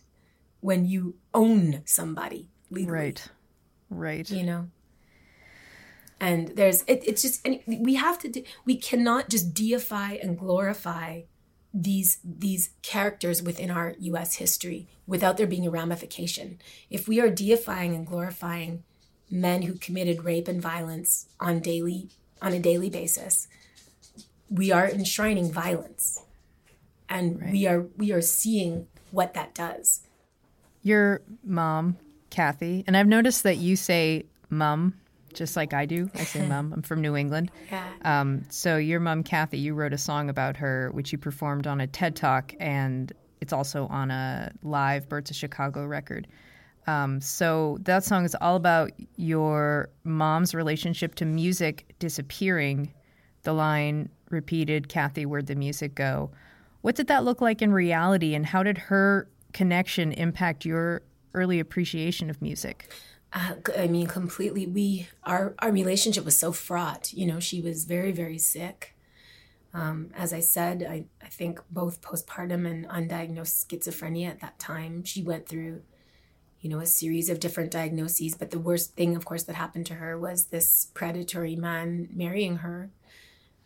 when 0.61 0.85
you 0.85 1.15
own 1.33 1.81
somebody 1.83 2.47
legally. 2.69 2.97
Right. 2.97 3.27
Right. 3.89 4.29
You 4.31 4.43
know 4.43 4.69
and 6.19 6.49
there's 6.49 6.83
it, 6.83 7.03
it's 7.05 7.21
just 7.21 7.45
and 7.45 7.59
we 7.67 7.95
have 7.95 8.19
to 8.19 8.29
do, 8.29 8.43
we 8.65 8.77
cannot 8.77 9.29
just 9.29 9.53
deify 9.53 10.13
and 10.13 10.37
glorify 10.37 11.21
these 11.73 12.19
these 12.23 12.69
characters 12.81 13.43
within 13.43 13.69
our 13.69 13.95
US 13.99 14.35
history 14.35 14.87
without 15.05 15.37
there 15.37 15.47
being 15.47 15.67
a 15.67 15.71
ramification. 15.71 16.59
If 16.89 17.07
we 17.07 17.19
are 17.19 17.29
deifying 17.29 17.93
and 17.93 18.07
glorifying 18.07 18.83
men 19.29 19.63
who 19.63 19.73
committed 19.73 20.23
rape 20.23 20.47
and 20.47 20.61
violence 20.61 21.27
on 21.39 21.59
daily 21.59 22.09
on 22.41 22.53
a 22.53 22.59
daily 22.59 22.89
basis 22.89 23.47
we 24.49 24.71
are 24.71 24.87
enshrining 24.87 25.51
violence. 25.51 26.23
And 27.09 27.41
right. 27.41 27.51
we 27.51 27.67
are 27.67 27.85
we 27.97 28.11
are 28.11 28.21
seeing 28.21 28.87
what 29.11 29.33
that 29.33 29.53
does. 29.53 30.01
Your 30.81 31.21
mom 31.43 31.97
kathy 32.31 32.83
and 32.85 32.97
i've 32.97 33.07
noticed 33.07 33.43
that 33.43 33.55
you 33.57 33.77
say 33.77 34.25
mom 34.49 34.93
just 35.35 35.55
like 35.55 35.73
I 35.73 35.85
do. 35.85 36.09
I 36.15 36.23
say 36.23 36.47
mom. 36.47 36.73
I'm 36.73 36.81
from 36.81 37.01
New 37.01 37.15
England. 37.15 37.51
Yeah. 37.71 37.83
Um, 38.03 38.43
so 38.49 38.77
your 38.77 38.99
mom, 38.99 39.23
Kathy, 39.23 39.57
you 39.57 39.73
wrote 39.73 39.91
a 39.91 39.97
song 39.97 40.29
about 40.29 40.55
her, 40.57 40.91
which 40.91 41.11
you 41.11 41.17
performed 41.17 41.67
on 41.67 41.81
a 41.81 41.87
TED 41.87 42.15
Talk, 42.15 42.53
and 42.59 43.11
it's 43.41 43.51
also 43.51 43.87
on 43.87 44.11
a 44.11 44.51
live 44.61 45.09
Birds 45.09 45.29
of 45.31 45.35
Chicago 45.35 45.85
record. 45.85 46.27
Um, 46.87 47.19
so 47.21 47.79
that 47.81 48.03
song 48.03 48.23
is 48.25 48.35
all 48.41 48.55
about 48.55 48.91
your 49.15 49.89
mom's 50.03 50.53
relationship 50.53 51.15
to 51.15 51.25
music 51.25 51.95
disappearing. 51.99 52.93
The 53.43 53.53
line 53.53 54.09
repeated, 54.29 54.87
Kathy, 54.89 55.25
where'd 55.25 55.47
the 55.47 55.55
music 55.55 55.95
go? 55.95 56.31
What 56.81 56.95
did 56.95 57.07
that 57.07 57.23
look 57.23 57.41
like 57.41 57.61
in 57.61 57.73
reality, 57.73 58.35
and 58.35 58.45
how 58.45 58.61
did 58.61 58.77
her 58.77 59.27
connection 59.53 60.11
impact 60.11 60.65
your 60.65 61.01
early 61.33 61.59
appreciation 61.59 62.29
of 62.29 62.41
music? 62.41 62.91
Uh, 63.35 63.55
I 63.77 63.87
mean, 63.87 64.07
completely. 64.07 64.65
We 64.65 65.07
our 65.23 65.55
our 65.59 65.71
relationship 65.71 66.23
was 66.23 66.39
so 66.39 66.51
fraught. 66.53 67.11
You 67.13 67.27
know, 67.27 67.39
she 67.39 67.61
was 67.61 67.83
very 67.83 68.11
very 68.13 68.37
sick. 68.37 68.95
Um, 69.73 70.11
as 70.15 70.31
I 70.31 70.39
said, 70.39 70.87
I, 70.89 71.05
I 71.21 71.27
think 71.27 71.59
both 71.69 72.01
postpartum 72.01 72.65
and 72.65 72.87
undiagnosed 72.87 73.65
schizophrenia 73.67 74.29
at 74.29 74.39
that 74.39 74.57
time. 74.57 75.03
She 75.03 75.21
went 75.21 75.49
through, 75.49 75.81
you 76.61 76.69
know, 76.69 76.79
a 76.79 76.85
series 76.85 77.27
of 77.27 77.41
different 77.41 77.71
diagnoses. 77.71 78.35
But 78.35 78.51
the 78.51 78.59
worst 78.59 78.95
thing, 78.95 79.17
of 79.17 79.25
course, 79.25 79.43
that 79.43 79.55
happened 79.57 79.85
to 79.87 79.95
her 79.95 80.17
was 80.17 80.45
this 80.45 80.87
predatory 80.93 81.57
man 81.57 82.07
marrying 82.13 82.57
her, 82.57 82.89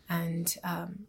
and 0.08 0.52
um, 0.64 1.06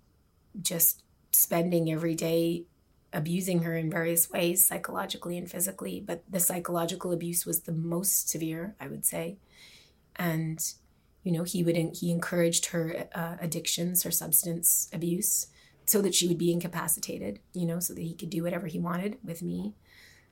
just 0.61 1.01
spending 1.31 1.91
every 1.91 2.13
day 2.13 2.65
abusing 3.13 3.63
her 3.63 3.75
in 3.75 3.89
various 3.89 4.29
ways, 4.29 4.65
psychologically 4.65 5.37
and 5.37 5.49
physically. 5.49 5.99
But 6.05 6.23
the 6.29 6.39
psychological 6.39 7.11
abuse 7.11 7.45
was 7.45 7.61
the 7.61 7.71
most 7.71 8.29
severe, 8.29 8.75
I 8.79 8.87
would 8.87 9.05
say. 9.05 9.37
And, 10.15 10.63
you 11.23 11.31
know, 11.31 11.43
he 11.43 11.63
would 11.63 11.75
he 11.95 12.11
encouraged 12.11 12.67
her 12.67 13.07
uh, 13.13 13.35
addictions, 13.39 14.03
her 14.03 14.11
substance 14.11 14.89
abuse, 14.93 15.47
so 15.85 16.01
that 16.01 16.15
she 16.15 16.27
would 16.27 16.37
be 16.37 16.51
incapacitated. 16.51 17.39
You 17.53 17.65
know, 17.65 17.79
so 17.79 17.93
that 17.93 18.01
he 18.01 18.13
could 18.13 18.29
do 18.29 18.43
whatever 18.43 18.67
he 18.67 18.79
wanted 18.79 19.17
with 19.23 19.41
me. 19.41 19.73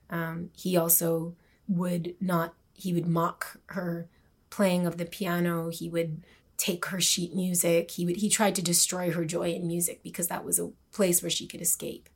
Um, 0.09 0.49
he 0.55 0.77
also 0.77 1.35
would 1.67 2.15
not. 2.19 2.53
He 2.73 2.93
would 2.93 3.07
mock 3.07 3.59
her 3.67 4.07
playing 4.49 4.87
of 4.87 4.97
the 4.97 5.05
piano. 5.05 5.69
He 5.69 5.89
would 5.89 6.23
take 6.57 6.85
her 6.87 6.99
sheet 6.99 7.35
music. 7.35 7.91
He 7.91 8.05
would 8.05 8.17
he 8.17 8.29
tried 8.29 8.55
to 8.55 8.61
destroy 8.61 9.11
her 9.11 9.25
joy 9.25 9.51
in 9.51 9.67
music 9.67 10.01
because 10.03 10.27
that 10.27 10.45
was 10.45 10.59
a 10.59 10.71
place 10.91 11.21
where 11.21 11.29
she 11.29 11.47
could 11.47 11.61
escape 11.61 12.09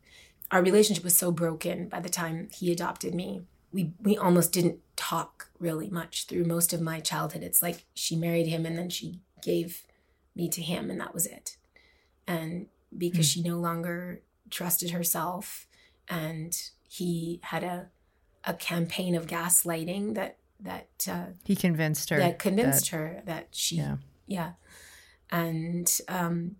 our 0.53 0.61
relationship 0.61 1.03
was 1.03 1.17
so 1.17 1.31
broken 1.31 1.89
by 1.89 1.99
the 1.99 2.09
time 2.09 2.47
he 2.53 2.71
adopted 2.71 3.15
me. 3.15 3.41
We 3.71 3.91
we 3.99 4.15
almost 4.15 4.51
didn't 4.53 4.79
talk 4.95 5.49
really 5.59 5.89
much 5.89 6.27
through 6.27 6.45
most 6.45 6.73
of 6.73 6.79
my 6.79 6.99
childhood. 6.99 7.41
It's 7.41 7.63
like 7.63 7.85
she 7.95 8.15
married 8.15 8.45
him 8.45 8.63
and 8.63 8.77
then 8.77 8.89
she 8.89 9.19
gave 9.41 9.81
me 10.35 10.47
to 10.49 10.61
him 10.61 10.91
and 10.91 11.01
that 11.01 11.13
was 11.13 11.25
it. 11.25 11.57
And 12.27 12.67
because 12.95 13.27
mm. 13.27 13.33
she 13.33 13.41
no 13.41 13.57
longer 13.57 14.21
trusted 14.51 14.91
herself 14.91 15.65
and 16.07 16.55
he 16.87 17.39
had 17.43 17.63
a 17.63 17.87
a 18.43 18.53
campaign 18.53 19.15
of 19.15 19.25
gaslighting 19.25 20.13
that 20.13 20.37
that 20.59 21.07
uh, 21.09 21.25
he 21.43 21.55
convinced 21.55 22.11
her 22.11 22.17
that 22.17 22.37
convinced 22.37 22.91
that, 22.91 22.97
her 22.97 23.21
that 23.25 23.47
she 23.51 23.77
yeah, 23.77 23.97
yeah. 24.27 24.51
and 25.31 25.99
um 26.07 26.57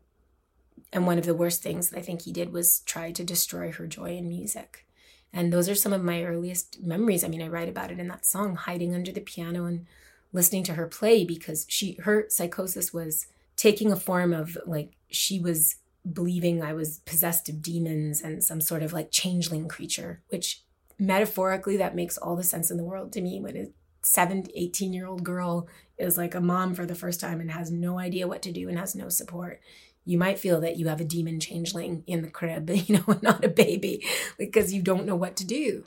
and 0.93 1.07
one 1.07 1.17
of 1.17 1.25
the 1.25 1.33
worst 1.33 1.63
things 1.63 1.89
that 1.89 1.97
I 1.97 2.03
think 2.03 2.21
he 2.21 2.31
did 2.31 2.53
was 2.53 2.81
try 2.81 3.11
to 3.11 3.23
destroy 3.23 3.71
her 3.71 3.87
joy 3.87 4.15
in 4.15 4.29
music. 4.29 4.85
And 5.33 5.51
those 5.51 5.67
are 5.67 5.75
some 5.75 5.91
of 5.91 6.03
my 6.03 6.23
earliest 6.23 6.81
memories. 6.83 7.23
I 7.23 7.27
mean, 7.27 7.41
I 7.41 7.47
write 7.47 7.67
about 7.67 7.91
it 7.91 7.99
in 7.99 8.07
that 8.09 8.25
song, 8.25 8.55
hiding 8.55 8.93
under 8.93 9.11
the 9.11 9.19
piano 9.19 9.65
and 9.65 9.87
listening 10.31 10.63
to 10.65 10.75
her 10.75 10.87
play 10.87 11.25
because 11.25 11.65
she 11.67 11.97
her 12.03 12.25
psychosis 12.29 12.93
was 12.93 13.25
taking 13.55 13.91
a 13.91 13.95
form 13.95 14.33
of 14.33 14.55
like 14.67 14.91
she 15.09 15.39
was 15.39 15.77
believing 16.11 16.61
I 16.61 16.73
was 16.73 16.99
possessed 17.05 17.49
of 17.49 17.61
demons 17.61 18.21
and 18.21 18.43
some 18.43 18.61
sort 18.61 18.83
of 18.83 18.93
like 18.93 19.09
changeling 19.11 19.67
creature, 19.67 20.21
which 20.29 20.61
metaphorically 20.99 21.77
that 21.77 21.95
makes 21.95 22.19
all 22.19 22.35
the 22.35 22.43
sense 22.43 22.69
in 22.69 22.77
the 22.77 22.83
world 22.83 23.11
to 23.13 23.21
me 23.21 23.39
when 23.39 23.57
a 23.57 23.65
7 24.03 24.47
18 24.53 24.93
year 24.93 25.07
old 25.07 25.23
girl 25.23 25.67
is 25.97 26.17
like 26.17 26.35
a 26.35 26.41
mom 26.41 26.75
for 26.75 26.85
the 26.85 26.93
first 26.93 27.19
time 27.19 27.39
and 27.39 27.51
has 27.51 27.71
no 27.71 27.97
idea 27.97 28.27
what 28.27 28.43
to 28.43 28.51
do 28.51 28.69
and 28.69 28.77
has 28.77 28.95
no 28.95 29.09
support 29.09 29.59
you 30.05 30.17
might 30.17 30.39
feel 30.39 30.59
that 30.61 30.77
you 30.77 30.87
have 30.87 30.99
a 30.99 31.05
demon 31.05 31.39
changeling 31.39 32.03
in 32.07 32.21
the 32.21 32.29
crib, 32.29 32.69
you 32.73 32.97
know, 32.97 33.19
not 33.21 33.43
a 33.43 33.49
baby, 33.49 34.05
because 34.37 34.73
you 34.73 34.81
don't 34.81 35.05
know 35.05 35.15
what 35.15 35.35
to 35.37 35.45
do. 35.45 35.85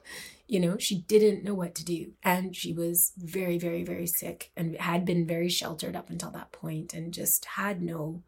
You 0.48 0.60
know, 0.60 0.78
she 0.78 0.98
didn't 1.02 1.42
know 1.42 1.54
what 1.54 1.74
to 1.74 1.84
do. 1.84 2.12
And 2.22 2.54
she 2.54 2.72
was 2.72 3.12
very, 3.18 3.58
very, 3.58 3.82
very 3.82 4.06
sick 4.06 4.52
and 4.56 4.76
had 4.76 5.04
been 5.04 5.26
very 5.26 5.48
sheltered 5.48 5.96
up 5.96 6.08
until 6.08 6.30
that 6.30 6.52
point 6.52 6.94
and 6.94 7.12
just 7.12 7.44
had 7.44 7.82
no 7.82 8.22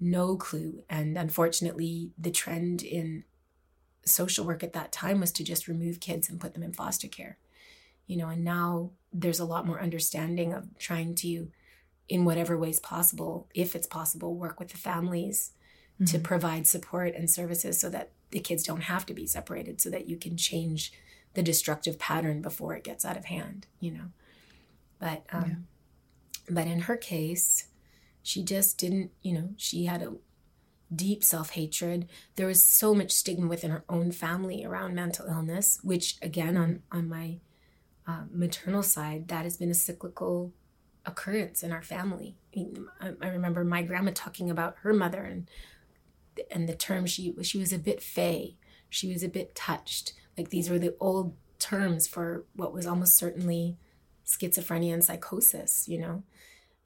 no 0.00 0.36
clue. 0.36 0.82
And 0.88 1.18
unfortunately, 1.18 2.12
the 2.16 2.30
trend 2.30 2.82
in 2.82 3.24
social 4.04 4.44
work 4.44 4.62
at 4.62 4.72
that 4.72 4.92
time 4.92 5.20
was 5.20 5.32
to 5.32 5.44
just 5.44 5.68
remove 5.68 6.00
kids 6.00 6.28
and 6.28 6.40
put 6.40 6.54
them 6.54 6.62
in 6.62 6.72
foster 6.72 7.08
care. 7.08 7.38
You 8.06 8.16
know, 8.16 8.28
and 8.28 8.44
now 8.44 8.92
there's 9.12 9.40
a 9.40 9.44
lot 9.44 9.66
more 9.66 9.82
understanding 9.82 10.52
of 10.52 10.78
trying 10.78 11.14
to, 11.16 11.48
in 12.08 12.24
whatever 12.24 12.56
ways 12.56 12.80
possible, 12.80 13.48
if 13.54 13.74
it's 13.74 13.86
possible, 13.86 14.34
work 14.34 14.58
with 14.58 14.70
the 14.70 14.78
families 14.78 15.52
mm-hmm. 15.94 16.04
to 16.06 16.18
provide 16.18 16.66
support 16.66 17.14
and 17.14 17.30
services 17.30 17.80
so 17.80 17.88
that 17.90 18.12
the 18.30 18.40
kids 18.40 18.62
don't 18.62 18.82
have 18.82 19.06
to 19.06 19.14
be 19.14 19.26
separated, 19.26 19.80
so 19.80 19.90
that 19.90 20.08
you 20.08 20.16
can 20.16 20.36
change 20.36 20.92
the 21.34 21.42
destructive 21.42 21.98
pattern 21.98 22.42
before 22.42 22.74
it 22.74 22.84
gets 22.84 23.04
out 23.04 23.16
of 23.16 23.26
hand, 23.26 23.66
you 23.80 23.90
know. 23.90 24.06
But 24.98 25.24
um, 25.32 25.44
yeah. 25.48 26.54
but 26.54 26.66
in 26.66 26.80
her 26.80 26.96
case, 26.96 27.68
she 28.22 28.42
just 28.42 28.78
didn't, 28.78 29.12
you 29.22 29.32
know, 29.32 29.50
she 29.56 29.84
had 29.84 30.02
a 30.02 30.14
deep 30.94 31.22
self 31.22 31.50
hatred. 31.50 32.08
There 32.36 32.46
was 32.46 32.62
so 32.62 32.94
much 32.94 33.12
stigma 33.12 33.46
within 33.46 33.70
her 33.70 33.84
own 33.88 34.12
family 34.12 34.64
around 34.64 34.94
mental 34.94 35.26
illness, 35.26 35.78
which 35.82 36.16
again 36.22 36.56
on 36.56 36.82
on 36.90 37.08
my 37.08 37.38
uh, 38.08 38.24
maternal 38.32 38.82
side, 38.82 39.28
that 39.28 39.44
has 39.44 39.58
been 39.58 39.70
a 39.70 39.74
cyclical 39.74 40.52
occurrence 41.08 41.62
in 41.62 41.72
our 41.72 41.82
family. 41.82 42.36
I, 43.00 43.12
I 43.20 43.28
remember 43.28 43.64
my 43.64 43.82
grandma 43.82 44.12
talking 44.14 44.50
about 44.50 44.76
her 44.82 44.92
mother 44.92 45.22
and 45.22 45.50
and 46.50 46.68
the 46.68 46.76
term 46.76 47.06
she 47.06 47.34
she 47.42 47.58
was 47.58 47.72
a 47.72 47.78
bit 47.78 48.02
fey. 48.02 48.56
She 48.88 49.12
was 49.12 49.22
a 49.22 49.28
bit 49.28 49.54
touched. 49.54 50.12
Like 50.36 50.50
these 50.50 50.70
were 50.70 50.78
the 50.78 50.94
old 51.00 51.34
terms 51.58 52.06
for 52.06 52.44
what 52.54 52.72
was 52.72 52.86
almost 52.86 53.16
certainly 53.16 53.76
schizophrenia 54.24 54.92
and 54.92 55.02
psychosis, 55.02 55.88
you 55.88 55.98
know, 55.98 56.22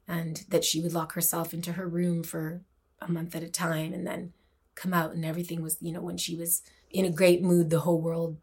and 0.07 0.43
that 0.49 0.63
she 0.63 0.81
would 0.81 0.93
lock 0.93 1.13
herself 1.13 1.53
into 1.53 1.73
her 1.73 1.87
room 1.87 2.23
for 2.23 2.61
a 2.99 3.11
month 3.11 3.35
at 3.35 3.43
a 3.43 3.49
time 3.49 3.93
and 3.93 4.07
then 4.07 4.33
come 4.75 4.93
out 4.93 5.13
and 5.13 5.23
everything 5.23 5.61
was, 5.61 5.77
you 5.81 5.91
know, 5.91 6.01
when 6.01 6.17
she 6.17 6.35
was 6.35 6.63
in 6.89 7.05
a 7.05 7.11
great 7.11 7.43
mood, 7.43 7.69
the 7.69 7.81
whole 7.81 8.01
world 8.01 8.37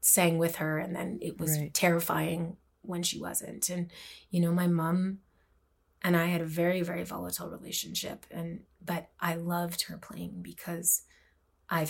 sang 0.00 0.38
with 0.38 0.56
her 0.56 0.78
and 0.78 0.94
then 0.94 1.18
it 1.20 1.40
was 1.40 1.58
right. 1.58 1.74
terrifying 1.74 2.56
when 2.86 3.02
she 3.02 3.20
wasn't. 3.20 3.68
And, 3.68 3.90
you 4.30 4.40
know, 4.40 4.52
my 4.52 4.66
mom 4.66 5.18
and 6.02 6.16
I 6.16 6.26
had 6.26 6.40
a 6.40 6.46
very, 6.46 6.82
very 6.82 7.04
volatile 7.04 7.48
relationship 7.48 8.26
and 8.30 8.60
but 8.84 9.08
I 9.20 9.34
loved 9.34 9.82
her 9.82 9.96
playing 9.96 10.42
because 10.42 11.02
I 11.68 11.88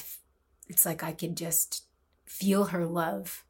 it's 0.69 0.87
like 0.87 1.03
I 1.03 1.13
could 1.13 1.37
just 1.37 1.85
feel 2.25 2.65
her 2.67 2.87
love 2.87 3.45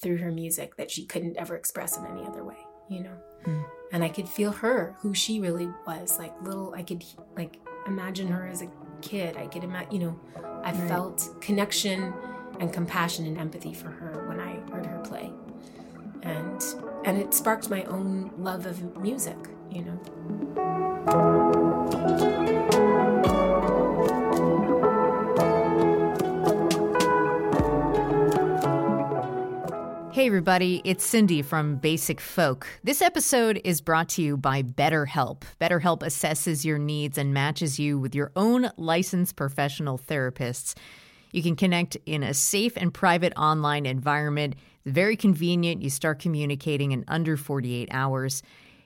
through 0.00 0.18
her 0.18 0.30
music 0.30 0.76
that 0.76 0.90
she 0.90 1.06
couldn't 1.06 1.36
ever 1.36 1.56
express 1.56 1.96
in 1.96 2.06
any 2.06 2.24
other 2.24 2.44
way, 2.44 2.58
you 2.88 3.00
know. 3.00 3.16
Mm. 3.44 3.64
And 3.92 4.04
I 4.04 4.08
could 4.08 4.28
feel 4.28 4.52
her, 4.52 4.96
who 5.00 5.14
she 5.14 5.40
really 5.40 5.68
was, 5.86 6.18
like 6.18 6.34
little. 6.42 6.74
I 6.74 6.82
could 6.82 7.04
like 7.36 7.58
imagine 7.86 8.28
her 8.28 8.46
as 8.46 8.62
a 8.62 8.70
kid. 9.00 9.36
I 9.36 9.46
could 9.46 9.64
imagine, 9.64 9.92
you 9.92 9.98
know, 10.00 10.20
I 10.62 10.72
right. 10.72 10.88
felt 10.88 11.40
connection 11.40 12.12
and 12.60 12.72
compassion 12.72 13.26
and 13.26 13.38
empathy 13.38 13.72
for 13.72 13.88
her 13.88 14.28
when 14.28 14.40
I 14.40 14.56
heard 14.70 14.86
her 14.86 14.98
play, 15.00 15.32
and 16.22 16.62
and 17.04 17.18
it 17.18 17.34
sparked 17.34 17.70
my 17.70 17.84
own 17.84 18.30
love 18.38 18.66
of 18.66 18.96
music, 18.96 19.36
you 19.70 19.82
know. 19.82 19.98
Hey, 30.12 30.26
everybody, 30.26 30.82
it's 30.84 31.04
Cindy 31.04 31.42
from 31.42 31.76
Basic 31.76 32.20
Folk. 32.20 32.66
This 32.82 33.00
episode 33.00 33.60
is 33.62 33.80
brought 33.80 34.08
to 34.10 34.22
you 34.22 34.36
by 34.36 34.64
BetterHelp. 34.64 35.42
BetterHelp 35.60 36.00
assesses 36.00 36.64
your 36.64 36.76
needs 36.76 37.16
and 37.18 37.32
matches 37.32 37.78
you 37.78 38.00
with 38.00 38.16
your 38.16 38.32
own 38.34 38.68
licensed 38.76 39.36
professional 39.36 39.96
therapists. 39.96 40.74
You 41.30 41.42
can 41.42 41.54
connect 41.54 41.96
in 42.04 42.24
a 42.24 42.34
safe 42.34 42.72
and 42.76 42.92
private 42.92 43.32
online 43.36 43.86
environment. 43.86 44.56
Very 44.88 45.16
convenient. 45.16 45.82
You 45.82 45.90
start 45.90 46.18
communicating 46.18 46.92
in 46.92 47.04
under 47.08 47.36
48 47.36 47.88
hours 47.90 48.42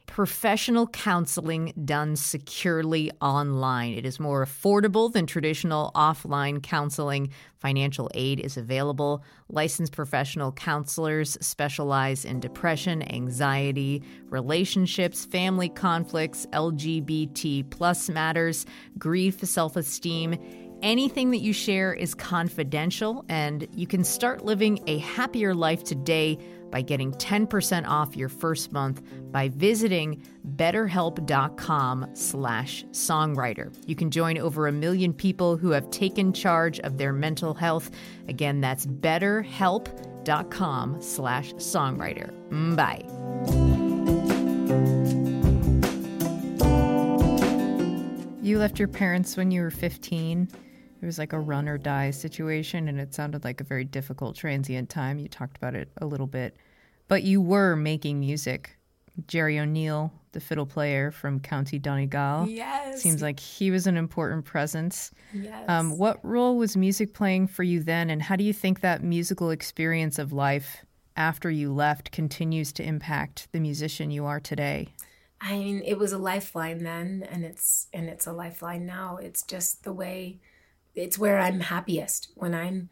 professional 0.07 0.87
counseling 0.89 1.73
done 1.85 2.17
securely 2.17 3.11
online. 3.21 3.95
It 3.95 4.05
is 4.05 4.21
more 4.21 4.45
affordable 4.45 5.13
than 5.13 5.27
traditional 5.27 5.91
offline 5.95 6.63
counseling. 6.63 7.31
Financial 7.57 8.11
aid 8.15 8.41
is 8.41 8.57
available. 8.57 9.25
Licensed 9.49 9.93
professional 9.93 10.53
counselors 10.53 11.39
specialize 11.41 12.25
in 12.25 12.41
depression, 12.41 13.03
anxiety, 13.11 14.03
relationships, 14.29 15.25
family 15.25 15.69
conflicts, 15.69 16.47
LGBT 16.53 17.71
plus 17.71 18.11
matters, 18.11 18.67
grief, 18.99 19.41
self 19.45 19.77
esteem. 19.77 20.37
Anything 20.83 21.31
that 21.31 21.39
you 21.39 21.53
share 21.53 21.95
is 21.95 22.13
confidential, 22.13 23.25
and 23.29 23.69
you 23.73 23.87
can 23.87 24.03
start 24.03 24.45
living 24.45 24.83
a 24.89 24.99
happier 24.99 25.55
life 25.55 25.85
today 25.85 26.37
by 26.73 26.83
getting 26.83 27.13
10% 27.13 27.87
off 27.87 28.17
your 28.17 28.29
first 28.29 28.73
month 28.73 29.01
by 29.31 29.49
visiting 29.51 30.21
betterhelp.com 30.57 32.11
slash 32.15 32.85
songwriter. 32.87 33.73
You 33.87 33.95
can 33.95 34.11
join 34.11 34.39
over 34.39 34.67
a 34.67 34.73
million 34.73 35.13
people 35.13 35.57
who 35.57 35.71
have 35.71 35.89
taken 35.91 36.33
charge 36.33 36.81
of 36.81 36.99
their 36.99 37.13
mental 37.13 37.55
health. 37.55 37.93
Again, 38.27 38.61
that's 38.61 38.85
betterhelp.com 38.85 41.01
slash 41.01 41.55
songwriter. 41.55 42.33
Bye. 42.75 43.05
You 48.43 48.59
left 48.59 48.81
your 48.81 48.89
parents 48.89 49.37
when 49.37 49.53
you 49.53 49.63
were 49.63 49.71
15. 49.71 50.49
It 51.03 51.07
was 51.07 51.19
like 51.19 51.33
a 51.33 51.41
run 51.41 51.69
or 51.69 51.79
die 51.79 52.13
situation, 52.13 52.87
and 52.87 53.01
it 53.01 53.13
sounded 53.13 53.43
like 53.43 53.61
a 53.61 53.65
very 53.65 53.85
difficult 53.85 54.37
transient 54.37 54.89
time. 54.89 55.19
You 55.19 55.27
talked 55.27 55.57
about 55.57 55.75
it 55.75 55.89
a 55.97 56.07
little 56.07 56.29
bit, 56.29 56.57
but 57.09 57.25
you 57.25 57.41
were 57.41 57.75
making 57.75 58.21
music. 58.21 58.79
Jerry 59.27 59.59
O'Neill, 59.59 60.13
the 60.31 60.41
fiddle 60.41 60.65
player 60.65 61.11
from 61.11 61.41
County 61.41 61.79
Donegal, 61.79 62.49
yes, 62.49 63.03
seems 63.03 63.21
like 63.21 63.41
he 63.41 63.71
was 63.71 63.87
an 63.87 63.97
important 63.97 64.45
presence. 64.45 65.11
Yes. 65.35 65.69
Um, 65.69 65.99
what 65.99 66.25
role 66.25 66.57
was 66.57 66.77
music 66.77 67.13
playing 67.13 67.49
for 67.49 67.65
you 67.65 67.83
then, 67.83 68.09
and 68.09 68.23
how 68.23 68.37
do 68.37 68.45
you 68.45 68.53
think 68.53 68.81
that 68.81 69.03
musical 69.03 69.51
experience 69.51 70.21
of 70.21 70.33
life 70.33 70.85
after 71.17 71.51
you 71.51 71.75
left 71.75 72.13
continues 72.13 72.73
to 72.75 72.83
impact 72.85 73.49
the 73.53 73.61
musician 73.61 74.11
you 74.11 74.25
are 74.25 74.41
today? 74.41 74.89
I 75.41 75.59
mean, 75.59 75.83
it 75.85 75.99
was 75.99 76.13
a 76.13 76.19
lifeline 76.19 76.85
then, 76.85 77.27
and 77.29 77.45
it's 77.45 77.89
and 77.93 78.09
it's 78.09 78.29
a 78.29 78.33
lifeline 78.33 78.87
now. 78.87 79.19
It's 79.21 79.43
just 79.43 79.83
the 79.83 79.93
way 79.93 80.39
it's 80.95 81.19
where 81.19 81.39
I'm 81.39 81.61
happiest 81.61 82.31
when 82.35 82.55
I'm 82.55 82.89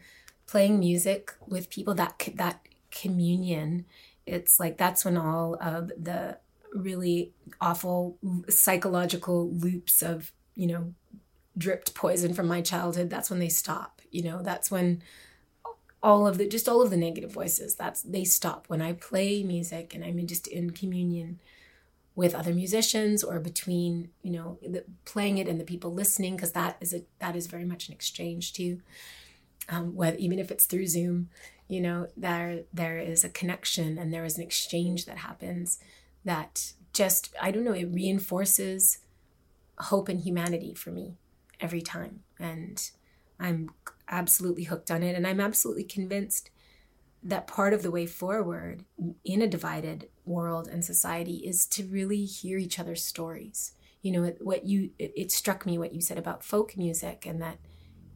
playing 0.47 0.79
music 0.79 1.33
with 1.47 1.71
people 1.71 1.95
that 1.95 2.29
that 2.37 2.61
communion. 2.91 3.87
It's 4.27 4.61
like 4.61 4.79
that's 4.79 5.05
when 5.05 5.17
all 5.17 5.57
of 5.61 5.89
the 5.89 6.39
really 6.73 7.33
awful 7.61 8.17
psychological 8.49 9.51
loops 9.51 10.03
of 10.03 10.33
you 10.55 10.67
know 10.67 10.95
dripped 11.59 11.95
poison 11.95 12.33
from 12.33 12.47
my 12.47 12.61
childhood 12.61 13.11
that's 13.11 13.29
when 13.29 13.41
they 13.41 13.49
stop 13.49 14.01
you 14.11 14.23
know 14.23 14.41
that's 14.41 14.71
when 14.71 15.03
all 16.03 16.27
of 16.27 16.39
the 16.39 16.49
just 16.49 16.69
all 16.69 16.81
of 16.81 16.91
the 16.91 16.97
negative 16.97 17.33
voices 17.33 17.75
that's 17.75 18.03
they 18.03 18.25
stop 18.25 18.67
when 18.69 18.81
i 18.81 18.93
play 18.93 19.43
music 19.43 19.95
and 19.95 20.05
i'm 20.05 20.27
just 20.27 20.47
in 20.47 20.71
communion 20.71 21.41
with 22.15 22.35
other 22.35 22.53
musicians 22.53 23.23
or 23.23 23.39
between 23.41 24.11
you 24.23 24.33
know 24.33 24.59
the, 24.63 24.85
playing 25.05 25.39
it 25.39 25.49
and 25.49 25.61
the 25.61 25.65
people 25.65 25.93
listening 25.93 26.37
because 26.37 26.53
that 26.53 26.77
is 26.81 26.93
a 26.93 27.03
that 27.19 27.37
is 27.37 27.47
very 27.47 27.65
much 27.65 27.89
an 27.89 27.95
exchange 27.95 28.53
too. 28.53 28.81
Um, 29.69 29.95
whether 29.95 30.17
even 30.17 30.39
if 30.39 30.51
it's 30.51 30.67
through 30.67 30.89
zoom 30.89 31.29
you 31.69 31.81
know 31.81 32.09
there 32.17 32.63
there 32.73 32.99
is 32.99 33.23
a 33.23 33.29
connection 33.29 33.99
and 33.99 34.13
there 34.13 34.25
is 34.25 34.37
an 34.37 34.43
exchange 34.43 35.05
that 35.05 35.19
happens 35.19 35.79
that 36.25 36.73
just 36.93 37.33
i 37.41 37.53
don't 37.53 37.63
know 37.63 37.73
it 37.73 37.85
reinforces 37.85 38.99
hope 39.81 40.09
and 40.09 40.21
humanity 40.21 40.75
for 40.75 40.91
me 40.91 41.15
every 41.61 41.83
time. 41.83 42.21
And 42.39 42.91
i'm 43.39 43.71
absolutely 44.09 44.65
hooked 44.65 44.91
on 44.91 45.03
it 45.03 45.15
and 45.15 45.27
i'm 45.27 45.41
absolutely 45.41 45.85
convinced 45.85 46.51
that 47.23 47.47
part 47.47 47.73
of 47.73 47.83
the 47.83 47.91
way 47.91 48.07
forward 48.07 48.85
in 49.25 49.43
a 49.43 49.47
divided 49.47 50.09
world 50.25 50.69
and 50.69 50.85
society 50.85 51.37
is 51.37 51.67
to 51.67 51.85
really 51.87 52.25
hear 52.25 52.59
each 52.59 52.79
other's 52.79 53.05
stories. 53.05 53.73
You 54.03 54.13
know, 54.13 54.33
what 54.41 54.65
you 54.65 54.91
it, 54.99 55.13
it, 55.15 55.31
struck 55.31 55.67
me 55.67 55.77
what 55.77 55.93
you 55.93 56.01
said 56.01 56.17
about 56.17 56.43
folk 56.43 56.77
music 56.77 57.27
and 57.27 57.43
that 57.43 57.59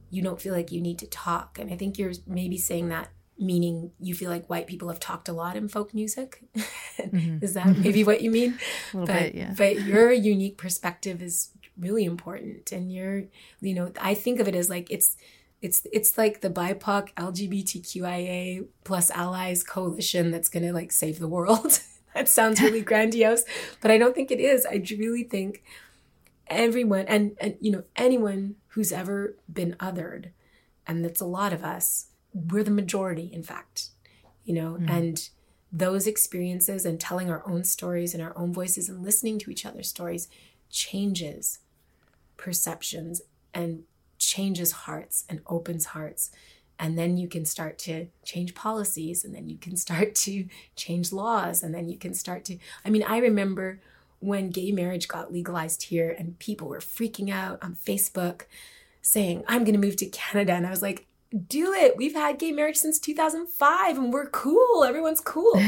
you 0.09 0.23
don't 0.23 0.41
feel 0.41 0.55
like 0.55 0.73
you 0.73 0.81
need 0.81 0.99
to 1.01 1.07
talk. 1.07 1.59
And 1.59 1.71
I 1.71 1.77
think 1.77 1.99
you're 1.99 2.13
maybe 2.27 2.57
saying 2.57 2.89
that 2.89 3.11
meaning 3.39 3.91
you 3.99 4.15
feel 4.15 4.31
like 4.31 4.49
white 4.49 4.67
people 4.67 4.89
have 4.89 5.01
talked 5.01 5.29
a 5.29 5.33
lot 5.33 5.57
in 5.57 5.69
folk 5.69 5.93
music. 5.93 6.43
mm-hmm. 6.99 7.45
is 7.45 7.55
that 7.55 7.77
maybe 7.77 8.05
what 8.05 8.23
you 8.23 8.31
mean? 8.31 8.59
but, 8.95 9.07
bit, 9.07 9.35
yeah. 9.35 9.55
But 9.57 9.83
your 9.83 10.11
unique 10.13 10.57
perspective 10.57 11.21
is 11.21 11.51
really 11.77 12.05
important 12.05 12.71
and 12.73 12.91
you're 12.91 13.25
you 13.61 13.75
know, 13.75 13.93
I 14.01 14.15
think 14.15 14.41
of 14.41 14.49
it 14.49 14.55
as 14.55 14.71
like 14.71 14.91
it's 14.91 15.17
it's 15.65 15.87
it's 15.93 16.19
like 16.19 16.41
the 16.43 16.51
BIPOC 16.51 17.15
LGBTQIA 17.15 18.67
plus 18.85 19.11
allies 19.11 19.65
coalition 19.65 20.31
that's 20.31 20.49
gonna 20.51 20.73
like 20.73 20.93
save 20.93 21.19
the 21.19 21.29
world. 21.29 21.81
that 22.15 22.29
sounds 22.29 22.61
really 22.61 22.81
grandiose, 22.91 23.45
but 23.81 23.91
I 23.91 23.99
don't 23.99 24.15
think 24.15 24.31
it 24.31 24.41
is. 24.41 24.67
I 24.67 24.83
really 24.99 25.25
think 25.25 25.65
everyone 26.47 27.07
and 27.09 27.37
and 27.41 27.57
you 27.61 27.73
know 27.73 27.85
anyone 27.97 28.57
who's 28.69 28.93
ever 28.93 29.37
been 29.53 29.75
othered, 29.81 30.27
and 30.87 31.05
that's 31.05 31.21
a 31.23 31.27
lot 31.27 31.53
of 31.53 31.65
us, 31.65 32.07
we're 32.33 32.63
the 32.65 32.71
majority, 32.71 33.31
in 33.33 33.43
fact, 33.43 33.89
you 34.45 34.55
know, 34.55 34.73
Mm-hmm. 34.75 34.89
and 34.91 35.29
those 35.77 36.07
experiences 36.07 36.85
and 36.85 37.01
telling 37.01 37.29
our 37.31 37.43
own 37.49 37.65
stories 37.65 38.15
and 38.15 38.23
our 38.23 38.37
own 38.39 38.53
voices 38.53 38.89
and 38.89 39.03
listening 39.03 39.41
to 39.41 39.51
each 39.51 39.67
other's 39.67 39.89
stories 39.89 40.29
changes 40.71 41.59
perceptions 42.37 43.23
and 43.53 43.83
changes 44.25 44.73
hearts 44.73 45.25
and 45.29 45.41
opens 45.47 45.87
hearts. 45.87 46.31
And 46.79 46.99
then 46.99 47.17
you 47.17 47.29
can 47.29 47.45
start 47.45 47.79
to 47.81 48.09
change 48.25 48.55
policies, 48.55 49.25
and 49.25 49.33
then 49.33 49.49
you 49.49 49.57
can 49.57 49.77
start 49.77 50.15
to 50.17 50.47
change 50.75 51.13
laws, 51.13 51.63
and 51.63 51.73
then 51.73 51.89
you 51.89 51.97
can 51.97 52.15
start 52.15 52.45
to. 52.47 52.59
I 52.85 52.91
mean, 52.91 53.05
I 53.05 53.19
remember 53.19 53.81
when 54.19 54.51
gay 54.51 54.73
marriage 54.73 55.07
got 55.07 55.33
legalized 55.33 55.85
here, 55.85 56.11
and 56.11 56.39
people 56.41 56.69
were 56.69 56.81
freaking 56.81 57.31
out 57.31 57.63
on 57.63 57.77
Facebook 57.77 58.43
saying, 59.05 59.45
I'm 59.47 59.65
going 59.65 59.79
to 59.79 59.87
move 59.87 59.97
to 59.97 60.07
Canada. 60.07 60.53
And 60.53 60.67
I 60.67 60.71
was 60.71 60.83
like, 60.83 61.07
do 61.49 61.73
it. 61.73 61.97
We've 61.97 62.15
had 62.15 62.39
gay 62.39 62.53
marriage 62.53 62.77
since 62.77 62.99
2005 62.99 63.99
and 63.99 64.13
we're 64.13 64.27
cool. 64.27 64.85
Everyone's 64.85 65.21
cool. 65.21 65.53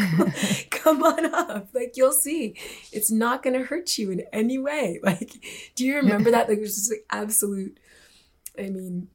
Come 0.70 1.02
on 1.02 1.26
up. 1.34 1.68
Like 1.74 1.96
you'll 1.96 2.12
see. 2.12 2.54
It's 2.92 3.10
not 3.10 3.42
going 3.42 3.58
to 3.58 3.66
hurt 3.66 3.98
you 3.98 4.10
in 4.10 4.22
any 4.32 4.58
way. 4.58 5.00
Like 5.06 5.38
do 5.74 5.84
you 5.84 5.96
remember 5.96 6.32
that? 6.32 6.48
Like 6.48 6.58
it 6.58 6.62
was 6.62 6.74
just 6.74 6.90
like 6.90 7.04
absolute 7.10 7.78
I 8.58 8.62
mean 8.70 9.08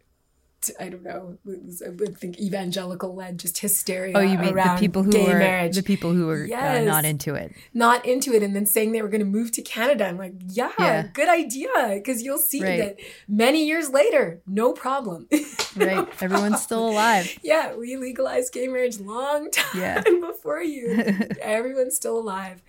I 0.79 0.89
don't 0.89 1.01
know. 1.01 1.39
Was, 1.43 1.81
I 1.83 1.89
would 1.89 2.15
think 2.19 2.39
evangelical 2.39 3.15
led 3.15 3.39
just 3.39 3.57
hysteria. 3.57 4.15
Oh, 4.15 4.19
you 4.19 4.37
mean 4.37 4.53
the 4.55 4.75
people 4.79 5.01
who 5.01 5.09
were 5.09 5.39
marriage 5.39 5.75
the 5.75 5.81
people 5.81 6.13
who 6.13 6.29
are 6.29 6.43
uh, 6.55 6.81
not 6.83 7.03
into 7.03 7.33
it? 7.33 7.51
not 7.73 8.05
into 8.05 8.31
it 8.35 8.43
and 8.43 8.55
then 8.55 8.67
saying 8.67 8.91
they 8.91 9.01
were 9.01 9.07
going 9.07 9.21
to 9.21 9.25
move 9.25 9.51
to 9.53 9.63
Canada. 9.63 10.05
I'm 10.05 10.19
like, 10.19 10.33
yeah, 10.49 10.69
Yeah. 10.77 11.07
good 11.13 11.29
idea. 11.29 11.67
Because 11.95 12.21
you'll 12.21 12.37
see 12.37 12.61
Right. 12.61 12.77
that 12.79 12.99
many 13.27 13.65
years 13.65 13.89
later, 13.89 14.41
no 14.45 14.71
problem. 14.71 15.27
Right, 15.75 16.05
everyone's 16.21 16.61
still 16.61 16.89
alive. 16.89 17.39
yeah, 17.41 17.73
we 17.75 17.95
legalized 17.95 18.51
gay 18.53 18.67
marriage 18.67 18.99
long 18.99 19.49
time 19.51 19.81
Yeah. 19.81 20.01
before 20.21 20.61
you. 20.61 20.99
Everyone's 21.41 21.95
still 21.95 22.19
alive. 22.19 22.61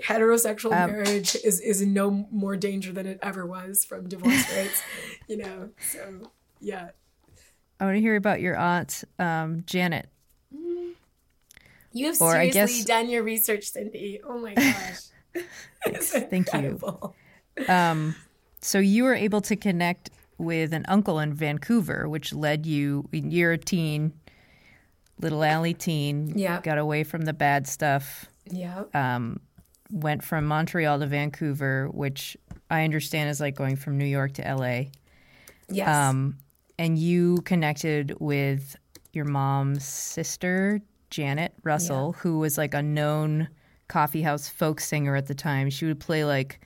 Heterosexual 0.00 0.72
Um, 0.72 0.90
marriage 0.92 1.34
is, 1.36 1.60
is 1.60 1.82
no 1.82 2.10
more 2.30 2.56
danger 2.56 2.92
than 2.92 3.06
it 3.06 3.18
ever 3.22 3.44
was 3.46 3.84
from 3.84 4.08
divorce 4.08 4.50
rates, 4.56 4.82
you 5.28 5.36
know. 5.38 5.70
So, 5.80 6.30
yeah. 6.60 6.90
I 7.80 7.84
want 7.84 7.96
to 7.96 8.00
hear 8.00 8.16
about 8.16 8.40
your 8.40 8.56
aunt, 8.56 9.04
um, 9.18 9.64
Janet. 9.66 10.08
You 11.94 12.06
have 12.06 12.20
Or 12.22 12.32
seriously 12.32 12.52
guess- 12.78 12.84
done 12.84 13.10
your 13.10 13.22
research, 13.22 13.64
Cindy. 13.70 14.20
Oh 14.26 14.38
my 14.38 14.54
gosh. 14.54 15.00
Thank 16.30 16.52
you. 16.54 16.80
Um, 17.68 18.14
so 18.60 18.78
you 18.78 19.04
were 19.04 19.14
able 19.14 19.40
to 19.42 19.56
connect 19.56 20.10
with 20.38 20.72
an 20.72 20.84
uncle 20.88 21.18
in 21.20 21.34
Vancouver, 21.34 22.08
which 22.08 22.32
led 22.32 22.64
you. 22.66 23.08
You're 23.12 23.52
a 23.52 23.58
teen, 23.58 24.12
little 25.20 25.44
alley 25.44 25.74
teen. 25.74 26.32
Yeah. 26.36 26.60
got 26.62 26.78
away 26.78 27.04
from 27.04 27.22
the 27.22 27.32
bad 27.34 27.66
stuff. 27.66 28.26
Yeah. 28.50 28.84
Um, 28.94 29.40
went 29.92 30.24
from 30.24 30.46
Montreal 30.46 30.98
to 30.98 31.06
Vancouver, 31.06 31.88
which 31.92 32.36
I 32.70 32.82
understand 32.84 33.30
is 33.30 33.40
like 33.40 33.54
going 33.54 33.76
from 33.76 33.98
New 33.98 34.06
York 34.06 34.32
to 34.34 34.42
LA. 34.42 34.84
Yes. 35.68 35.88
Um, 35.88 36.38
and 36.78 36.98
you 36.98 37.36
connected 37.44 38.16
with 38.18 38.74
your 39.12 39.26
mom's 39.26 39.84
sister, 39.84 40.80
Janet 41.10 41.52
Russell, 41.62 42.12
who 42.14 42.38
was 42.38 42.56
like 42.56 42.72
a 42.74 42.82
known 42.82 43.48
coffee 43.88 44.22
house 44.22 44.48
folk 44.48 44.80
singer 44.80 45.14
at 45.14 45.26
the 45.26 45.34
time. 45.34 45.68
She 45.68 45.84
would 45.84 46.00
play 46.00 46.24
like 46.24 46.60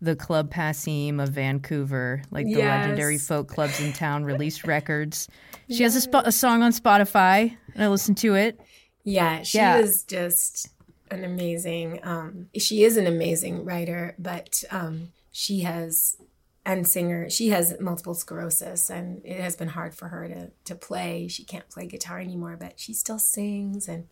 the 0.00 0.14
Club 0.16 0.50
Passim 0.50 1.20
of 1.22 1.30
Vancouver, 1.30 2.22
like 2.30 2.46
the 2.46 2.56
legendary 2.56 3.18
folk 3.18 3.48
clubs 3.48 3.80
in 3.80 3.92
town, 3.92 4.24
released 4.24 4.64
records. 4.66 5.28
She 5.68 5.82
has 5.82 5.94
a, 5.94 6.08
spo- 6.08 6.24
a 6.24 6.32
song 6.32 6.62
on 6.62 6.72
Spotify, 6.72 7.54
and 7.74 7.84
I 7.84 7.88
listened 7.88 8.16
to 8.18 8.34
it. 8.34 8.58
Yeah, 9.04 9.42
she 9.42 9.58
Yeah. 9.58 9.78
is 9.78 10.04
just 10.04 10.68
an 11.10 11.24
amazing. 11.24 12.00
Um, 12.02 12.48
she 12.56 12.84
is 12.84 12.96
an 12.96 13.06
amazing 13.06 13.64
writer, 13.64 14.14
but 14.18 14.62
um, 14.70 15.12
she 15.32 15.60
has 15.60 16.16
and 16.64 16.86
singer. 16.86 17.30
She 17.30 17.48
has 17.48 17.78
multiple 17.80 18.14
sclerosis, 18.14 18.90
and 18.90 19.24
it 19.24 19.40
has 19.40 19.56
been 19.56 19.68
hard 19.68 19.94
for 19.94 20.08
her 20.08 20.28
to 20.28 20.50
to 20.64 20.74
play. 20.74 21.28
She 21.28 21.44
can't 21.44 21.68
play 21.68 21.86
guitar 21.86 22.18
anymore, 22.18 22.56
but 22.58 22.78
she 22.78 22.92
still 22.92 23.18
sings 23.18 23.88
and 23.88 24.06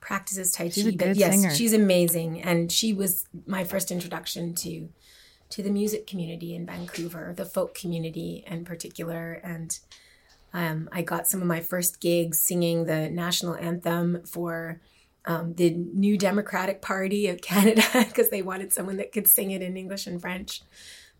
practices 0.00 0.52
tai 0.52 0.64
chi. 0.64 0.70
She's 0.70 0.86
a 0.86 0.92
but 0.92 1.16
yes, 1.16 1.34
singer. 1.34 1.54
she's 1.54 1.72
amazing, 1.72 2.42
and 2.42 2.70
she 2.70 2.92
was 2.92 3.26
my 3.46 3.64
first 3.64 3.90
introduction 3.90 4.54
to 4.56 4.88
to 5.50 5.62
the 5.62 5.70
music 5.70 6.06
community 6.06 6.54
in 6.54 6.66
Vancouver, 6.66 7.32
the 7.36 7.44
folk 7.44 7.74
community 7.74 8.44
in 8.46 8.64
particular, 8.64 9.34
and 9.44 9.78
um, 10.52 10.88
I 10.90 11.02
got 11.02 11.26
some 11.26 11.42
of 11.42 11.46
my 11.46 11.60
first 11.60 12.00
gigs 12.00 12.40
singing 12.40 12.84
the 12.84 13.10
national 13.10 13.56
anthem 13.56 14.22
for 14.24 14.80
um, 15.26 15.54
the 15.54 15.70
New 15.70 16.18
Democratic 16.18 16.82
Party 16.82 17.28
of 17.28 17.40
Canada 17.42 17.82
because 17.92 18.30
they 18.30 18.42
wanted 18.42 18.72
someone 18.72 18.96
that 18.98 19.12
could 19.12 19.28
sing 19.28 19.50
it 19.50 19.62
in 19.62 19.76
English 19.76 20.06
and 20.06 20.20
French. 20.20 20.62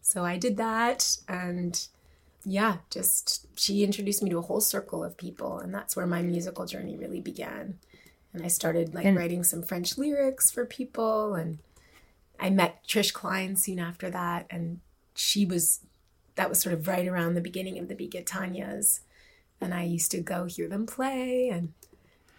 So 0.01 0.25
I 0.25 0.37
did 0.37 0.59
that, 0.59 1.17
and 1.29 1.87
yeah, 2.45 2.79
just 2.91 3.47
she 3.59 3.83
introduced 3.83 4.23
me 4.23 4.29
to 4.31 4.39
a 4.39 4.43
whole 4.43 4.61
circle 4.61 5.03
of 5.03 5.17
people, 5.17 5.59
and 5.59 5.75
that's 5.75 5.97
where 5.97 6.07
my 6.07 6.21
musical 6.23 6.67
journey 6.67 6.97
really 6.97 7.21
began. 7.21 7.79
And 8.35 8.45
I 8.45 8.49
started 8.49 8.95
like 8.95 9.07
And- 9.07 9.17
writing 9.17 9.45
some 9.45 9.63
French 9.63 9.97
lyrics 9.97 10.51
for 10.51 10.67
people, 10.67 11.35
and 11.35 11.59
I 12.39 12.51
met 12.51 12.87
Trish 12.87 13.13
Klein 13.13 13.57
soon 13.57 13.79
after 13.79 14.11
that, 14.11 14.47
and 14.51 14.81
she 15.15 15.47
was 15.47 15.81
that 16.35 16.49
was 16.49 16.59
sort 16.59 16.75
of 16.75 16.89
right 16.89 17.07
around 17.07 17.35
the 17.35 17.41
beginning 17.41 17.79
of 17.79 17.89
the 17.89 17.95
Be 17.95 18.09
Good 18.09 18.27
Tanyas, 18.27 19.01
and 19.61 19.73
I 19.73 19.85
used 19.85 20.11
to 20.11 20.21
go 20.21 20.45
hear 20.45 20.69
them 20.69 20.85
play. 20.85 21.49
And 21.49 21.73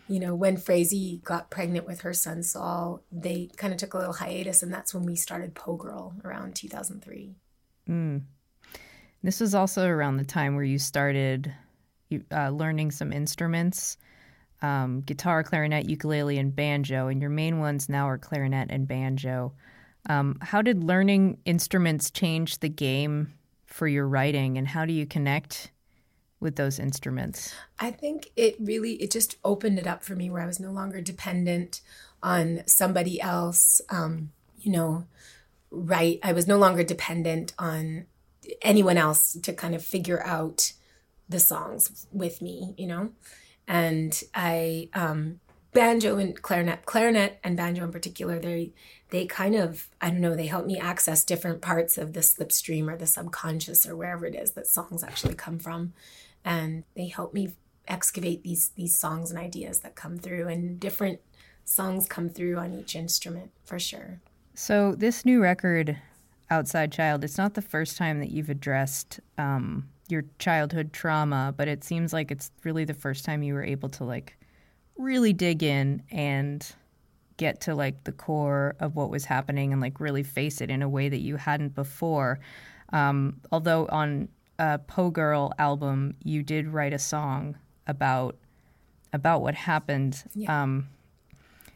you 0.07 0.19
know, 0.19 0.35
when 0.35 0.57
Frazey 0.57 1.23
got 1.23 1.49
pregnant 1.49 1.87
with 1.87 2.01
her 2.01 2.13
son 2.13 2.43
Saul, 2.43 3.01
they 3.11 3.49
kind 3.57 3.73
of 3.73 3.79
took 3.79 3.93
a 3.93 3.97
little 3.97 4.13
hiatus, 4.13 4.61
and 4.61 4.71
that's 4.71 4.93
when 4.93 5.05
we 5.05 5.15
started 5.15 5.55
Po' 5.55 5.75
Girl 5.75 6.13
around 6.23 6.55
2003. 6.55 7.35
This 9.23 9.39
was 9.39 9.55
also 9.55 9.87
around 9.87 10.17
the 10.17 10.23
time 10.23 10.55
where 10.55 10.63
you 10.63 10.77
started 10.77 11.51
uh, 12.31 12.49
learning 12.49 12.91
some 12.91 13.11
instruments 13.11 13.97
um, 14.61 15.01
guitar, 15.01 15.43
clarinet, 15.43 15.89
ukulele, 15.89 16.37
and 16.37 16.55
banjo. 16.55 17.07
And 17.07 17.21
your 17.21 17.29
main 17.29 17.59
ones 17.59 17.89
now 17.89 18.07
are 18.07 18.17
clarinet 18.17 18.67
and 18.69 18.87
banjo. 18.87 19.53
Um, 20.09 20.37
how 20.41 20.61
did 20.61 20.83
learning 20.83 21.37
instruments 21.45 22.11
change 22.11 22.59
the 22.59 22.69
game 22.69 23.33
for 23.65 23.87
your 23.87 24.07
writing, 24.07 24.57
and 24.57 24.67
how 24.67 24.85
do 24.85 24.93
you 24.93 25.05
connect 25.05 25.71
with 26.45 26.55
those 26.55 26.79
instruments? 26.79 27.53
I 27.77 27.91
think 27.91 28.31
it 28.37 28.55
really 28.57 28.93
it 28.93 29.11
just 29.11 29.35
opened 29.43 29.77
it 29.77 29.87
up 29.87 30.05
for 30.05 30.15
me 30.15 30.29
where 30.29 30.41
I 30.41 30.45
was 30.45 30.61
no 30.61 30.71
longer 30.71 31.01
dependent 31.01 31.81
on 32.23 32.61
somebody 32.67 33.19
else. 33.19 33.81
Um, 33.89 34.31
you 34.57 34.71
know, 34.71 35.05
right? 35.69 36.19
I 36.23 36.31
was 36.31 36.47
no 36.47 36.57
longer 36.57 36.83
dependent 36.83 37.53
on 37.59 38.05
anyone 38.61 38.97
else 38.97 39.33
to 39.43 39.51
kind 39.51 39.75
of 39.75 39.83
figure 39.83 40.23
out 40.25 40.71
the 41.27 41.39
songs 41.39 42.07
with 42.13 42.41
me. 42.41 42.73
You 42.77 42.87
know, 42.87 43.09
and 43.67 44.23
I 44.33 44.89
um, 44.93 45.41
banjo 45.75 46.17
and 46.17 46.41
clarinet, 46.41 46.85
clarinet 46.85 47.37
and 47.43 47.57
banjo 47.57 47.83
in 47.83 47.91
particular, 47.91 48.39
they 48.39 48.71
they 49.09 49.25
kind 49.27 49.55
of 49.55 49.89
I 50.01 50.09
don't 50.09 50.21
know 50.21 50.35
they 50.35 50.47
help 50.47 50.65
me 50.65 50.79
access 50.79 51.23
different 51.23 51.61
parts 51.61 51.97
of 51.99 52.13
the 52.13 52.21
slipstream 52.21 52.91
or 52.91 52.97
the 52.97 53.05
subconscious 53.05 53.85
or 53.85 53.95
wherever 53.95 54.25
it 54.25 54.33
is 54.33 54.51
that 54.51 54.65
songs 54.65 55.03
actually 55.03 55.35
come 55.35 55.59
from, 55.59 55.93
and 56.45 56.83
they 56.95 57.07
help 57.07 57.33
me 57.33 57.53
excavate 57.87 58.43
these 58.43 58.69
these 58.75 58.95
songs 58.97 59.31
and 59.31 59.39
ideas 59.39 59.79
that 59.79 59.95
come 59.95 60.17
through, 60.17 60.47
and 60.47 60.79
different 60.79 61.19
songs 61.65 62.07
come 62.07 62.29
through 62.29 62.57
on 62.57 62.73
each 62.73 62.95
instrument 62.95 63.51
for 63.65 63.79
sure. 63.79 64.21
So 64.53 64.93
this 64.93 65.25
new 65.25 65.41
record, 65.41 65.97
Outside 66.49 66.91
Child, 66.91 67.23
it's 67.23 67.37
not 67.37 67.55
the 67.55 67.61
first 67.61 67.97
time 67.97 68.19
that 68.19 68.31
you've 68.31 68.49
addressed 68.49 69.19
um, 69.37 69.89
your 70.07 70.23
childhood 70.39 70.93
trauma, 70.93 71.53
but 71.57 71.67
it 71.67 71.83
seems 71.83 72.13
like 72.13 72.31
it's 72.31 72.51
really 72.63 72.85
the 72.85 72.93
first 72.93 73.25
time 73.25 73.43
you 73.43 73.55
were 73.55 73.63
able 73.63 73.89
to 73.89 74.03
like 74.03 74.37
really 74.97 75.33
dig 75.33 75.63
in 75.63 76.01
and 76.11 76.73
get 77.37 77.59
to 77.61 77.75
like 77.75 78.03
the 78.05 78.11
core 78.11 78.75
of 78.79 78.95
what 78.95 79.09
was 79.09 79.25
happening 79.25 79.73
and 79.73 79.81
like 79.81 79.99
really 79.99 80.23
face 80.23 80.61
it 80.61 80.69
in 80.69 80.81
a 80.81 80.87
way 80.87 81.09
that 81.09 81.19
you 81.19 81.35
hadn't 81.35 81.75
before. 81.75 82.39
Um, 82.93 83.41
although 83.51 83.87
on 83.87 84.29
a 84.59 84.79
Po' 84.79 85.09
Girl 85.09 85.51
album, 85.59 86.15
you 86.23 86.43
did 86.43 86.67
write 86.67 86.93
a 86.93 86.99
song 86.99 87.55
about 87.87 88.35
about 89.13 89.41
what 89.41 89.55
happened. 89.55 90.23
Um, 90.47 90.89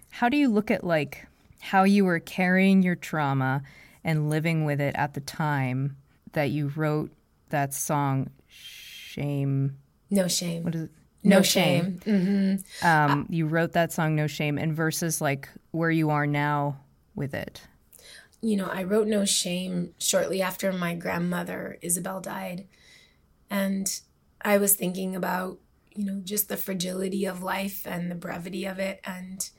how 0.09 0.27
do 0.29 0.37
you 0.37 0.49
look 0.49 0.71
at 0.71 0.83
like 0.83 1.25
how 1.59 1.83
you 1.83 2.05
were 2.05 2.19
carrying 2.19 2.81
your 2.83 2.95
trauma 2.95 3.61
and 4.03 4.29
living 4.29 4.65
with 4.65 4.79
it 4.81 4.95
at 4.95 5.13
the 5.13 5.19
time 5.21 5.97
that 6.33 6.49
you 6.51 6.71
wrote 6.75 7.11
that 7.49 7.73
song 7.73 8.29
shame 8.47 9.77
No 10.09 10.27
shame. 10.27 10.63
what 10.63 10.75
is 10.75 10.83
it 10.83 10.91
no, 11.21 11.41
shame, 11.41 11.99
shame. 12.05 12.59
um 12.81 13.25
you 13.29 13.45
wrote 13.45 13.73
that 13.73 13.91
song 13.91 14.15
no 14.15 14.25
shame 14.25 14.57
and 14.57 14.73
versus 14.73 15.19
like 15.19 15.49
where 15.71 15.91
you 15.91 16.09
are 16.11 16.25
now 16.25 16.79
with 17.13 17.33
it 17.33 17.61
you 18.41 18.55
know, 18.55 18.67
I 18.67 18.83
wrote 18.83 19.07
No 19.07 19.25
Shame 19.25 19.93
shortly 19.99 20.41
after 20.41 20.71
my 20.71 20.95
grandmother, 20.95 21.77
Isabel, 21.81 22.21
died. 22.21 22.67
And 23.49 23.87
I 24.41 24.57
was 24.57 24.73
thinking 24.73 25.15
about, 25.15 25.59
you 25.91 26.05
know, 26.05 26.21
just 26.23 26.47
the 26.47 26.57
fragility 26.57 27.25
of 27.25 27.43
life 27.43 27.85
and 27.85 28.09
the 28.09 28.15
brevity 28.15 28.65
of 28.65 28.79
it, 28.79 29.01
and 29.03 29.49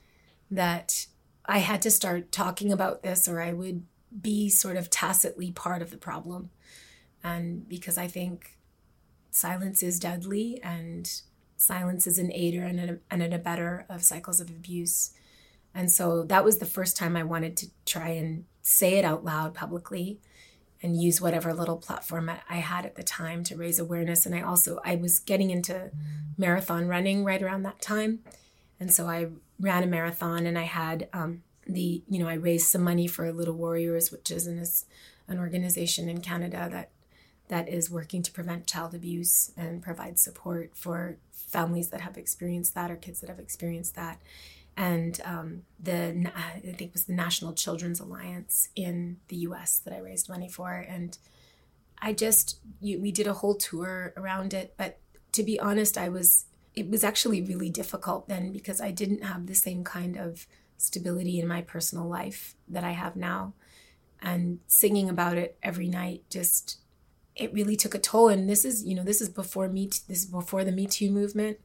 that 0.49 1.05
I 1.45 1.59
had 1.59 1.81
to 1.83 1.91
start 1.91 2.31
talking 2.31 2.71
about 2.71 3.03
this 3.03 3.27
or 3.27 3.41
I 3.41 3.53
would 3.53 3.85
be 4.19 4.49
sort 4.49 4.77
of 4.77 4.89
tacitly 4.89 5.51
part 5.51 5.81
of 5.81 5.91
the 5.91 5.97
problem. 5.97 6.49
And 7.23 7.67
because 7.67 7.97
I 7.97 8.07
think 8.07 8.57
silence 9.29 9.81
is 9.83 9.99
deadly 9.99 10.59
and 10.63 11.09
silence 11.55 12.07
is 12.07 12.17
an 12.17 12.31
aider 12.33 12.63
and, 12.63 12.79
a, 12.79 12.97
and 13.09 13.21
an 13.21 13.31
abetter 13.31 13.85
of 13.89 14.03
cycles 14.03 14.41
of 14.41 14.49
abuse. 14.49 15.11
And 15.73 15.91
so 15.91 16.23
that 16.23 16.43
was 16.43 16.57
the 16.57 16.65
first 16.65 16.97
time 16.97 17.15
I 17.15 17.23
wanted 17.23 17.55
to 17.57 17.67
try 17.85 18.09
and 18.09 18.45
say 18.61 18.95
it 18.97 19.05
out 19.05 19.23
loud 19.23 19.53
publicly 19.53 20.19
and 20.83 20.99
use 20.99 21.21
whatever 21.21 21.53
little 21.53 21.77
platform 21.77 22.31
I 22.49 22.55
had 22.55 22.85
at 22.85 22.95
the 22.95 23.03
time 23.03 23.43
to 23.45 23.55
raise 23.55 23.79
awareness. 23.79 24.25
And 24.25 24.33
I 24.33 24.41
also 24.41 24.79
I 24.83 24.95
was 24.95 25.19
getting 25.19 25.51
into 25.51 25.91
marathon 26.37 26.87
running 26.87 27.23
right 27.23 27.41
around 27.41 27.63
that 27.63 27.81
time, 27.81 28.19
and 28.79 28.91
so 28.91 29.07
I 29.07 29.27
ran 29.59 29.83
a 29.83 29.87
marathon 29.87 30.47
and 30.47 30.57
I 30.57 30.63
had 30.63 31.07
um, 31.13 31.43
the 31.67 32.01
you 32.07 32.19
know 32.19 32.27
I 32.27 32.33
raised 32.33 32.67
some 32.67 32.83
money 32.83 33.07
for 33.07 33.31
Little 33.31 33.53
Warriors, 33.53 34.11
which 34.11 34.31
is 34.31 34.47
an, 34.47 34.63
an 35.27 35.39
organization 35.39 36.09
in 36.09 36.21
Canada 36.21 36.67
that 36.71 36.89
that 37.47 37.67
is 37.67 37.91
working 37.91 38.23
to 38.23 38.31
prevent 38.31 38.65
child 38.65 38.95
abuse 38.95 39.51
and 39.57 39.83
provide 39.83 40.17
support 40.17 40.71
for 40.73 41.17
families 41.31 41.89
that 41.89 42.01
have 42.01 42.17
experienced 42.17 42.73
that 42.75 42.89
or 42.89 42.95
kids 42.95 43.19
that 43.19 43.29
have 43.29 43.39
experienced 43.39 43.93
that 43.95 44.19
and 44.77 45.19
um, 45.25 45.63
the 45.81 46.31
I 46.35 46.59
think 46.59 46.81
it 46.81 46.93
was 46.93 47.05
the 47.05 47.13
National 47.13 47.53
Children's 47.53 47.99
Alliance 47.99 48.69
in 48.75 49.17
the 49.27 49.37
U.S. 49.37 49.79
that 49.79 49.93
I 49.93 49.99
raised 49.99 50.29
money 50.29 50.47
for, 50.47 50.71
and 50.71 51.17
I 52.01 52.13
just 52.13 52.59
you, 52.79 52.99
we 52.99 53.11
did 53.11 53.27
a 53.27 53.33
whole 53.33 53.55
tour 53.55 54.13
around 54.15 54.53
it. 54.53 54.73
But 54.77 54.99
to 55.33 55.43
be 55.43 55.59
honest, 55.59 55.97
I 55.97 56.09
was 56.09 56.45
it 56.73 56.89
was 56.89 57.03
actually 57.03 57.41
really 57.41 57.69
difficult 57.69 58.27
then 58.27 58.53
because 58.53 58.79
I 58.79 58.91
didn't 58.91 59.23
have 59.23 59.47
the 59.47 59.55
same 59.55 59.83
kind 59.83 60.17
of 60.17 60.47
stability 60.77 61.39
in 61.39 61.47
my 61.47 61.61
personal 61.61 62.07
life 62.07 62.55
that 62.67 62.83
I 62.83 62.91
have 62.91 63.15
now, 63.15 63.53
and 64.21 64.59
singing 64.67 65.09
about 65.09 65.37
it 65.37 65.57
every 65.61 65.87
night 65.87 66.23
just 66.29 66.79
it 67.35 67.53
really 67.53 67.75
took 67.75 67.95
a 67.95 67.99
toll. 67.99 68.29
And 68.29 68.49
this 68.49 68.63
is 68.63 68.85
you 68.85 68.95
know 68.95 69.03
this 69.03 69.21
is 69.21 69.29
before 69.29 69.67
me 69.67 69.89
this 70.07 70.19
is 70.19 70.25
before 70.25 70.63
the 70.63 70.71
Me 70.71 70.87
Too 70.87 71.11
movement. 71.11 71.59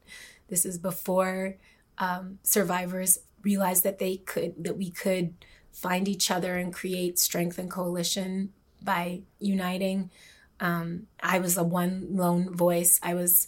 This 0.49 0.65
is 0.65 0.77
before 0.77 1.55
um, 1.97 2.39
survivors 2.43 3.19
realized 3.43 3.83
that 3.83 3.99
they 3.99 4.17
could 4.17 4.63
that 4.63 4.77
we 4.77 4.89
could 4.89 5.33
find 5.71 6.07
each 6.07 6.31
other 6.31 6.57
and 6.57 6.73
create 6.73 7.19
strength 7.19 7.57
and 7.57 7.69
coalition 7.69 8.51
by 8.81 9.21
uniting. 9.39 10.09
Um, 10.59 11.07
I 11.21 11.39
was 11.39 11.55
the 11.55 11.63
one 11.63 12.07
lone 12.11 12.55
voice. 12.55 12.99
I 13.03 13.13
was, 13.13 13.47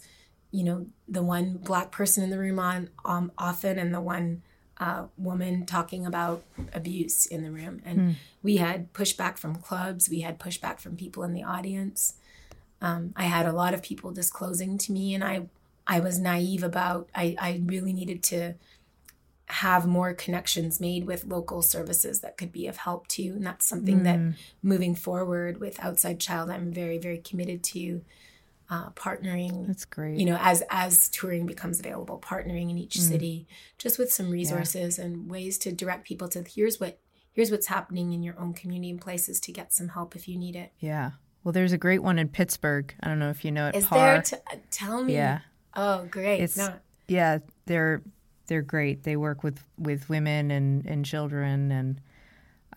you 0.52 0.62
know, 0.62 0.86
the 1.08 1.22
one 1.22 1.58
black 1.58 1.90
person 1.90 2.22
in 2.22 2.30
the 2.30 2.38
room 2.38 2.58
on 2.58 2.90
um, 3.04 3.32
often, 3.36 3.78
and 3.78 3.92
the 3.92 4.00
one 4.00 4.42
uh, 4.78 5.06
woman 5.18 5.66
talking 5.66 6.06
about 6.06 6.44
abuse 6.72 7.26
in 7.26 7.42
the 7.42 7.50
room. 7.50 7.82
And 7.84 7.98
mm. 7.98 8.14
we 8.42 8.58
had 8.58 8.92
pushback 8.92 9.36
from 9.36 9.56
clubs. 9.56 10.08
We 10.08 10.20
had 10.20 10.38
pushback 10.38 10.78
from 10.78 10.96
people 10.96 11.24
in 11.24 11.34
the 11.34 11.42
audience. 11.42 12.14
Um, 12.80 13.12
I 13.16 13.24
had 13.24 13.44
a 13.44 13.52
lot 13.52 13.74
of 13.74 13.82
people 13.82 14.12
disclosing 14.12 14.78
to 14.78 14.92
me, 14.92 15.14
and 15.14 15.22
I 15.22 15.48
I 15.90 15.98
was 15.98 16.20
naive 16.20 16.62
about. 16.62 17.10
I, 17.14 17.34
I 17.38 17.60
really 17.66 17.92
needed 17.92 18.22
to 18.24 18.54
have 19.46 19.88
more 19.88 20.14
connections 20.14 20.80
made 20.80 21.04
with 21.04 21.26
local 21.26 21.62
services 21.62 22.20
that 22.20 22.36
could 22.36 22.52
be 22.52 22.68
of 22.68 22.76
help 22.76 23.08
to 23.08 23.22
you. 23.22 23.34
And 23.34 23.44
that's 23.44 23.66
something 23.66 24.00
mm. 24.00 24.04
that 24.04 24.38
moving 24.62 24.94
forward 24.94 25.58
with 25.58 25.80
Outside 25.80 26.20
Child, 26.20 26.48
I'm 26.50 26.72
very, 26.72 26.98
very 26.98 27.18
committed 27.18 27.64
to 27.64 28.02
uh, 28.70 28.90
partnering. 28.90 29.66
That's 29.66 29.84
great. 29.84 30.16
You 30.16 30.26
know, 30.26 30.38
as 30.40 30.62
as 30.70 31.08
touring 31.08 31.44
becomes 31.44 31.80
available, 31.80 32.20
partnering 32.24 32.70
in 32.70 32.78
each 32.78 32.94
mm. 32.94 33.08
city, 33.08 33.48
just 33.76 33.98
with 33.98 34.12
some 34.12 34.30
resources 34.30 34.96
yeah. 34.96 35.06
and 35.06 35.28
ways 35.28 35.58
to 35.58 35.72
direct 35.72 36.06
people 36.06 36.28
to 36.28 36.44
here's 36.44 36.78
what 36.78 37.00
here's 37.32 37.50
what's 37.50 37.66
happening 37.66 38.12
in 38.12 38.22
your 38.22 38.38
own 38.38 38.54
community 38.54 38.90
and 38.90 39.00
places 39.00 39.40
to 39.40 39.50
get 39.50 39.72
some 39.72 39.88
help 39.88 40.14
if 40.14 40.28
you 40.28 40.38
need 40.38 40.54
it. 40.54 40.72
Yeah. 40.78 41.10
Well, 41.42 41.50
there's 41.52 41.72
a 41.72 41.78
great 41.78 42.04
one 42.04 42.20
in 42.20 42.28
Pittsburgh. 42.28 42.94
I 43.00 43.08
don't 43.08 43.18
know 43.18 43.30
if 43.30 43.44
you 43.44 43.50
know 43.50 43.68
it. 43.68 43.74
Is 43.74 43.88
there? 43.88 44.22
T- 44.22 44.36
tell 44.70 45.02
me. 45.02 45.14
Yeah. 45.14 45.40
Oh, 45.74 46.06
great! 46.10 46.40
It's 46.40 46.56
no. 46.56 46.74
yeah, 47.08 47.38
they're 47.66 48.02
they're 48.46 48.62
great. 48.62 49.04
They 49.04 49.16
work 49.16 49.42
with 49.42 49.64
with 49.78 50.08
women 50.08 50.50
and 50.50 50.84
and 50.86 51.04
children 51.04 51.70
and. 51.72 52.00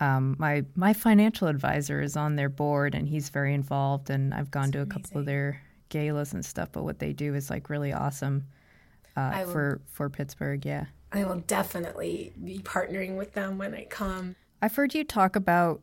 Um, 0.01 0.35
my 0.39 0.65
my 0.75 0.91
financial 0.91 1.47
advisor 1.47 2.01
is 2.01 2.17
on 2.17 2.35
their 2.35 2.49
board 2.49 2.95
and 2.95 3.07
he's 3.07 3.29
very 3.29 3.53
involved 3.53 4.09
and 4.09 4.33
I've 4.33 4.49
gone 4.49 4.63
That's 4.63 4.71
to 4.71 4.79
a 4.79 4.81
amazing. 4.81 5.03
couple 5.03 5.19
of 5.19 5.25
their 5.27 5.61
galas 5.89 6.33
and 6.33 6.43
stuff. 6.43 6.69
But 6.71 6.83
what 6.83 6.97
they 6.97 7.13
do 7.13 7.35
is 7.35 7.51
like 7.51 7.69
really 7.69 7.93
awesome 7.93 8.47
uh, 9.15 9.43
will, 9.45 9.51
for 9.51 9.81
for 9.85 10.09
Pittsburgh. 10.09 10.65
Yeah, 10.65 10.85
I 11.11 11.23
will 11.23 11.39
definitely 11.41 12.33
be 12.43 12.57
partnering 12.57 13.17
with 13.17 13.33
them 13.33 13.59
when 13.59 13.75
I 13.75 13.85
come. 13.85 14.35
I've 14.63 14.75
heard 14.75 14.95
you 14.95 15.03
talk 15.03 15.35
about 15.35 15.81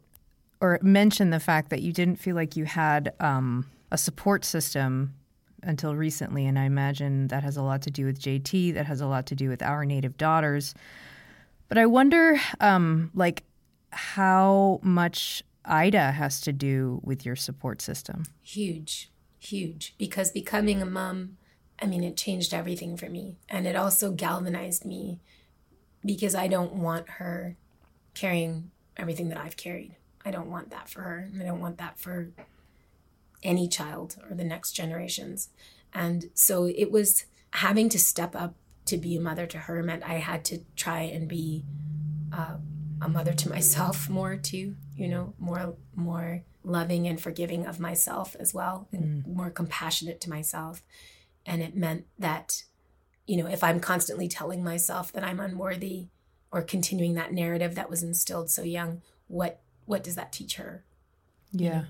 or 0.60 0.80
mention 0.82 1.30
the 1.30 1.40
fact 1.40 1.70
that 1.70 1.80
you 1.80 1.92
didn't 1.92 2.16
feel 2.16 2.34
like 2.34 2.56
you 2.56 2.64
had 2.64 3.14
um, 3.20 3.66
a 3.92 3.96
support 3.96 4.44
system 4.44 5.14
until 5.62 5.94
recently. 5.94 6.46
And 6.46 6.58
I 6.58 6.64
imagine 6.64 7.28
that 7.28 7.42
has 7.42 7.56
a 7.56 7.62
lot 7.62 7.82
to 7.82 7.90
do 7.90 8.04
with 8.04 8.20
JT, 8.20 8.74
that 8.74 8.86
has 8.86 9.00
a 9.00 9.06
lot 9.06 9.26
to 9.26 9.34
do 9.34 9.48
with 9.48 9.62
our 9.62 9.84
native 9.84 10.16
daughters. 10.16 10.74
But 11.68 11.78
I 11.78 11.86
wonder, 11.86 12.40
um, 12.60 13.10
like, 13.14 13.44
how 13.92 14.80
much 14.82 15.42
Ida 15.64 16.12
has 16.12 16.40
to 16.42 16.52
do 16.52 17.00
with 17.04 17.24
your 17.24 17.36
support 17.36 17.82
system. 17.82 18.24
Huge, 18.42 19.10
huge. 19.38 19.94
Because 19.98 20.30
becoming 20.30 20.80
a 20.80 20.86
mom, 20.86 21.36
I 21.80 21.86
mean, 21.86 22.04
it 22.04 22.16
changed 22.16 22.54
everything 22.54 22.96
for 22.96 23.08
me. 23.08 23.36
And 23.48 23.66
it 23.66 23.76
also 23.76 24.12
galvanized 24.12 24.84
me 24.84 25.20
because 26.04 26.34
I 26.34 26.48
don't 26.48 26.74
want 26.74 27.08
her 27.08 27.56
carrying 28.14 28.70
everything 28.96 29.28
that 29.28 29.38
I've 29.38 29.56
carried. 29.56 29.96
I 30.24 30.30
don't 30.30 30.50
want 30.50 30.70
that 30.70 30.88
for 30.88 31.02
her. 31.02 31.30
I 31.38 31.44
don't 31.44 31.60
want 31.60 31.78
that 31.78 31.98
for 31.98 32.30
any 33.42 33.68
child 33.68 34.16
or 34.28 34.34
the 34.34 34.44
next 34.44 34.72
generations. 34.72 35.48
And 35.92 36.30
so 36.34 36.64
it 36.64 36.90
was 36.90 37.24
having 37.52 37.88
to 37.90 37.98
step 37.98 38.36
up 38.36 38.54
to 38.86 38.96
be 38.96 39.16
a 39.16 39.20
mother 39.20 39.46
to 39.46 39.58
her 39.58 39.82
meant 39.82 40.02
I 40.02 40.14
had 40.14 40.44
to 40.46 40.60
try 40.76 41.00
and 41.00 41.28
be 41.28 41.64
uh, 42.32 42.56
a 43.00 43.08
mother 43.08 43.32
to 43.32 43.48
myself 43.56 44.08
more 44.08 44.36
too, 44.36 44.76
you 44.96 45.08
know, 45.08 45.34
more 45.38 45.74
more 45.94 46.42
loving 46.62 47.06
and 47.06 47.20
forgiving 47.20 47.66
of 47.66 47.80
myself 47.80 48.36
as 48.38 48.52
well, 48.52 48.88
and 48.92 49.24
mm. 49.24 49.34
more 49.34 49.50
compassionate 49.50 50.20
to 50.22 50.30
myself. 50.30 50.82
And 51.46 51.62
it 51.62 51.74
meant 51.74 52.04
that, 52.18 52.64
you 53.26 53.42
know, 53.42 53.48
if 53.48 53.64
I'm 53.64 53.80
constantly 53.80 54.28
telling 54.28 54.62
myself 54.62 55.12
that 55.12 55.24
I'm 55.24 55.40
unworthy 55.40 56.08
or 56.52 56.62
continuing 56.62 57.14
that 57.14 57.32
narrative 57.32 57.74
that 57.76 57.88
was 57.88 58.02
instilled 58.02 58.50
so 58.50 58.62
young, 58.62 59.02
what 59.28 59.60
what 59.86 60.04
does 60.04 60.14
that 60.16 60.32
teach 60.32 60.56
her? 60.56 60.84
Yeah. 61.52 61.68
You 61.68 61.74
know? 61.74 61.84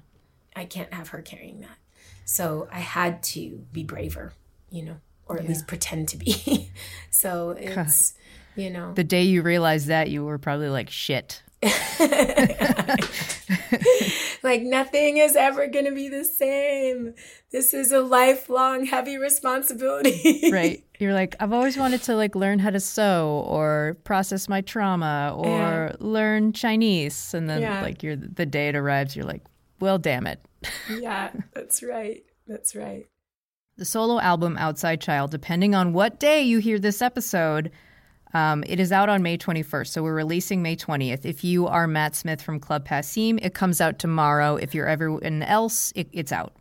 I 0.55 0.65
can't 0.65 0.93
have 0.93 1.09
her 1.09 1.23
carrying 1.23 1.61
that. 1.61 1.79
So 2.25 2.69
I 2.71 2.81
had 2.81 3.23
to 3.25 3.65
be 3.73 3.83
braver, 3.83 4.33
you 4.71 4.85
know, 4.85 4.97
or 5.27 5.37
at 5.37 5.43
yeah. 5.43 5.49
least 5.49 5.67
pretend 5.67 6.09
to 6.09 6.17
be. 6.17 6.71
so 7.11 7.51
it's, 7.59 8.15
you 8.57 8.71
know. 8.71 8.93
The 8.95 9.05
day 9.05 9.23
you 9.23 9.43
realized 9.43 9.89
that, 9.89 10.11
you 10.11 10.25
were 10.25 10.39
probably 10.39 10.69
like, 10.69 10.91
shit. 10.91 11.43
like 14.43 14.63
nothing 14.63 15.19
is 15.19 15.37
ever 15.37 15.67
going 15.67 15.85
to 15.85 15.93
be 15.93 16.09
the 16.09 16.25
same. 16.25 17.15
This 17.53 17.75
is 17.75 17.93
a 17.93 18.01
lifelong 18.01 18.87
heavy 18.87 19.19
responsibility. 19.19 20.49
right. 20.53 20.83
You're 20.99 21.13
like, 21.13 21.37
I've 21.39 21.53
always 21.53 21.77
wanted 21.77 22.03
to 22.05 22.17
like 22.17 22.35
learn 22.35 22.59
how 22.61 22.71
to 22.71 22.81
sew 22.81 23.45
or 23.47 23.99
process 24.05 24.49
my 24.49 24.63
trauma 24.63 25.35
or 25.37 25.47
yeah. 25.47 25.93
learn 25.99 26.53
Chinese. 26.53 27.35
And 27.35 27.51
then 27.51 27.61
yeah. 27.61 27.83
like 27.83 28.03
you're 28.03 28.17
the 28.17 28.47
day 28.47 28.69
it 28.69 28.77
arrives, 28.77 29.15
you're 29.15 29.27
like, 29.27 29.43
well, 29.81 29.99
damn 29.99 30.27
it. 30.27 30.41
yeah, 30.91 31.31
that's 31.55 31.83
right. 31.83 32.23
That's 32.47 32.75
right. 32.75 33.07
The 33.77 33.85
solo 33.85 34.21
album 34.21 34.57
Outside 34.59 35.01
Child, 35.01 35.31
depending 35.31 35.75
on 35.75 35.93
what 35.93 36.21
day 36.21 36.43
you 36.43 36.59
hear 36.59 36.79
this 36.79 37.01
episode, 37.01 37.71
um, 38.35 38.63
it 38.67 38.79
is 38.79 38.93
out 38.93 39.09
on 39.09 39.23
May 39.23 39.39
21st. 39.39 39.89
So 39.89 40.03
we're 40.03 40.15
releasing 40.15 40.63
May 40.63 40.77
20th. 40.77 41.25
If 41.25 41.43
you 41.43 41.67
are 41.67 41.87
Matt 41.87 42.15
Smith 42.15 42.43
from 42.43 42.61
Club 42.61 42.87
Passim, 42.87 43.39
it 43.43 43.55
comes 43.55 43.81
out 43.81 43.99
tomorrow. 43.99 44.57
If 44.57 44.75
you're 44.75 44.87
everyone 44.87 45.43
else, 45.43 45.93
it, 45.97 46.09
it's 46.13 46.31
out. 46.31 46.55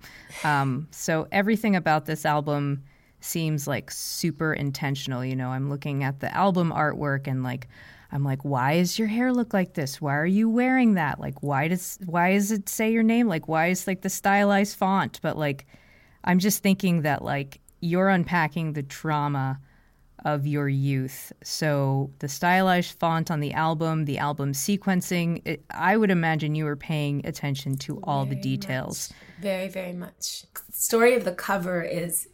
Um, 0.43 0.87
so 0.91 1.27
everything 1.31 1.75
about 1.75 2.05
this 2.05 2.25
album 2.25 2.83
seems 3.19 3.67
like 3.67 3.91
super 3.91 4.53
intentional. 4.53 5.23
You 5.23 5.35
know, 5.35 5.49
I'm 5.49 5.69
looking 5.69 6.03
at 6.03 6.21
the 6.21 6.33
album 6.35 6.71
artwork 6.71 7.27
and 7.27 7.43
like, 7.43 7.67
I'm 8.11 8.23
like, 8.23 8.43
why 8.43 8.77
does 8.77 8.97
your 8.97 9.07
hair 9.07 9.31
look 9.31 9.53
like 9.53 9.73
this? 9.73 10.01
Why 10.01 10.15
are 10.15 10.25
you 10.25 10.49
wearing 10.49 10.95
that? 10.95 11.19
Like, 11.19 11.43
why 11.43 11.67
does 11.67 11.99
why 12.05 12.33
does 12.33 12.51
it 12.51 12.67
say 12.67 12.91
your 12.91 13.03
name? 13.03 13.27
Like, 13.27 13.47
why 13.47 13.67
is 13.67 13.85
like 13.87 14.01
the 14.01 14.09
stylized 14.09 14.77
font? 14.77 15.19
But 15.21 15.37
like, 15.37 15.67
I'm 16.23 16.39
just 16.39 16.63
thinking 16.63 17.03
that 17.03 17.23
like 17.23 17.59
you're 17.81 18.09
unpacking 18.09 18.73
the 18.73 18.83
trauma 18.83 19.59
of 20.25 20.45
your 20.45 20.67
youth. 20.67 21.31
So 21.43 22.11
the 22.19 22.27
stylized 22.27 22.99
font 22.99 23.31
on 23.31 23.39
the 23.39 23.53
album, 23.53 24.05
the 24.05 24.17
album 24.17 24.51
sequencing, 24.53 25.41
it, 25.45 25.63
I 25.69 25.95
would 25.95 26.11
imagine 26.11 26.55
you 26.55 26.65
were 26.65 26.75
paying 26.75 27.25
attention 27.25 27.77
to 27.77 27.99
all 28.03 28.25
very 28.25 28.35
the 28.35 28.41
details. 28.41 29.11
Much. 29.11 29.41
Very, 29.41 29.67
very 29.69 29.93
much. 29.93 30.43
The 30.67 30.73
story 30.73 31.15
of 31.15 31.23
the 31.23 31.31
cover 31.31 31.81
is 31.81 32.27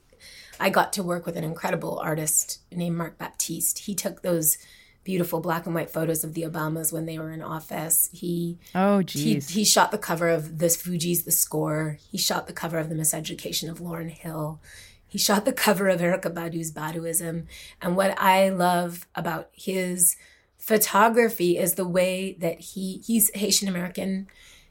I 0.60 0.70
got 0.70 0.94
to 0.94 1.04
work 1.04 1.26
with 1.26 1.36
an 1.38 1.44
incredible 1.44 2.00
artist 2.00 2.60
named 2.72 2.98
Marc 2.98 3.18
Baptiste. 3.18 3.80
He 3.80 3.94
took 3.94 4.22
those 4.22 4.58
beautiful 5.06 5.40
black 5.40 5.66
and 5.66 5.74
white 5.74 5.90
photos 5.90 6.24
of 6.26 6.34
the 6.34 6.42
Obamas 6.42 6.92
when 6.92 7.06
they 7.06 7.18
were 7.18 7.32
in 7.32 7.42
office. 7.42 8.10
He 8.12 8.58
Oh, 8.74 8.98
he, 8.98 9.06
geez. 9.06 9.50
he 9.50 9.64
shot 9.64 9.92
the 9.92 9.98
cover 9.98 10.28
of 10.28 10.58
the 10.58 10.66
Fugees, 10.66 11.24
The 11.24 11.32
Score. 11.32 11.98
He 12.12 12.18
shot 12.18 12.48
the 12.48 12.54
cover 12.54 12.78
of 12.80 12.90
The 12.90 12.96
Miseducation 12.96 13.70
of 13.70 13.80
Lauryn 13.80 14.10
Hill. 14.10 14.60
He 15.08 15.18
shot 15.18 15.46
the 15.46 15.54
cover 15.54 15.88
of 15.88 16.02
Erykah 16.02 16.34
Badu's 16.34 16.74
Baduizm. 16.74 17.46
And 17.82 17.96
what 17.96 18.20
I 18.20 18.50
love 18.50 19.08
about 19.16 19.50
his 19.54 20.18
photography 20.58 21.58
is 21.58 21.76
the 21.76 21.88
way 21.88 22.36
that 22.40 22.60
he 22.60 23.02
he's 23.06 23.30
Haitian 23.36 23.68
American. 23.68 24.28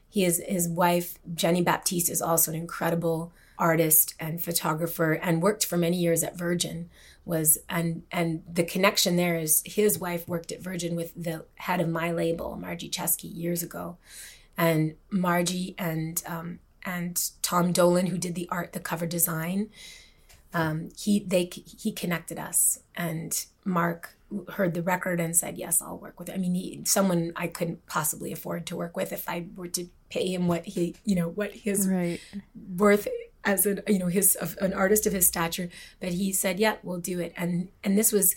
He 0.09 0.25
is 0.25 0.43
his 0.45 0.67
wife 0.67 1.17
Jenny 1.33 1.61
Baptiste 1.63 2.09
is 2.09 2.21
also 2.21 2.51
an 2.51 2.57
incredible 2.57 3.31
artist 3.57 4.13
and 4.19 4.43
photographer 4.43 5.13
and 5.13 5.41
worked 5.41 5.65
for 5.65 5.77
many 5.77 5.97
years 5.97 6.23
at 6.23 6.37
Virgin 6.37 6.89
was 7.25 7.57
and 7.67 8.03
and 8.11 8.43
the 8.51 8.63
connection 8.63 9.15
there 9.15 9.35
is 9.35 9.63
his 9.65 9.99
wife 9.99 10.27
worked 10.27 10.51
at 10.51 10.61
Virgin 10.61 10.95
with 10.95 11.11
the 11.15 11.45
head 11.55 11.81
of 11.81 11.89
my 11.89 12.11
label 12.11 12.59
Margi 12.61 12.89
Cheske 12.89 13.23
years 13.23 13.63
ago. 13.63 13.97
And 14.57 14.95
Margi 15.11 15.75
and 15.77 16.23
um, 16.25 16.59
and 16.85 17.21
Tom 17.41 17.71
Dolan 17.71 18.07
who 18.07 18.17
did 18.17 18.35
the 18.35 18.47
art 18.49 18.73
the 18.73 18.79
cover 18.79 19.05
design 19.05 19.69
um, 20.53 20.89
he 20.97 21.19
they 21.19 21.49
he 21.53 21.91
connected 21.91 22.39
us. 22.39 22.79
And 22.95 23.45
Marc 23.65 24.15
heard 24.53 24.73
the 24.73 24.81
record 24.81 25.19
and 25.19 25.35
said 25.35 25.57
yes 25.57 25.81
I'll 25.81 25.97
work 25.97 26.19
with 26.19 26.29
it. 26.29 26.35
I 26.35 26.37
mean 26.37 26.55
he, 26.55 26.81
someone 26.85 27.33
I 27.35 27.47
couldn't 27.47 27.85
possibly 27.87 28.31
afford 28.31 28.65
to 28.67 28.75
work 28.75 28.95
with 28.95 29.11
if 29.11 29.27
I 29.27 29.47
were 29.55 29.67
to 29.69 29.87
pay 30.09 30.33
him 30.33 30.47
what 30.47 30.65
he 30.65 30.95
you 31.03 31.15
know 31.15 31.27
what 31.27 31.51
his 31.51 31.87
right. 31.87 32.21
worth 32.77 33.07
as 33.45 33.65
an 33.65 33.81
you 33.87 33.99
know 33.99 34.07
his 34.07 34.35
an 34.59 34.73
artist 34.73 35.05
of 35.05 35.13
his 35.13 35.27
stature 35.27 35.69
but 35.99 36.09
he 36.09 36.33
said 36.33 36.59
yeah 36.59 36.75
we'll 36.83 36.99
do 36.99 37.19
it. 37.19 37.33
And 37.37 37.69
and 37.83 37.97
this 37.97 38.11
was 38.11 38.35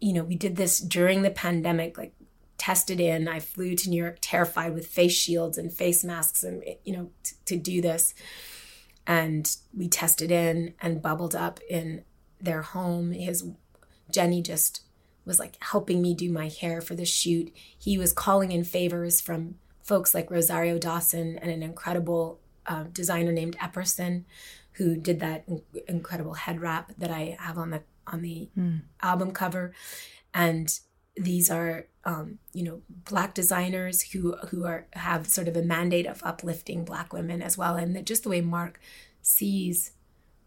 you 0.00 0.12
know 0.12 0.22
we 0.22 0.36
did 0.36 0.56
this 0.56 0.78
during 0.78 1.22
the 1.22 1.30
pandemic 1.30 1.98
like 1.98 2.14
tested 2.58 3.00
in. 3.00 3.26
I 3.28 3.40
flew 3.40 3.74
to 3.74 3.90
new 3.90 4.02
york 4.02 4.18
terrified 4.20 4.74
with 4.74 4.86
face 4.86 5.12
shields 5.14 5.58
and 5.58 5.72
face 5.72 6.04
masks 6.04 6.42
and 6.44 6.62
you 6.84 6.92
know 6.92 7.10
t- 7.22 7.36
to 7.46 7.56
do 7.56 7.80
this. 7.80 8.14
And 9.06 9.56
we 9.74 9.88
tested 9.88 10.30
in 10.30 10.74
and 10.80 11.02
bubbled 11.02 11.34
up 11.34 11.60
in 11.70 12.04
their 12.40 12.62
home. 12.62 13.12
His 13.12 13.44
jenny 14.10 14.42
just 14.42 14.82
was 15.24 15.38
like 15.38 15.56
helping 15.62 16.00
me 16.00 16.14
do 16.14 16.30
my 16.30 16.48
hair 16.48 16.80
for 16.80 16.94
the 16.94 17.04
shoot. 17.04 17.52
He 17.78 17.98
was 17.98 18.12
calling 18.12 18.52
in 18.52 18.64
favors 18.64 19.20
from 19.20 19.56
folks 19.82 20.14
like 20.14 20.30
rosario 20.30 20.78
dawson 20.78 21.38
and 21.38 21.50
an 21.50 21.62
incredible 21.62 22.40
uh, 22.68 22.84
designer 22.92 23.32
named 23.32 23.56
epperson 23.58 24.24
who 24.72 24.96
did 24.96 25.20
that 25.20 25.44
in- 25.48 25.62
incredible 25.88 26.34
head 26.34 26.60
wrap 26.60 26.92
that 26.98 27.10
i 27.10 27.36
have 27.40 27.58
on 27.58 27.70
the 27.70 27.82
on 28.06 28.22
the 28.22 28.48
album 29.02 29.32
cover. 29.32 29.72
And 30.32 30.68
these 31.16 31.50
are 31.50 31.86
um, 32.04 32.38
you 32.52 32.62
know 32.62 32.82
black 32.88 33.34
designers 33.34 34.02
who 34.12 34.36
who 34.50 34.64
are 34.64 34.86
have 34.92 35.26
sort 35.26 35.48
of 35.48 35.56
a 35.56 35.62
mandate 35.62 36.06
of 36.06 36.22
uplifting 36.22 36.84
black 36.84 37.12
women 37.12 37.42
as 37.42 37.58
well. 37.58 37.74
And 37.76 38.06
just 38.06 38.22
the 38.22 38.28
way 38.28 38.40
marc 38.40 38.78
sees 39.22 39.92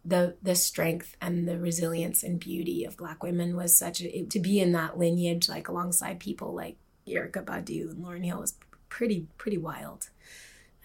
the 0.06 0.38
the 0.42 0.56
strength 0.56 1.18
and 1.22 1.48
the 1.48 1.60
resilience 1.60 2.24
and 2.24 2.40
beauty 2.40 2.86
of 2.86 2.96
black 2.96 3.24
women 3.24 3.56
was 3.56 3.76
such 3.76 4.00
a 4.02 4.20
it- 4.20 4.30
to 4.30 4.40
be 4.40 4.60
in 4.60 4.72
that 4.72 4.98
lineage 4.98 5.50
like 5.50 5.68
alongside 5.68 6.20
people 6.20 6.54
like 6.54 6.78
Erykah 7.08 7.44
Badu 7.44 7.92
and 7.92 8.06
Lauryn 8.06 8.24
Hill 8.26 8.40
was 8.40 8.56
pretty 8.88 9.28
pretty 9.38 9.58
wild 9.58 10.10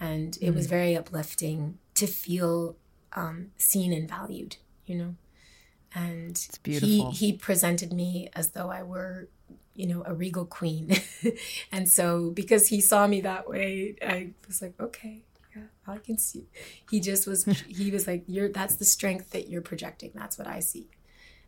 and 0.01 0.38
it 0.40 0.53
was 0.53 0.66
very 0.66 0.97
uplifting 0.97 1.78
to 1.95 2.07
feel 2.07 2.76
um, 3.12 3.53
seen 3.57 3.92
and 3.92 4.09
valued 4.09 4.57
you 4.86 4.97
know? 4.97 5.14
And 5.95 6.49
he 6.64 7.05
he 7.11 7.32
presented 7.32 7.92
me 7.92 8.28
as 8.34 8.51
though 8.51 8.68
I 8.70 8.82
were 8.82 9.28
you 9.74 9.86
know 9.86 10.03
a 10.05 10.14
regal 10.14 10.45
queen. 10.45 10.97
And 11.72 11.88
so 11.88 12.30
because 12.30 12.68
he 12.68 12.80
saw 12.80 13.07
me 13.07 13.20
that 13.22 13.49
way 13.49 13.97
I 14.03 14.30
was 14.47 14.61
like 14.61 14.74
okay 14.80 15.22
yeah 15.57 15.62
I 15.86 15.99
can 15.99 16.18
see. 16.18 16.49
He 16.90 17.01
just 17.01 17.26
was 17.26 17.45
he 17.68 17.90
was 17.90 18.07
like 18.07 18.24
you're 18.26 18.49
that's 18.49 18.76
the 18.76 18.84
strength 18.84 19.30
that 19.30 19.49
you're 19.49 19.62
projecting. 19.62 20.11
That's 20.14 20.36
what 20.36 20.49
I 20.49 20.61
see. 20.61 20.88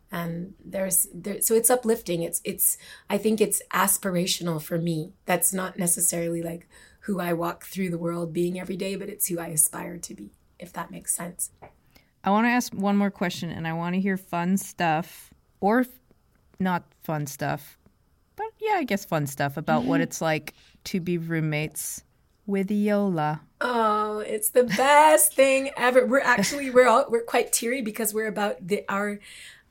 And 0.09 0.53
there's 0.63 1.07
there 1.13 1.41
so 1.41 1.53
it's 1.53 1.69
uplifting. 1.69 2.23
It's 2.23 2.39
it's 2.45 2.77
I 3.09 3.17
think 3.17 3.41
it's 3.41 3.61
aspirational 3.73 4.61
for 4.61 4.77
me. 4.77 5.11
That's 5.25 5.51
not 5.53 5.77
necessarily 5.77 6.41
like 6.41 6.69
who 7.07 7.19
I 7.19 7.33
walk 7.33 7.65
through 7.65 7.89
the 7.89 7.97
world 7.97 8.31
being 8.31 8.59
every 8.59 8.77
day 8.77 8.95
but 8.95 9.09
it's 9.09 9.27
who 9.27 9.39
I 9.39 9.47
aspire 9.47 9.97
to 9.97 10.13
be 10.13 10.29
if 10.59 10.71
that 10.73 10.91
makes 10.91 11.15
sense 11.15 11.51
I 12.27 12.29
want 12.29 12.45
to 12.45 12.49
ask 12.49 12.73
one 12.73 12.97
more 12.97 13.09
question, 13.09 13.51
and 13.51 13.65
I 13.65 13.71
want 13.71 13.95
to 13.95 14.01
hear 14.01 14.17
fun 14.17 14.57
stuff, 14.57 15.33
or 15.61 15.79
f- 15.79 15.87
not 16.59 16.83
fun 17.01 17.25
stuff, 17.25 17.77
but 18.35 18.47
yeah, 18.59 18.73
I 18.73 18.83
guess 18.83 19.05
fun 19.05 19.27
stuff 19.27 19.55
about 19.55 19.85
what 19.85 19.95
mm-hmm. 19.95 20.03
it's 20.03 20.19
like 20.19 20.53
to 20.85 20.99
be 20.99 21.17
roommates 21.17 22.03
with 22.45 22.69
Yola. 22.69 23.39
Oh, 23.61 24.19
it's 24.19 24.49
the 24.49 24.65
best 24.65 25.35
thing 25.35 25.71
ever. 25.77 26.05
We're 26.05 26.19
actually 26.19 26.69
we're 26.69 26.89
all 26.89 27.05
we're 27.07 27.23
quite 27.23 27.53
teary 27.53 27.81
because 27.81 28.13
we're 28.13 28.27
about 28.27 28.67
the 28.67 28.83
our 28.89 29.19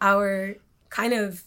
our 0.01 0.55
kind 0.89 1.13
of 1.13 1.45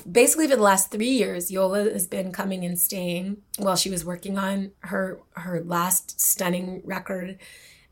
basically 0.00 0.48
for 0.48 0.56
the 0.56 0.62
last 0.62 0.90
three 0.90 1.10
years, 1.10 1.50
Yola 1.50 1.84
has 1.84 2.06
been 2.06 2.32
coming 2.32 2.64
and 2.64 2.78
staying 2.78 3.38
while 3.58 3.76
she 3.76 3.90
was 3.90 4.04
working 4.04 4.38
on 4.38 4.72
her 4.80 5.20
her 5.32 5.60
last 5.60 6.20
stunning 6.20 6.82
record 6.84 7.38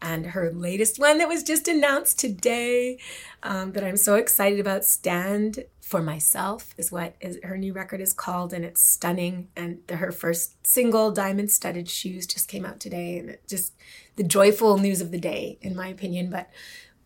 and 0.03 0.27
her 0.27 0.51
latest 0.51 0.99
one 0.99 1.19
that 1.19 1.29
was 1.29 1.43
just 1.43 1.69
announced 1.69 2.19
today 2.19 2.99
um, 3.43 3.73
that 3.73 3.85
I'm 3.85 3.97
so 3.97 4.15
excited 4.15 4.59
about. 4.59 4.85
Stand 4.85 5.65
for 5.81 6.01
myself 6.01 6.75
is 6.79 6.91
what 6.91 7.17
is 7.21 7.39
her 7.43 7.59
new 7.59 7.73
record 7.73 8.01
is 8.01 8.13
called, 8.13 8.53
and 8.53 8.65
it's 8.65 8.83
stunning. 8.83 9.49
And 9.57 9.81
the, 9.89 9.97
her 9.97 10.13
first 10.13 10.67
single, 10.67 11.11
Diamond 11.11 11.51
Studded 11.51 11.89
Shoes, 11.89 12.27
just 12.27 12.49
came 12.49 12.65
out 12.65 12.81
today, 12.81 13.19
and 13.19 13.31
it 13.31 13.43
just 13.49 13.75
the 14.17 14.25
joyful 14.25 14.79
news 14.79 15.01
of 15.01 15.11
the 15.11 15.21
day, 15.21 15.59
in 15.61 15.77
my 15.77 15.89
opinion. 15.89 16.31
But 16.31 16.49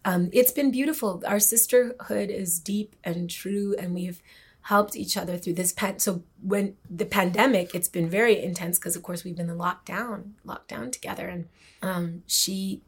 um, 0.04 0.30
it's 0.32 0.52
been 0.52 0.70
beautiful. 0.70 1.22
Our 1.26 1.40
sisterhood 1.40 2.30
is 2.30 2.58
deep 2.60 2.94
and 3.02 3.28
true, 3.28 3.74
and 3.78 3.94
we've 3.94 4.22
helped 4.64 4.96
each 4.96 5.16
other 5.16 5.36
through 5.36 5.52
this 5.52 5.72
pan. 5.72 5.98
So 5.98 6.22
when 6.42 6.76
the 6.88 7.04
pandemic, 7.04 7.74
it's 7.74 7.88
been 7.88 8.08
very 8.08 8.42
intense 8.42 8.78
because, 8.78 8.96
of 8.96 9.02
course, 9.02 9.22
we've 9.22 9.36
been 9.36 9.50
in 9.50 9.58
lockdown, 9.58 10.32
locked 10.42 10.68
down 10.68 10.90
together, 10.90 11.28
and 11.28 11.48
um, 11.82 12.22
she 12.26 12.82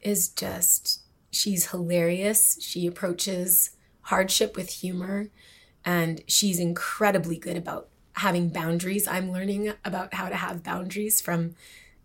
is 0.00 0.28
just 0.30 1.00
she's 1.30 1.70
hilarious. 1.70 2.58
She 2.62 2.86
approaches 2.86 3.72
hardship 4.02 4.56
with 4.56 4.70
humor, 4.70 5.28
and 5.84 6.22
she's 6.26 6.58
incredibly 6.58 7.36
good 7.36 7.58
about 7.58 7.88
having 8.14 8.48
boundaries. 8.48 9.06
I'm 9.06 9.30
learning 9.30 9.74
about 9.84 10.14
how 10.14 10.30
to 10.30 10.36
have 10.36 10.62
boundaries 10.62 11.20
from 11.20 11.56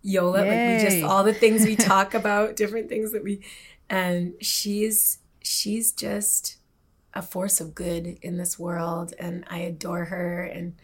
Yola. 0.01 0.39
Like 0.39 0.47
we 0.49 0.83
just 0.83 1.01
all 1.03 1.23
the 1.23 1.33
things 1.33 1.65
we 1.65 1.75
talk 1.77 2.13
about, 2.13 2.57
different 2.57 2.89
things 2.89 3.13
that 3.13 3.23
we, 3.23 3.39
and 3.89 4.33
she's 4.41 5.19
she's 5.41 5.93
just 5.93 6.57
a 7.13 7.21
force 7.21 7.59
of 7.59 7.75
good 7.75 8.17
in 8.21 8.37
this 8.37 8.57
world, 8.57 9.13
and 9.19 9.45
I 9.49 9.59
adore 9.59 10.05
her. 10.05 10.43
And 10.43 10.75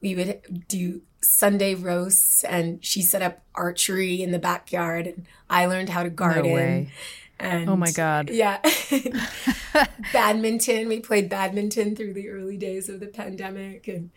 we 0.00 0.14
would 0.14 0.66
do 0.68 1.02
Sunday 1.22 1.74
roasts, 1.74 2.44
and 2.44 2.84
she 2.84 3.02
set 3.02 3.22
up 3.22 3.42
archery 3.54 4.22
in 4.22 4.30
the 4.30 4.38
backyard, 4.38 5.06
and 5.06 5.26
I 5.50 5.66
learned 5.66 5.88
how 5.88 6.02
to 6.02 6.10
garden. 6.10 6.52
way. 6.52 6.90
And 7.38 7.68
Oh 7.68 7.76
my 7.76 7.90
God. 7.90 8.30
Yeah. 8.30 8.60
badminton. 10.12 10.88
We 10.88 11.00
played 11.00 11.28
badminton 11.28 11.94
through 11.94 12.14
the 12.14 12.30
early 12.30 12.56
days 12.56 12.88
of 12.88 13.00
the 13.00 13.06
pandemic 13.06 13.88
and 13.88 14.10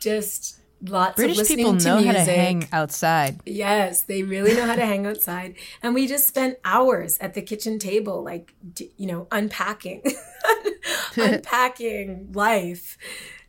just 0.00 0.60
lots 0.82 1.10
of 1.10 1.16
British 1.16 1.36
listening 1.38 1.58
people 1.58 1.76
to 1.78 1.84
know 1.84 1.96
music. 1.96 2.16
how 2.16 2.24
to 2.24 2.30
hang 2.30 2.68
outside. 2.72 3.40
Yes, 3.46 4.02
they 4.02 4.22
really 4.22 4.54
know 4.54 4.66
how 4.66 4.76
to 4.76 4.86
hang 4.86 5.06
outside. 5.06 5.54
And 5.82 5.94
we 5.94 6.06
just 6.06 6.28
spent 6.28 6.58
hours 6.64 7.18
at 7.18 7.34
the 7.34 7.42
kitchen 7.42 7.78
table, 7.78 8.22
like, 8.22 8.54
you 8.96 9.06
know, 9.06 9.26
unpacking, 9.30 10.02
unpacking 11.16 12.32
life 12.32 12.98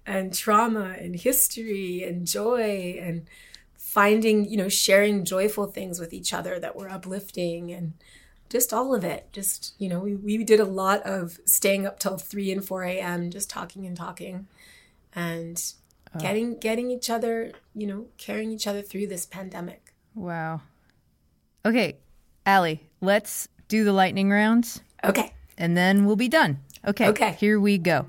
and 0.05 0.33
trauma 0.33 0.95
and 0.97 1.15
history 1.15 2.03
and 2.03 2.25
joy 2.25 2.97
and 3.01 3.27
finding, 3.77 4.49
you 4.49 4.57
know, 4.57 4.69
sharing 4.69 5.25
joyful 5.25 5.67
things 5.67 5.99
with 5.99 6.13
each 6.13 6.33
other 6.33 6.59
that 6.59 6.75
were 6.75 6.89
uplifting 6.89 7.71
and 7.71 7.93
just 8.49 8.71
all 8.71 8.95
of 8.95 9.03
it. 9.03 9.27
Just, 9.33 9.73
you 9.77 9.89
know, 9.89 9.99
we, 9.99 10.15
we 10.15 10.43
did 10.43 10.59
a 10.59 10.65
lot 10.65 11.01
of 11.03 11.39
staying 11.45 11.85
up 11.85 11.99
till 11.99 12.17
3 12.17 12.51
and 12.51 12.65
4 12.65 12.83
a.m., 12.83 13.29
just 13.29 13.49
talking 13.49 13.85
and 13.85 13.97
talking 13.97 14.47
and 15.17 15.73
getting 16.19 16.57
getting 16.59 16.91
each 16.91 17.09
other, 17.09 17.51
you 17.73 17.87
know, 17.87 18.05
carrying 18.17 18.51
each 18.51 18.67
other 18.67 18.81
through 18.81 19.07
this 19.07 19.25
pandemic. 19.25 19.93
Wow. 20.15 20.61
Okay, 21.65 21.97
Allie, 22.45 22.81
let's 23.01 23.47
do 23.67 23.83
the 23.83 23.91
lightning 23.93 24.29
rounds, 24.29 24.81
Okay. 25.03 25.33
and 25.57 25.75
then 25.75 26.05
we'll 26.05 26.15
be 26.15 26.29
done. 26.29 26.59
Okay. 26.85 27.07
Okay. 27.09 27.31
Here 27.39 27.59
we 27.59 27.77
go. 27.77 28.05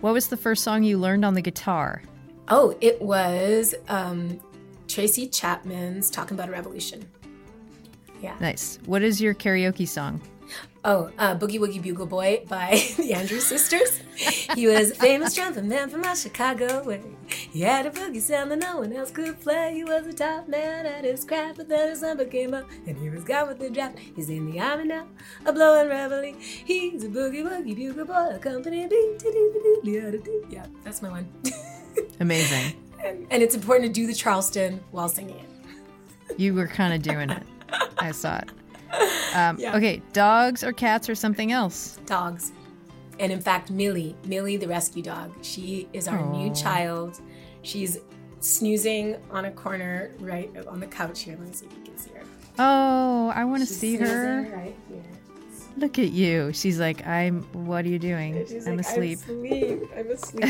What 0.00 0.12
was 0.12 0.28
the 0.28 0.36
first 0.36 0.62
song 0.62 0.82
you 0.84 0.96
learned 0.98 1.24
on 1.24 1.34
the 1.34 1.42
guitar? 1.42 2.02
Oh, 2.48 2.76
it 2.80 3.00
was 3.02 3.74
um, 3.88 4.40
Tracy 4.88 5.26
Chapman's 5.28 6.10
"Talking 6.10 6.36
About 6.36 6.48
a 6.48 6.52
Revolution." 6.52 7.08
Yeah. 8.22 8.36
Nice. 8.40 8.78
What 8.86 9.02
is 9.02 9.20
your 9.20 9.34
karaoke 9.34 9.88
song? 9.88 10.20
Oh, 10.82 11.10
uh, 11.18 11.34
Boogie 11.36 11.58
Woogie 11.58 11.82
Bugle 11.82 12.06
Boy 12.06 12.42
by 12.48 12.82
the 12.96 13.12
Andrews 13.12 13.46
Sisters. 13.46 14.00
He 14.54 14.66
was 14.66 14.92
a 14.92 14.94
famous 14.94 15.34
trumpet 15.34 15.64
man 15.64 15.90
from 15.90 16.00
my 16.00 16.14
Chicago 16.14 16.82
way. 16.84 17.02
He 17.28 17.60
had 17.60 17.84
a 17.84 17.90
boogie 17.90 18.20
sound 18.20 18.50
that 18.50 18.60
no 18.60 18.78
one 18.78 18.92
else 18.94 19.10
could 19.10 19.38
play. 19.40 19.74
He 19.74 19.84
was 19.84 20.06
a 20.06 20.12
top 20.14 20.48
man 20.48 20.86
at 20.86 21.04
his 21.04 21.24
craft, 21.26 21.58
but 21.58 21.68
then 21.68 21.90
his 21.90 22.00
number 22.00 22.24
came 22.24 22.54
up 22.54 22.64
and 22.86 22.96
he 22.96 23.10
was 23.10 23.24
gone 23.24 23.48
with 23.48 23.58
the 23.58 23.68
draft. 23.68 23.98
He's 23.98 24.30
in 24.30 24.50
the 24.50 24.58
army 24.58 24.84
now, 24.84 25.06
a 25.44 25.52
blowing 25.52 25.88
reveille. 25.88 26.34
He's 26.40 27.04
a 27.04 27.08
Boogie 27.08 27.44
Woogie 27.44 27.76
Bugle 27.76 28.06
Boy, 28.06 28.36
accompanying 28.36 28.88
me. 28.88 29.18
Yeah, 30.48 30.64
that's 30.82 31.02
my 31.02 31.10
one. 31.10 31.28
Amazing. 32.20 32.74
and, 33.04 33.26
and 33.30 33.42
it's 33.42 33.54
important 33.54 33.86
to 33.88 33.92
do 33.92 34.06
the 34.06 34.14
Charleston 34.14 34.80
while 34.92 35.10
singing 35.10 35.38
it. 35.38 36.38
You 36.40 36.54
were 36.54 36.68
kind 36.68 36.94
of 36.94 37.02
doing 37.02 37.28
it. 37.28 37.42
I 37.98 38.12
saw 38.12 38.38
it. 38.38 38.48
Um, 39.34 39.58
Okay, 39.74 40.02
dogs 40.12 40.64
or 40.64 40.72
cats 40.72 41.08
or 41.08 41.14
something 41.14 41.52
else? 41.52 41.98
dogs. 42.06 42.52
And 43.20 43.30
in 43.30 43.40
fact, 43.40 43.70
Millie, 43.70 44.16
Millie 44.24 44.56
the 44.56 44.66
rescue 44.66 45.02
dog, 45.02 45.32
she 45.42 45.88
is 45.92 46.08
our 46.08 46.20
new 46.32 46.52
child. 46.54 47.20
She's 47.62 47.98
snoozing 48.40 49.16
on 49.30 49.44
a 49.44 49.50
corner 49.50 50.12
right 50.20 50.50
on 50.66 50.80
the 50.80 50.86
couch 50.86 51.22
here. 51.22 51.36
Let 51.38 51.48
me 51.48 51.52
see 51.52 51.66
if 51.66 51.72
you 51.72 51.84
can 51.84 51.98
see 51.98 52.10
her. 52.14 52.22
Oh, 52.58 53.30
I 53.34 53.44
want 53.44 53.60
to 53.60 53.66
see 53.72 53.96
her. 53.96 54.50
Right 54.52 54.74
here. 54.88 55.02
Look 55.76 55.98
at 55.98 56.10
you. 56.10 56.50
She's 56.52 56.80
like, 56.80 57.06
I'm. 57.06 57.42
What 57.52 57.84
are 57.84 57.88
you 57.88 57.98
doing? 57.98 58.34
I'm 58.66 58.76
like, 58.76 58.86
asleep. 58.86 59.18
I'm 59.28 59.44
asleep. 59.44 59.82
I'm 59.96 60.10
asleep. 60.10 60.44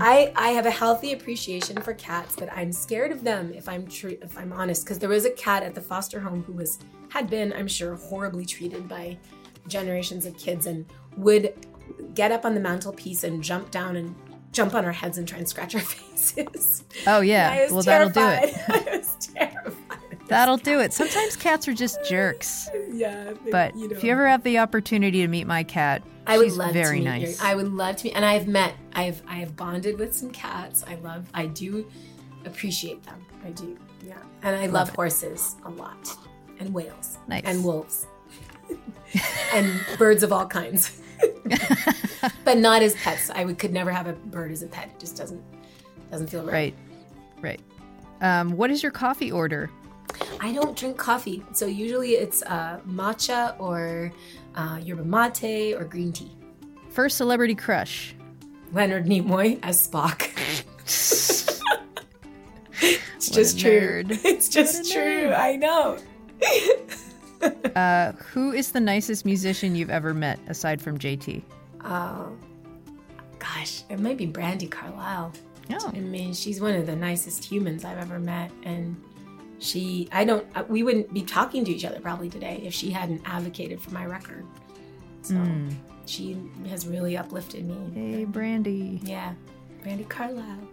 I, 0.00 0.32
I 0.36 0.50
have 0.50 0.66
a 0.66 0.70
healthy 0.70 1.12
appreciation 1.12 1.80
for 1.80 1.94
cats, 1.94 2.36
but 2.38 2.48
I'm 2.54 2.70
scared 2.72 3.10
of 3.12 3.24
them 3.24 3.52
if 3.52 3.68
I'm 3.68 3.86
true 3.86 4.16
if 4.22 4.36
I'm 4.38 4.52
honest. 4.52 4.84
Because 4.84 4.98
there 4.98 5.08
was 5.08 5.24
a 5.24 5.30
cat 5.30 5.62
at 5.62 5.74
the 5.74 5.80
foster 5.80 6.20
home 6.20 6.44
who 6.44 6.52
was 6.52 6.78
had 7.10 7.28
been, 7.28 7.52
I'm 7.52 7.68
sure, 7.68 7.94
horribly 7.96 8.44
treated 8.46 8.88
by 8.88 9.18
generations 9.68 10.26
of 10.26 10.36
kids 10.38 10.66
and 10.66 10.86
would 11.16 11.52
get 12.14 12.32
up 12.32 12.44
on 12.44 12.54
the 12.54 12.60
mantelpiece 12.60 13.24
and 13.24 13.42
jump 13.42 13.70
down 13.70 13.96
and 13.96 14.14
jump 14.52 14.74
on 14.74 14.84
our 14.84 14.92
heads 14.92 15.18
and 15.18 15.28
try 15.28 15.38
and 15.38 15.48
scratch 15.48 15.74
our 15.74 15.80
faces. 15.82 16.84
Oh 17.06 17.20
yeah. 17.20 17.68
Well, 17.70 17.82
that'll 17.82 18.08
do 18.10 18.20
it. 18.26 18.54
I 18.68 18.96
was 18.96 19.26
terrified. 19.34 19.98
That'll 20.28 20.56
do 20.56 20.78
it. 20.80 20.92
Sometimes 20.92 21.34
cats 21.36 21.66
are 21.68 21.74
just 21.74 21.98
jerks. 22.08 22.68
Yeah, 22.92 23.32
they- 23.44 23.50
But 23.50 23.76
you 23.76 23.88
know. 23.88 23.96
if 23.96 24.02
you 24.04 24.10
ever 24.12 24.26
have 24.28 24.42
the 24.42 24.58
opportunity 24.58 25.22
to 25.22 25.28
meet 25.28 25.46
my 25.46 25.62
cat, 25.62 26.02
I 26.26 26.38
would 26.38 26.48
she's 26.48 26.56
love 26.56 26.72
very 26.72 26.98
to 26.98 27.04
meet 27.04 27.10
nice. 27.20 27.40
Your, 27.40 27.48
I 27.50 27.54
would 27.54 27.72
love 27.72 27.96
to 27.96 28.04
meet, 28.04 28.12
and 28.14 28.24
I've 28.24 28.46
met, 28.46 28.74
I've, 28.94 29.22
I 29.26 29.36
have 29.36 29.56
bonded 29.56 29.98
with 29.98 30.14
some 30.14 30.30
cats. 30.30 30.84
I 30.86 30.96
love, 30.96 31.28
I 31.34 31.46
do 31.46 31.88
appreciate 32.44 33.02
them. 33.04 33.24
I 33.44 33.50
do, 33.50 33.76
yeah. 34.06 34.18
And 34.42 34.54
I 34.56 34.66
love, 34.66 34.90
horses 34.94 35.56
a 35.64 35.70
lot, 35.70 36.16
and 36.60 36.72
whales, 36.72 37.18
Nice. 37.26 37.42
and 37.44 37.64
wolves, 37.64 38.06
and 39.54 39.80
birds 39.98 40.22
of 40.22 40.32
all 40.32 40.46
kinds, 40.46 41.00
but 42.44 42.58
not 42.58 42.82
as 42.82 42.94
pets. 42.96 43.30
I 43.30 43.44
would 43.44 43.58
could 43.58 43.72
never 43.72 43.90
have 43.90 44.06
a 44.06 44.12
bird 44.12 44.52
as 44.52 44.62
a 44.62 44.66
pet. 44.68 44.90
It 44.94 45.00
just 45.00 45.16
doesn't, 45.16 45.42
doesn't 46.10 46.28
feel 46.28 46.44
right. 46.44 46.74
right, 47.42 47.60
right. 47.60 47.60
Um, 48.20 48.52
what 48.52 48.70
is 48.70 48.82
your 48.82 48.92
coffee 48.92 49.32
order? 49.32 49.70
I 50.40 50.52
don't 50.52 50.76
drink 50.76 50.96
coffee, 50.98 51.42
so 51.52 51.66
usually 51.66 52.10
it's 52.12 52.42
uh, 52.42 52.80
matcha 52.86 53.58
or 53.58 54.12
uh, 54.54 54.78
yerba 54.82 55.04
mate 55.04 55.74
or 55.74 55.84
green 55.84 56.12
tea. 56.12 56.30
First 56.90 57.16
celebrity 57.16 57.54
crush. 57.54 58.14
Leonard 58.72 59.06
Nimoy 59.06 59.58
as 59.62 59.88
Spock. 59.88 60.28
it's 62.82 63.30
just 63.30 63.58
a 63.58 63.60
true. 63.60 64.04
nerd. 64.04 64.24
It's 64.24 64.48
just 64.48 64.92
true. 64.92 65.32
I 65.32 65.56
know. 65.56 65.98
Uh, 67.74 68.12
who 68.12 68.52
is 68.52 68.72
the 68.72 68.80
nicest 68.80 69.24
musician 69.24 69.74
you've 69.74 69.90
ever 69.90 70.12
met 70.12 70.38
aside 70.48 70.82
from 70.82 70.98
JT? 70.98 71.42
Oh, 71.84 72.32
gosh, 73.38 73.84
it 73.88 73.98
might 73.98 74.18
be 74.18 74.26
Brandi 74.26 74.70
Carlile. 74.70 75.32
Oh, 75.72 75.92
I 75.94 76.00
mean, 76.00 76.34
she's 76.34 76.60
one 76.60 76.74
of 76.74 76.84
the 76.86 76.96
nicest 76.96 77.44
humans 77.44 77.84
I've 77.84 77.98
ever 77.98 78.18
met, 78.18 78.50
and 78.64 79.00
she, 79.58 80.08
I 80.12 80.24
don't, 80.24 80.46
uh, 80.54 80.64
we 80.68 80.82
wouldn't 80.82 81.14
be 81.14 81.22
talking 81.22 81.64
to 81.64 81.70
each 81.70 81.84
other 81.84 82.00
probably 82.00 82.28
today 82.28 82.60
if 82.64 82.74
she 82.74 82.90
hadn't 82.90 83.22
advocated 83.24 83.80
for 83.80 83.90
my 83.92 84.04
record. 84.04 84.44
So 85.22 85.40
she 86.06 86.36
has 86.68 86.86
really 86.86 87.16
uplifted 87.16 87.64
me. 87.66 87.76
hey 87.94 88.26
Brandi. 88.26 89.00
Yeah, 89.06 89.32
Brandi 89.84 90.08
Carlile. 90.08 90.68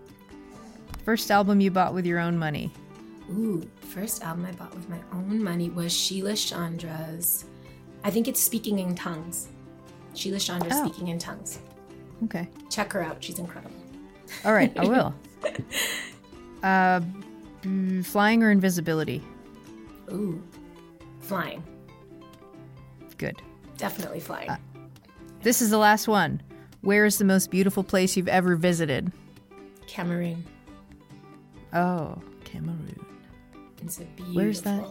First 1.05 1.29
album 1.31 1.61
you 1.61 1.69
bought 1.71 1.93
with 1.93 2.05
your 2.05 2.19
own 2.19 2.37
money. 2.37 2.71
Ooh, 3.31 3.67
first 3.81 4.23
album 4.23 4.45
I 4.45 4.51
bought 4.53 4.73
with 4.73 4.87
my 4.89 4.99
own 5.13 5.43
money 5.43 5.69
was 5.69 5.91
Sheila 5.93 6.35
Chandra's. 6.35 7.45
I 8.03 8.09
think 8.09 8.27
it's 8.27 8.39
Speaking 8.41 8.79
in 8.79 8.95
Tongues. 8.95 9.49
Sheila 10.13 10.39
Chandra 10.39 10.69
Oh. 10.71 10.87
Speaking 10.87 11.09
in 11.09 11.19
Tongues. 11.19 11.59
Okay. 12.25 12.47
Check 12.69 12.93
her 12.93 13.03
out. 13.03 13.23
She's 13.23 13.37
incredible. 13.39 13.75
All 14.45 14.53
right, 14.53 14.75
I 14.77 14.85
will. 14.85 15.13
Uh, 16.63 16.99
mm, 17.61 18.03
flying 18.03 18.41
or 18.41 18.49
invisibility? 18.49 19.21
Ooh, 20.11 20.41
flying. 21.21 21.63
Good. 23.19 23.39
Definitely 23.77 24.19
flying. 24.21 24.49
Uh, 24.49 24.57
This 25.43 25.61
is 25.61 25.69
the 25.69 25.77
last 25.77 26.07
one. 26.07 26.41
Where 26.81 27.05
is 27.05 27.19
the 27.19 27.25
most 27.25 27.51
beautiful 27.51 27.83
place 27.83 28.17
you've 28.17 28.27
ever 28.27 28.55
visited? 28.55 29.11
Cameroon. 29.85 30.43
Oh, 31.73 32.19
Cameroon. 32.43 33.05
It's 33.81 33.99
a 33.99 34.03
beautiful. 34.03 34.33
Where's 34.35 34.61
that? 34.61 34.85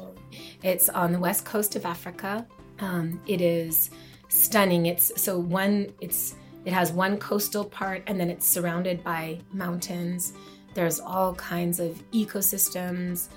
It's 0.62 0.88
on 0.88 1.12
the 1.12 1.18
west 1.18 1.44
coast 1.44 1.76
of 1.76 1.84
Africa. 1.86 2.46
Um, 2.80 3.20
it 3.26 3.40
is 3.40 3.90
stunning. 4.28 4.86
It's 4.86 5.20
so 5.20 5.38
one. 5.38 5.92
It's 6.00 6.36
it 6.64 6.72
has 6.72 6.92
one 6.92 7.16
coastal 7.18 7.64
part, 7.64 8.02
and 8.06 8.18
then 8.18 8.30
it's 8.30 8.46
surrounded 8.46 9.02
by 9.04 9.38
mountains. 9.52 10.32
There's 10.74 11.00
all 11.00 11.34
kinds 11.34 11.80
of 11.80 12.02
ecosystems. 12.12 13.28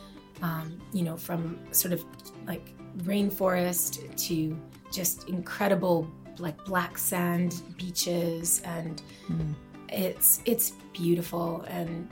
Um, 0.41 0.79
you 0.93 1.03
know, 1.03 1.17
from 1.17 1.59
sort 1.71 1.93
of 1.93 2.03
like 2.47 2.73
rainforest 2.99 4.15
to 4.27 4.57
just 4.91 5.27
incredible 5.29 6.09
like 6.39 6.63
black 6.65 6.97
sand 6.97 7.61
beaches, 7.77 8.61
and 8.63 9.01
it's 9.89 10.41
it's 10.45 10.73
beautiful 10.93 11.61
and 11.67 12.09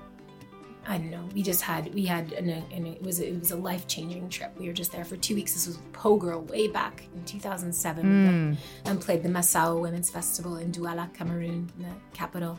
I 0.90 0.98
don't 0.98 1.12
know. 1.12 1.28
We 1.36 1.44
just 1.44 1.62
had 1.62 1.94
we 1.94 2.06
had 2.06 2.32
an, 2.32 2.50
an 2.50 2.88
it 2.88 3.02
was 3.02 3.20
it 3.20 3.38
was 3.38 3.52
a 3.52 3.58
life 3.58 3.88
changing 3.88 4.30
trip. 4.30 4.58
We 4.58 4.68
were 4.68 4.74
just 4.74 4.94
there 4.94 5.04
for 5.04 5.18
two 5.18 5.36
weeks. 5.36 5.54
This 5.54 5.68
was 5.68 5.78
Po' 5.92 6.16
Girl 6.16 6.42
way 6.44 6.70
back 6.70 7.04
in 7.14 7.26
2007, 7.26 8.04
We 8.04 8.26
went 8.26 8.58
hmm. 8.58 8.90
and 8.90 9.02
played 9.02 9.22
the 9.22 9.30
Masao 9.30 9.82
Women's 9.82 10.10
Festival 10.10 10.56
in 10.58 10.72
Douala, 10.72 11.14
Cameroon, 11.14 11.70
the 11.78 11.90
capital. 12.14 12.58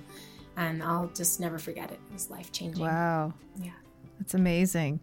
And 0.59 0.83
I'll 0.83 1.07
just 1.15 1.41
never 1.41 1.59
forget 1.59 1.91
it. 1.91 1.99
It 2.11 2.13
was 2.13 2.29
life 2.29 2.53
changing. 2.53 2.85
Wow. 2.85 3.33
Yeah. 3.57 3.71
That's 4.19 4.35
amazing. 4.35 5.01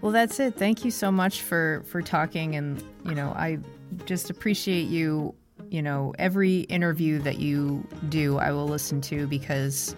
Well, 0.00 0.12
that's 0.12 0.38
it. 0.38 0.54
Thank 0.54 0.84
you 0.84 0.92
so 0.92 1.10
much 1.10 1.42
for 1.42 1.82
for 1.86 2.02
talking 2.02 2.54
and, 2.54 2.82
you 3.04 3.16
know, 3.16 3.30
I 3.30 3.58
just 4.04 4.30
appreciate 4.30 4.86
you, 4.86 5.34
you 5.68 5.82
know, 5.82 6.14
every 6.20 6.60
interview 6.60 7.18
that 7.18 7.38
you 7.40 7.84
do, 8.08 8.38
I 8.38 8.52
will 8.52 8.68
listen 8.68 9.00
to 9.02 9.26
because 9.26 9.96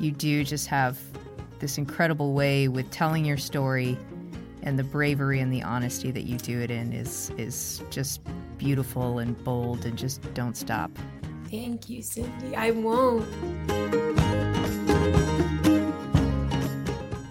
you 0.00 0.10
do 0.10 0.44
just 0.44 0.66
have 0.68 0.98
this 1.58 1.78
incredible 1.78 2.32
way 2.32 2.68
with 2.68 2.90
telling 2.90 3.24
your 3.24 3.36
story 3.36 3.98
and 4.62 4.78
the 4.78 4.84
bravery 4.84 5.40
and 5.40 5.52
the 5.52 5.62
honesty 5.62 6.10
that 6.10 6.22
you 6.22 6.38
do 6.38 6.60
it 6.60 6.70
in 6.70 6.92
is 6.92 7.30
is 7.36 7.82
just 7.90 8.20
beautiful 8.58 9.18
and 9.18 9.42
bold 9.44 9.84
and 9.84 9.96
just 9.96 10.22
don't 10.34 10.56
stop. 10.56 10.90
Thank 11.50 11.88
you, 11.88 12.02
Cindy. 12.02 12.54
I 12.54 12.72
won't. 12.72 13.26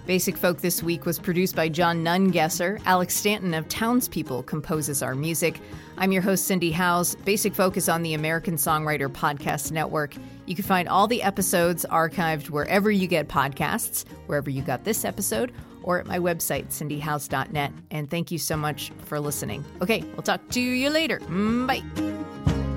Basic 0.08 0.38
Folk 0.38 0.62
this 0.62 0.82
week 0.82 1.04
was 1.04 1.18
produced 1.18 1.54
by 1.54 1.68
John 1.68 2.02
Nungesser. 2.02 2.80
Alex 2.86 3.14
Stanton 3.14 3.52
of 3.52 3.68
Townspeople 3.68 4.42
composes 4.44 5.02
our 5.02 5.14
music. 5.14 5.60
I'm 5.98 6.12
your 6.12 6.22
host, 6.22 6.46
Cindy 6.46 6.70
Howes. 6.72 7.14
Basic 7.26 7.54
Folk 7.54 7.76
is 7.76 7.90
on 7.90 8.02
the 8.02 8.14
American 8.14 8.56
Songwriter 8.56 9.08
Podcast 9.08 9.70
Network. 9.70 10.14
You 10.46 10.54
can 10.54 10.64
find 10.64 10.88
all 10.88 11.08
the 11.08 11.22
episodes 11.22 11.84
archived 11.90 12.48
wherever 12.48 12.90
you 12.90 13.06
get 13.06 13.28
podcasts, 13.28 14.08
wherever 14.28 14.48
you 14.48 14.62
got 14.62 14.82
this 14.82 15.04
episode, 15.04 15.52
or 15.82 15.98
at 15.98 16.06
my 16.06 16.18
website, 16.18 16.68
cindyhowes.net. 16.68 17.72
And 17.90 18.10
thank 18.10 18.30
you 18.30 18.38
so 18.38 18.56
much 18.56 18.90
for 19.04 19.20
listening. 19.20 19.62
Okay, 19.82 20.02
we'll 20.14 20.22
talk 20.22 20.40
to 20.52 20.60
you 20.60 20.88
later. 20.88 21.18
Mm, 21.18 21.66
Bye. 21.66 22.67